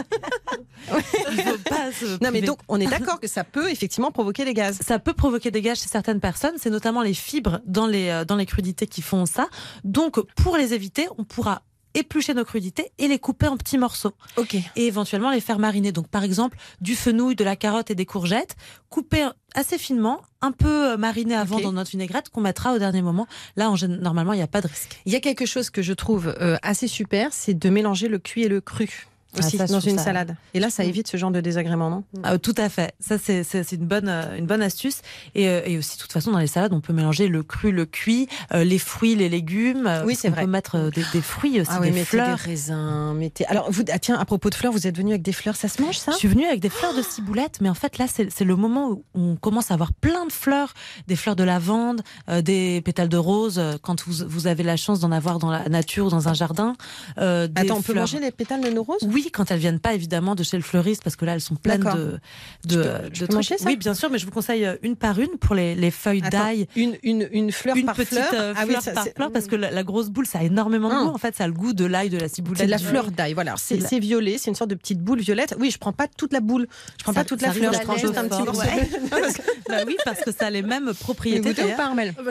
non, 2.21 2.29
mais 2.31 2.41
donc, 2.41 2.59
on 2.67 2.79
est 2.79 2.87
d'accord 2.87 3.19
que 3.19 3.27
ça 3.27 3.43
peut 3.43 3.69
effectivement 3.69 4.11
provoquer 4.11 4.45
des 4.45 4.53
gaz. 4.53 4.79
Ça 4.85 4.99
peut 4.99 5.13
provoquer 5.13 5.51
dégage 5.53 5.79
chez 5.79 5.87
certaines 5.87 6.19
personnes, 6.19 6.55
c'est 6.57 6.69
notamment 6.69 7.01
les 7.01 7.13
fibres 7.13 7.61
dans 7.65 7.87
les, 7.87 8.09
euh, 8.09 8.25
dans 8.25 8.35
les 8.35 8.45
crudités 8.45 8.87
qui 8.87 9.01
font 9.01 9.25
ça. 9.25 9.47
Donc, 9.85 10.19
pour 10.35 10.57
les 10.57 10.73
éviter, 10.73 11.07
on 11.17 11.23
pourra 11.23 11.61
éplucher 11.93 12.33
nos 12.33 12.43
crudités 12.43 12.91
et 12.97 13.07
les 13.07 13.19
couper 13.19 13.47
en 13.47 13.57
petits 13.57 13.77
morceaux. 13.77 14.13
Ok. 14.37 14.55
Et 14.55 14.87
éventuellement 14.87 15.31
les 15.31 15.39
faire 15.39 15.59
mariner. 15.59 15.91
Donc, 15.91 16.07
par 16.07 16.23
exemple, 16.23 16.57
du 16.81 16.95
fenouil, 16.95 17.35
de 17.35 17.43
la 17.43 17.55
carotte 17.55 17.91
et 17.91 17.95
des 17.95 18.05
courgettes, 18.05 18.55
couper 18.89 19.27
assez 19.53 19.77
finement, 19.77 20.21
un 20.41 20.51
peu 20.51 20.93
euh, 20.93 20.97
mariné 20.97 21.35
avant 21.35 21.59
dans 21.59 21.71
notre 21.71 21.91
vinaigrette 21.91 22.29
qu'on 22.29 22.41
mettra 22.41 22.73
au 22.73 22.79
dernier 22.79 23.01
moment. 23.01 23.27
Là, 23.55 23.69
en, 23.69 23.75
normalement, 23.87 24.33
il 24.33 24.37
n'y 24.37 24.43
a 24.43 24.47
pas 24.47 24.61
de 24.61 24.67
risque. 24.67 25.01
Il 25.05 25.13
y 25.13 25.15
a 25.15 25.19
quelque 25.19 25.45
chose 25.45 25.69
que 25.69 25.81
je 25.81 25.93
trouve 25.93 26.35
euh, 26.41 26.57
assez 26.63 26.87
super, 26.87 27.31
c'est 27.31 27.53
de 27.53 27.69
mélanger 27.69 28.07
le 28.07 28.19
cuit 28.19 28.43
et 28.43 28.49
le 28.49 28.61
cru. 28.61 29.07
Ah, 29.35 29.65
dans 29.67 29.79
une 29.79 29.97
salade. 29.97 30.35
Et 30.53 30.59
là, 30.59 30.69
ça 30.69 30.83
évite 30.83 31.07
ce 31.07 31.17
genre 31.17 31.31
de 31.31 31.41
désagrément, 31.41 31.89
non 31.89 32.03
ah, 32.23 32.37
Tout 32.37 32.53
à 32.57 32.69
fait. 32.69 32.93
Ça, 32.99 33.17
c'est 33.17 33.71
une 33.71 33.85
bonne, 33.85 34.07
euh, 34.07 34.37
une 34.37 34.45
bonne 34.45 34.61
astuce. 34.61 35.01
Et, 35.33 35.47
euh, 35.47 35.61
et, 35.65 35.77
aussi, 35.77 35.97
de 35.97 36.01
toute 36.01 36.11
façon, 36.11 36.31
dans 36.31 36.39
les 36.39 36.47
salades, 36.47 36.73
on 36.73 36.81
peut 36.81 36.93
mélanger 36.93 37.27
le 37.27 37.41
cru, 37.41 37.71
le 37.71 37.85
cuit, 37.85 38.27
euh, 38.53 38.63
les 38.63 38.77
fruits, 38.77 39.15
les 39.15 39.29
légumes. 39.29 39.89
Oui, 40.05 40.15
c'est 40.15 40.29
vrai. 40.29 40.41
On 40.41 40.45
peut 40.45 40.51
mettre 40.51 40.91
des, 40.91 41.03
des 41.13 41.21
fruits 41.21 41.61
aussi, 41.61 41.71
ah 41.73 41.79
oui, 41.81 41.87
des 41.87 41.93
mettez 41.93 42.05
fleurs. 42.05 42.37
des 42.37 42.43
raisins. 42.43 43.13
Mettez... 43.15 43.45
Alors, 43.47 43.71
vous, 43.71 43.83
ah, 43.91 43.99
tiens, 43.99 44.19
à 44.19 44.25
propos 44.25 44.49
de 44.49 44.55
fleurs, 44.55 44.71
vous 44.71 44.85
êtes 44.85 44.97
venu 44.97 45.11
avec 45.11 45.23
des 45.23 45.33
fleurs, 45.33 45.55
ça 45.55 45.67
se 45.67 45.81
mange 45.81 45.97
ça 45.97 46.11
Je 46.11 46.17
suis 46.17 46.27
venue 46.27 46.45
avec 46.45 46.59
des 46.59 46.69
fleurs 46.69 46.93
de 46.93 47.01
ciboulette, 47.01 47.59
mais 47.61 47.69
en 47.69 47.75
fait, 47.75 47.97
là, 47.97 48.05
c'est 48.07 48.43
le 48.43 48.55
moment 48.55 48.91
où 48.91 49.03
on 49.15 49.35
commence 49.35 49.71
à 49.71 49.73
avoir 49.73 49.93
plein 49.93 50.25
de 50.25 50.31
fleurs, 50.31 50.73
des 51.07 51.15
fleurs 51.15 51.35
de 51.35 51.43
lavande, 51.43 52.01
des 52.43 52.81
pétales 52.81 53.09
de 53.09 53.17
rose, 53.17 53.61
quand 53.81 54.05
vous, 54.05 54.25
vous 54.27 54.47
avez 54.47 54.63
la 54.63 54.77
chance 54.77 54.99
d'en 54.99 55.11
avoir 55.11 55.39
dans 55.39 55.49
la 55.51 55.67
nature 55.69 56.07
ou 56.07 56.09
dans 56.09 56.27
un 56.27 56.33
jardin. 56.33 56.75
Attends, 57.17 57.77
on 57.77 57.81
peut 57.81 57.93
manger 57.93 58.19
les 58.19 58.31
pétales 58.31 58.61
de 58.61 58.69
nos 58.69 58.83
roses 58.83 59.01
Oui, 59.03 59.22
quand 59.31 59.51
elles 59.51 59.59
viennent 59.59 59.79
pas 59.79 59.93
évidemment 59.93 60.35
de 60.35 60.43
chez 60.43 60.57
le 60.57 60.63
fleuriste 60.63 61.03
parce 61.03 61.15
que 61.15 61.25
là 61.25 61.33
elles 61.33 61.41
sont 61.41 61.55
pleines 61.55 61.83
de 61.83 62.19
de, 62.65 62.83
je 63.13 63.25
peux, 63.25 63.41
ça 63.41 63.55
Oui, 63.65 63.75
bien 63.75 63.93
sûr, 63.93 64.09
mais 64.09 64.17
je 64.17 64.25
vous 64.25 64.31
conseille 64.31 64.65
euh, 64.65 64.75
une 64.83 64.95
par 64.95 65.19
une 65.19 65.37
pour 65.39 65.55
les, 65.55 65.75
les 65.75 65.91
feuilles 65.91 66.21
d'ail. 66.21 66.67
Une, 66.75 66.95
une, 67.03 67.27
une 67.31 67.51
fleur 67.51 67.75
une 67.75 67.85
par 67.85 67.95
petite 67.95 68.19
fleur, 68.19 68.33
euh, 68.33 68.53
ah 68.55 68.65
fleur 68.65 68.83
par 68.93 69.07
fleur 69.07 69.31
parce 69.31 69.47
que 69.47 69.55
la, 69.55 69.83
grosse 69.83 70.09
boule 70.09 70.25
ça 70.25 70.39
a 70.39 70.43
énormément 70.43 70.89
de 70.89 70.93
ah. 70.93 71.03
goût. 71.03 71.09
En 71.09 71.17
fait, 71.17 71.35
ça 71.35 71.43
a 71.43 71.47
le 71.47 71.53
goût 71.53 71.73
de 71.73 71.85
l'ail, 71.85 72.09
de 72.09 72.17
la 72.17 72.29
ciboulette. 72.29 72.59
C'est 72.59 72.65
de 72.65 72.71
la 72.71 72.77
fleur 72.77 73.11
d'ail. 73.11 73.33
Voilà, 73.33 73.55
c'est 73.57 73.99
violet, 73.99 74.37
c'est 74.37 74.49
une 74.49 74.55
sorte 74.55 74.69
de 74.69 74.75
petite 74.75 74.99
boule 74.99 75.19
violette. 75.19 75.55
Oui, 75.59 75.71
je 75.71 75.77
prends 75.77 75.93
pas 75.93 76.07
toute 76.07 76.33
la 76.33 76.39
boule, 76.39 76.67
je 76.97 77.03
prends 77.03 77.13
pas 77.13 77.25
toute 77.25 77.41
la 77.41 77.51
fleur, 77.51 77.73
je 77.73 77.79
prends 77.79 77.97
juste 77.97 78.17
un 78.17 78.27
petit 78.27 78.43
morceau. 78.43 78.61
bah 79.69 79.77
oui, 79.85 79.97
parce 80.05 80.21
que 80.21 80.31
ça 80.31 80.47
a 80.47 80.49
les 80.49 80.61
mêmes 80.61 80.93
propriétés. 80.93 81.53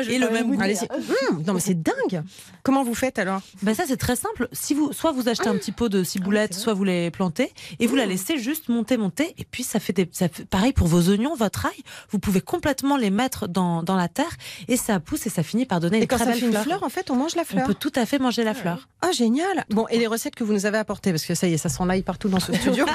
Et 0.09 0.19
le 0.19 0.31
même 0.31 0.55
goût. 0.55 0.63
Mmh, 0.63 1.43
non 1.47 1.55
mais 1.55 1.61
c'est 1.61 1.81
dingue. 1.81 2.23
Comment 2.63 2.85
vous 2.85 2.95
faites 2.95 3.19
alors? 3.19 3.41
Bah 3.63 3.75
ça 3.75 3.85
c'est 3.87 3.97
très 3.97 4.17
simple. 4.17 4.49
Si 4.53 4.75
vous 4.75 4.93
soit 4.93 5.13
vous 5.13 5.29
achetez 5.29 5.49
un 5.49 5.57
petit 5.57 5.73
pot 5.73 5.89
de 5.89 6.05
ciboulette, 6.05 6.55
soit 6.55 6.75
vous 6.75 6.82
les 6.85 7.11
plantez 7.11 7.53
et 7.79 7.87
vous 7.87 7.97
la 7.97 8.07
laissez 8.07 8.39
juste 8.39 8.69
monter, 8.69 8.97
monter. 8.97 9.35
Et 9.39 9.45
puis, 9.45 9.63
ça 9.63 9.81
fait, 9.81 9.93
des, 9.93 10.09
ça 10.13 10.29
pareil 10.51 10.73
pour 10.73 10.87
vos 10.87 11.11
oignons, 11.11 11.35
votre 11.35 11.67
ail. 11.67 11.83
Vous 12.11 12.19
pouvez 12.19 12.41
complètement 12.41 12.97
les 12.97 13.11
mettre 13.11 13.49
dans, 13.49 13.83
dans 13.83 13.97
la 13.97 14.09
terre 14.09 14.37
et 14.69 14.77
ça 14.77 15.01
pousse 15.01 15.27
et 15.27 15.31
ça 15.31 15.43
finit 15.43 15.67
par 15.67 15.81
donner 15.81 15.99
et 15.99 16.03
une 16.03 16.07
quand 16.07 16.17
très 16.17 16.25
ça 16.25 16.31
belle 16.33 16.41
fait 16.41 16.47
une 16.47 16.57
fleur. 16.57 16.83
en 16.83 16.89
fait, 16.89 17.11
on 17.11 17.17
mange 17.17 17.35
la 17.35 17.45
fleur. 17.45 17.65
On 17.65 17.67
peut 17.67 17.75
tout 17.75 17.93
à 17.95 18.07
fait 18.07 18.19
manger 18.19 18.45
la 18.45 18.55
fleur. 18.55 18.89
Ah, 19.01 19.13
génial. 19.13 19.65
Bon, 19.71 19.87
et 19.89 19.99
les 19.99 20.07
recettes 20.07 20.35
que 20.35 20.45
vous 20.45 20.53
nous 20.53 20.67
avez 20.67 20.79
apportées, 20.79 21.11
parce 21.11 21.25
que 21.25 21.35
ça 21.35 21.49
y 21.49 21.55
est, 21.55 21.59
ça 21.59 21.69
s'en 21.69 21.89
aille 21.89 22.03
partout 22.03 22.29
dans 22.29 22.41
ce 22.41 22.53
studio. 22.61 22.87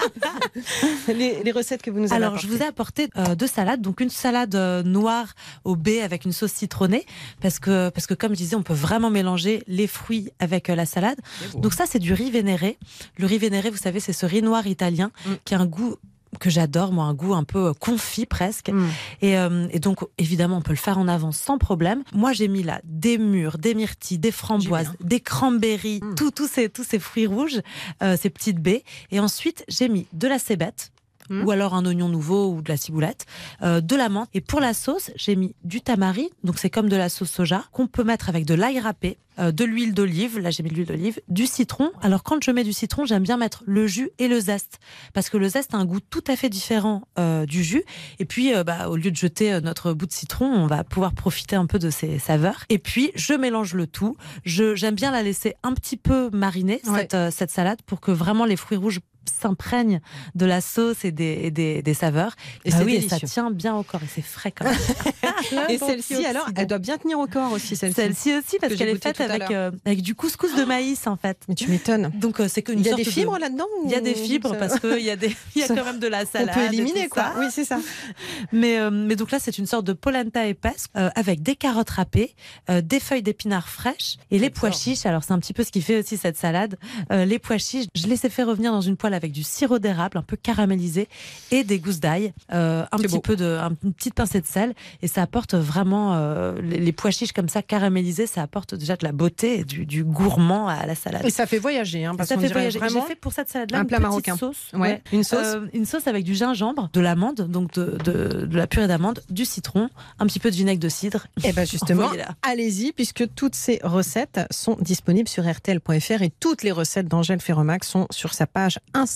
les, 1.07 1.43
les, 1.43 1.51
recettes 1.51 1.81
que 1.81 1.91
vous 1.91 1.99
nous 1.99 2.13
avez 2.13 2.23
Alors, 2.23 2.37
je 2.37 2.47
vous 2.47 2.61
ai 2.61 2.65
apporté 2.65 3.09
euh, 3.17 3.35
deux 3.35 3.47
salades. 3.47 3.81
Donc, 3.81 3.99
une 3.99 4.09
salade 4.09 4.55
euh, 4.55 4.83
noire 4.83 5.33
au 5.63 5.75
baies 5.75 6.01
avec 6.01 6.25
une 6.25 6.31
sauce 6.31 6.53
citronnée. 6.53 7.05
Parce 7.41 7.59
que, 7.59 7.89
parce 7.89 8.07
que, 8.07 8.13
comme 8.13 8.31
je 8.31 8.37
disais, 8.37 8.55
on 8.55 8.63
peut 8.63 8.73
vraiment 8.73 9.09
mélanger 9.09 9.63
les 9.67 9.87
fruits 9.87 10.31
avec 10.39 10.69
euh, 10.69 10.75
la 10.75 10.85
salade. 10.85 11.19
Donc, 11.55 11.73
ça, 11.73 11.85
c'est 11.85 11.99
du 11.99 12.13
riz 12.13 12.31
vénéré. 12.31 12.77
Le 13.17 13.25
riz 13.25 13.37
vénéré, 13.37 13.69
vous 13.69 13.76
savez, 13.77 13.99
c'est 13.99 14.13
ce 14.13 14.25
riz 14.25 14.41
noir 14.41 14.67
italien 14.67 15.11
mm. 15.25 15.31
qui 15.45 15.55
a 15.55 15.59
un 15.59 15.65
goût 15.65 15.95
que 16.39 16.49
j'adore, 16.49 16.91
moi, 16.91 17.05
un 17.05 17.13
goût 17.13 17.33
un 17.33 17.43
peu 17.43 17.67
euh, 17.67 17.73
confit 17.73 18.25
presque. 18.25 18.69
Mm. 18.69 18.87
Euh, 19.23 19.67
et, 19.71 19.79
donc, 19.79 19.99
évidemment, 20.17 20.57
on 20.57 20.61
peut 20.61 20.73
le 20.73 20.77
faire 20.77 20.97
en 20.97 21.07
avance 21.07 21.37
sans 21.37 21.57
problème. 21.57 22.03
Moi, 22.13 22.33
j'ai 22.33 22.47
mis 22.47 22.63
là 22.63 22.81
des 22.83 23.17
mûres, 23.17 23.57
des 23.57 23.73
myrtilles, 23.73 24.19
des 24.19 24.31
framboises, 24.31 24.93
des 25.01 25.19
cranberries, 25.19 25.99
mm. 26.01 26.15
tous 26.15 26.47
ces, 26.47 26.69
tous 26.69 26.83
ces 26.83 26.99
fruits 26.99 27.27
rouges, 27.27 27.61
euh, 28.03 28.17
ces 28.19 28.29
petites 28.29 28.59
baies. 28.59 28.83
Et 29.11 29.19
ensuite, 29.19 29.63
j'ai 29.67 29.89
mis 29.89 30.07
de 30.13 30.27
la 30.27 30.39
cébette, 30.39 30.91
mm. 31.29 31.45
ou 31.45 31.51
alors 31.51 31.73
un 31.73 31.85
oignon 31.85 32.09
nouveau 32.09 32.51
ou 32.51 32.61
de 32.61 32.69
la 32.69 32.77
ciboulette, 32.77 33.25
de 33.61 33.95
la 33.95 34.09
menthe. 34.09 34.29
Et 34.33 34.41
pour 34.41 34.59
la 34.59 34.73
sauce, 34.73 35.11
j'ai 35.15 35.35
mis 35.35 35.55
du 35.63 35.81
tamari, 35.81 36.29
donc 36.43 36.59
c'est 36.59 36.69
comme 36.69 36.89
de 36.89 36.95
la 36.95 37.09
sauce 37.09 37.31
soja, 37.31 37.63
qu'on 37.71 37.87
peut 37.87 38.03
mettre 38.03 38.29
avec 38.29 38.45
de 38.45 38.53
l'ail 38.53 38.79
râpé, 38.79 39.17
euh, 39.39 39.51
de 39.51 39.63
l'huile 39.65 39.93
d'olive, 39.93 40.39
là 40.39 40.49
j'ai 40.49 40.63
mis 40.63 40.69
de 40.69 40.75
l'huile 40.75 40.87
d'olive, 40.87 41.19
du 41.27 41.45
citron. 41.45 41.91
Alors 42.01 42.23
quand 42.23 42.43
je 42.43 42.51
mets 42.51 42.63
du 42.63 42.73
citron, 42.73 43.05
j'aime 43.05 43.23
bien 43.23 43.37
mettre 43.37 43.63
le 43.65 43.85
jus 43.87 44.09
et 44.17 44.27
le 44.27 44.39
zeste, 44.39 44.79
parce 45.13 45.29
que 45.29 45.37
le 45.37 45.47
zeste 45.47 45.73
a 45.73 45.77
un 45.77 45.85
goût 45.85 45.99
tout 45.99 46.23
à 46.27 46.35
fait 46.35 46.49
différent 46.49 47.03
euh, 47.19 47.45
du 47.45 47.63
jus. 47.63 47.83
Et 48.19 48.25
puis, 48.25 48.53
euh, 48.53 48.63
bah, 48.63 48.89
au 48.89 48.95
lieu 48.95 49.11
de 49.11 49.15
jeter 49.15 49.59
notre 49.61 49.93
bout 49.93 50.07
de 50.07 50.11
citron, 50.11 50.45
on 50.45 50.67
va 50.67 50.83
pouvoir 50.83 51.13
profiter 51.13 51.55
un 51.55 51.65
peu 51.65 51.79
de 51.79 51.89
ses 51.89 52.19
saveurs. 52.19 52.63
Et 52.69 52.79
puis, 52.79 53.11
je 53.15 53.33
mélange 53.33 53.73
le 53.73 53.87
tout. 53.87 54.15
J'aime 54.43 54.95
bien 54.95 55.11
la 55.11 55.23
laisser 55.23 55.55
un 55.63 55.73
petit 55.73 55.97
peu 55.97 56.29
mariner, 56.31 56.81
cette, 56.83 57.15
cette 57.31 57.51
salade, 57.51 57.81
pour 57.85 57.99
que 57.99 58.11
vraiment 58.11 58.45
les 58.45 58.55
fruits 58.55 58.77
rouges 58.77 59.01
s'imprègne 59.29 60.01
de 60.35 60.45
la 60.45 60.61
sauce 60.61 61.05
et 61.05 61.11
des, 61.11 61.51
des, 61.51 61.93
saveurs. 61.93 62.35
Et, 62.65 62.71
bah 62.71 62.77
oui, 62.85 63.07
ça 63.07 63.19
tient 63.19 63.51
bien 63.51 63.75
au 63.75 63.83
corps 63.83 64.03
et 64.03 64.07
c'est 64.13 64.21
frais 64.21 64.51
quand 64.51 64.65
même. 64.65 64.77
et 65.69 65.77
celle-ci, 65.77 66.25
alors, 66.25 66.47
elle 66.55 66.67
doit 66.67 66.77
bien 66.77 66.97
tenir 66.97 67.19
au 67.19 67.27
corps 67.27 67.51
aussi, 67.51 67.75
celle-ci. 67.75 67.95
Celle-ci 67.95 68.35
aussi, 68.35 68.57
parce 68.59 68.75
qu'elle 68.75 68.89
est 68.89 69.03
faite 69.03 69.21
avec, 69.21 69.49
euh, 69.51 69.71
avec 69.85 70.01
du 70.01 70.15
couscous 70.15 70.55
de 70.55 70.63
maïs, 70.63 71.07
en 71.07 71.17
fait. 71.17 71.37
Mais 71.47 71.55
tu 71.55 71.69
m'étonnes. 71.69 72.11
Donc, 72.15 72.39
euh, 72.39 72.47
c'est 72.47 72.67
Il 72.69 72.81
y 72.81 72.89
a 72.89 72.95
des 72.95 73.03
fibres 73.03 73.37
là-dedans 73.37 73.65
Il 73.85 73.91
y 73.91 73.95
a 73.95 74.01
des 74.01 74.15
fibres 74.15 74.55
parce 74.57 74.79
qu'il 74.79 74.99
y, 74.99 75.09
a 75.09 75.15
des... 75.15 75.35
y 75.55 75.63
a 75.63 75.67
quand 75.67 75.85
même 75.85 75.99
de 75.99 76.07
la 76.07 76.25
salade. 76.25 76.49
On 76.51 76.59
peut 76.59 76.73
éliminer, 76.73 77.07
quoi. 77.07 77.33
Oui, 77.37 77.47
c'est 77.51 77.65
ça. 77.65 77.79
mais, 78.51 78.79
euh, 78.79 78.89
mais 78.91 79.15
donc 79.15 79.31
là, 79.31 79.39
c'est 79.39 79.57
une 79.57 79.65
sorte 79.65 79.85
de 79.85 79.93
polenta 79.93 80.45
épaisse 80.45 80.87
avec 80.93 81.41
des 81.41 81.55
carottes 81.55 81.89
râpées, 81.89 82.35
des 82.69 82.99
feuilles 82.99 83.23
d'épinards 83.23 83.69
fraîches 83.69 84.17
et 84.31 84.39
les 84.39 84.49
pois 84.49 84.71
chiches. 84.71 85.05
Alors, 85.05 85.23
c'est 85.23 85.33
un 85.33 85.39
petit 85.39 85.53
peu 85.53 85.63
ce 85.63 85.71
qui 85.71 85.81
fait 85.81 85.99
aussi 85.99 86.17
cette 86.17 86.37
salade. 86.37 86.77
les 87.09 87.39
pois 87.39 87.57
chiches, 87.57 87.87
je 87.95 88.07
les 88.07 88.25
ai 88.25 88.29
fait 88.29 88.43
revenir 88.43 88.71
dans 88.71 88.81
une 88.81 88.97
poêle 88.97 89.13
avec 89.17 89.33
du 89.33 89.43
sirop 89.43 89.79
d'érable 89.79 90.17
un 90.17 90.21
peu 90.21 90.37
caramélisé 90.37 91.09
et 91.51 91.63
des 91.65 91.79
gousses 91.79 91.99
d'ail, 91.99 92.33
euh, 92.53 92.85
un 92.91 92.97
petit 92.97 93.15
beau. 93.15 93.19
peu 93.19 93.35
de, 93.35 93.57
un- 93.61 93.75
une 93.83 93.93
petite 93.93 94.13
pincée 94.13 94.39
de 94.39 94.47
sel 94.47 94.73
et 95.01 95.07
ça 95.07 95.21
apporte 95.23 95.53
vraiment 95.55 96.13
euh, 96.15 96.61
les, 96.61 96.77
les 96.79 96.91
pois 96.93 97.11
chiches 97.11 97.33
comme 97.33 97.49
ça 97.49 97.61
caramélisés, 97.61 98.27
ça 98.27 98.41
apporte 98.41 98.75
déjà 98.75 98.95
de 98.95 99.03
la 99.05 99.11
beauté, 99.11 99.59
et 99.59 99.63
du, 99.65 99.85
du 99.85 100.03
gourmand 100.05 100.67
à 100.67 100.85
la 100.85 100.95
salade. 100.95 101.25
Et 101.25 101.29
ça 101.29 101.45
fait 101.45 101.59
voyager, 101.59 102.05
hein, 102.05 102.15
parce 102.15 102.29
ça 102.29 102.37
fait 102.37 102.47
voyager. 102.47 102.79
J'ai 102.89 103.01
fait 103.01 103.15
pour 103.15 103.33
cette 103.33 103.49
salade-là 103.49 103.79
un 103.79 103.81
une 103.81 103.87
plat 103.87 103.99
marocain. 103.99 104.37
sauce. 104.37 104.71
Ouais, 104.73 105.01
une 105.11 105.23
sauce. 105.23 105.39
Euh, 105.43 105.67
une 105.73 105.85
sauce 105.85 106.07
avec 106.07 106.23
du 106.23 106.35
gingembre, 106.35 106.89
de 106.93 107.01
l'amande, 107.01 107.41
donc 107.49 107.73
de, 107.73 107.97
de, 108.03 108.45
de 108.45 108.57
la 108.57 108.67
purée 108.67 108.87
d'amande, 108.87 109.21
du 109.29 109.43
citron, 109.45 109.89
un 110.19 110.25
petit 110.27 110.39
peu 110.39 110.49
de 110.51 110.55
vinaigre 110.55 110.79
de 110.79 110.89
cidre. 110.89 111.27
Eh 111.43 111.51
ben 111.53 111.65
justement, 111.69 112.09
allez-y, 112.41 112.91
puisque 112.93 113.33
toutes 113.35 113.55
ces 113.55 113.79
recettes 113.83 114.39
sont 114.51 114.77
disponibles 114.79 115.27
sur 115.29 115.49
RTL.fr 115.49 116.21
et 116.21 116.31
toutes 116.39 116.63
les 116.63 116.71
recettes 116.71 117.07
d'Angèle 117.07 117.39
Ferromac 117.39 117.83
sont 117.83 118.07
sur 118.11 118.33
sa 118.33 118.45
page 118.47 118.79
Instagram. 118.93 119.06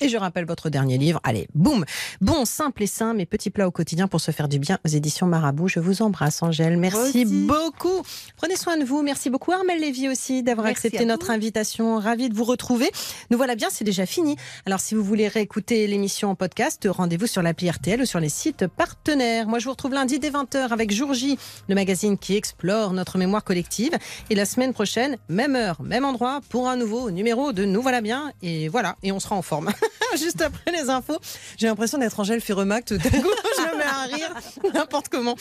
Et 0.00 0.08
je 0.08 0.16
rappelle 0.16 0.44
votre 0.44 0.70
dernier 0.70 0.98
livre. 0.98 1.20
Allez, 1.24 1.48
boum 1.54 1.84
Bon, 2.20 2.44
simple 2.44 2.82
et 2.82 2.86
sain, 2.86 3.14
mes 3.14 3.26
petits 3.26 3.50
plats 3.50 3.66
au 3.66 3.70
quotidien 3.70 4.08
pour 4.08 4.20
se 4.20 4.30
faire 4.30 4.48
du 4.48 4.58
bien 4.58 4.78
aux 4.84 4.88
éditions 4.88 5.26
Marabout. 5.26 5.68
Je 5.68 5.80
vous 5.80 6.02
embrasse, 6.02 6.42
Angèle. 6.42 6.76
Merci 6.76 7.24
aussi. 7.24 7.24
beaucoup. 7.24 8.02
Prenez 8.36 8.56
soin 8.56 8.76
de 8.76 8.84
vous. 8.84 9.02
Merci 9.02 9.30
beaucoup, 9.30 9.52
Armel 9.52 9.80
Lévy 9.80 10.08
aussi, 10.08 10.42
d'avoir 10.42 10.66
accepté 10.66 11.04
notre 11.04 11.26
vous. 11.26 11.32
invitation. 11.32 11.98
Ravi 11.98 12.28
de 12.28 12.34
vous 12.34 12.44
retrouver. 12.44 12.90
Nous 13.30 13.36
voilà 13.36 13.54
bien, 13.54 13.68
c'est 13.70 13.84
déjà 13.84 14.06
fini. 14.06 14.36
Alors, 14.66 14.80
si 14.80 14.94
vous 14.94 15.02
voulez 15.02 15.28
réécouter 15.28 15.86
l'émission 15.86 16.30
en 16.30 16.34
podcast, 16.34 16.86
rendez-vous 16.90 17.26
sur 17.26 17.42
l'appli 17.42 17.70
RTL 17.70 18.00
ou 18.00 18.06
sur 18.06 18.20
les 18.20 18.28
sites 18.28 18.66
partenaires. 18.66 19.46
Moi, 19.46 19.58
je 19.58 19.64
vous 19.64 19.72
retrouve 19.72 19.94
lundi 19.94 20.18
dès 20.18 20.30
20h 20.30 20.68
avec 20.70 20.92
Jour 20.92 21.14
J, 21.14 21.38
le 21.68 21.74
magazine 21.74 22.18
qui 22.18 22.36
explore 22.36 22.92
notre 22.92 23.18
mémoire 23.18 23.44
collective. 23.44 23.92
Et 24.30 24.34
la 24.34 24.44
semaine 24.44 24.72
prochaine, 24.72 25.16
même 25.28 25.56
heure, 25.56 25.82
même 25.82 26.04
endroit, 26.04 26.40
pour 26.48 26.68
un 26.68 26.76
nouveau 26.76 27.10
numéro 27.10 27.52
de 27.52 27.64
Nous 27.64 27.82
voilà 27.82 28.00
bien. 28.00 28.32
Et 28.42 28.68
voilà, 28.68 28.96
et 29.02 29.12
on 29.12 29.20
sera 29.30 29.36
en 29.36 29.42
forme. 29.42 29.70
Juste 30.18 30.42
après 30.42 30.72
les 30.72 30.90
infos, 30.90 31.18
j'ai 31.56 31.66
l'impression 31.66 31.98
d'être 31.98 32.18
Angèle 32.18 32.40
Ferremac. 32.40 32.84
Tout 32.84 32.98
d'un 32.98 33.10
coup, 33.10 33.30
je 33.56 33.62
me 33.62 33.78
mets 33.78 33.84
à 33.84 34.16
rire 34.16 34.34
n'importe 34.74 35.08
comment. 35.08 35.36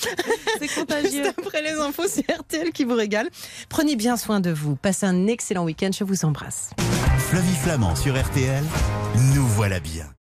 C'est 0.60 0.68
contagieux. 0.68 1.24
Juste 1.24 1.40
après 1.40 1.62
les 1.62 1.74
infos, 1.74 2.08
c'est 2.08 2.32
RTL 2.32 2.72
qui 2.72 2.84
vous 2.84 2.96
régale. 2.96 3.30
Prenez 3.70 3.96
bien 3.96 4.18
soin 4.18 4.40
de 4.40 4.52
vous. 4.52 4.76
Passez 4.76 5.06
un 5.06 5.28
excellent 5.28 5.64
week-end. 5.64 5.90
Je 5.98 6.04
vous 6.04 6.26
embrasse. 6.26 6.72
Flavie 7.18 7.56
Flamand 7.56 7.96
sur 7.96 8.20
RTL, 8.20 8.64
nous 9.34 9.46
voilà 9.48 9.80
bien. 9.80 10.19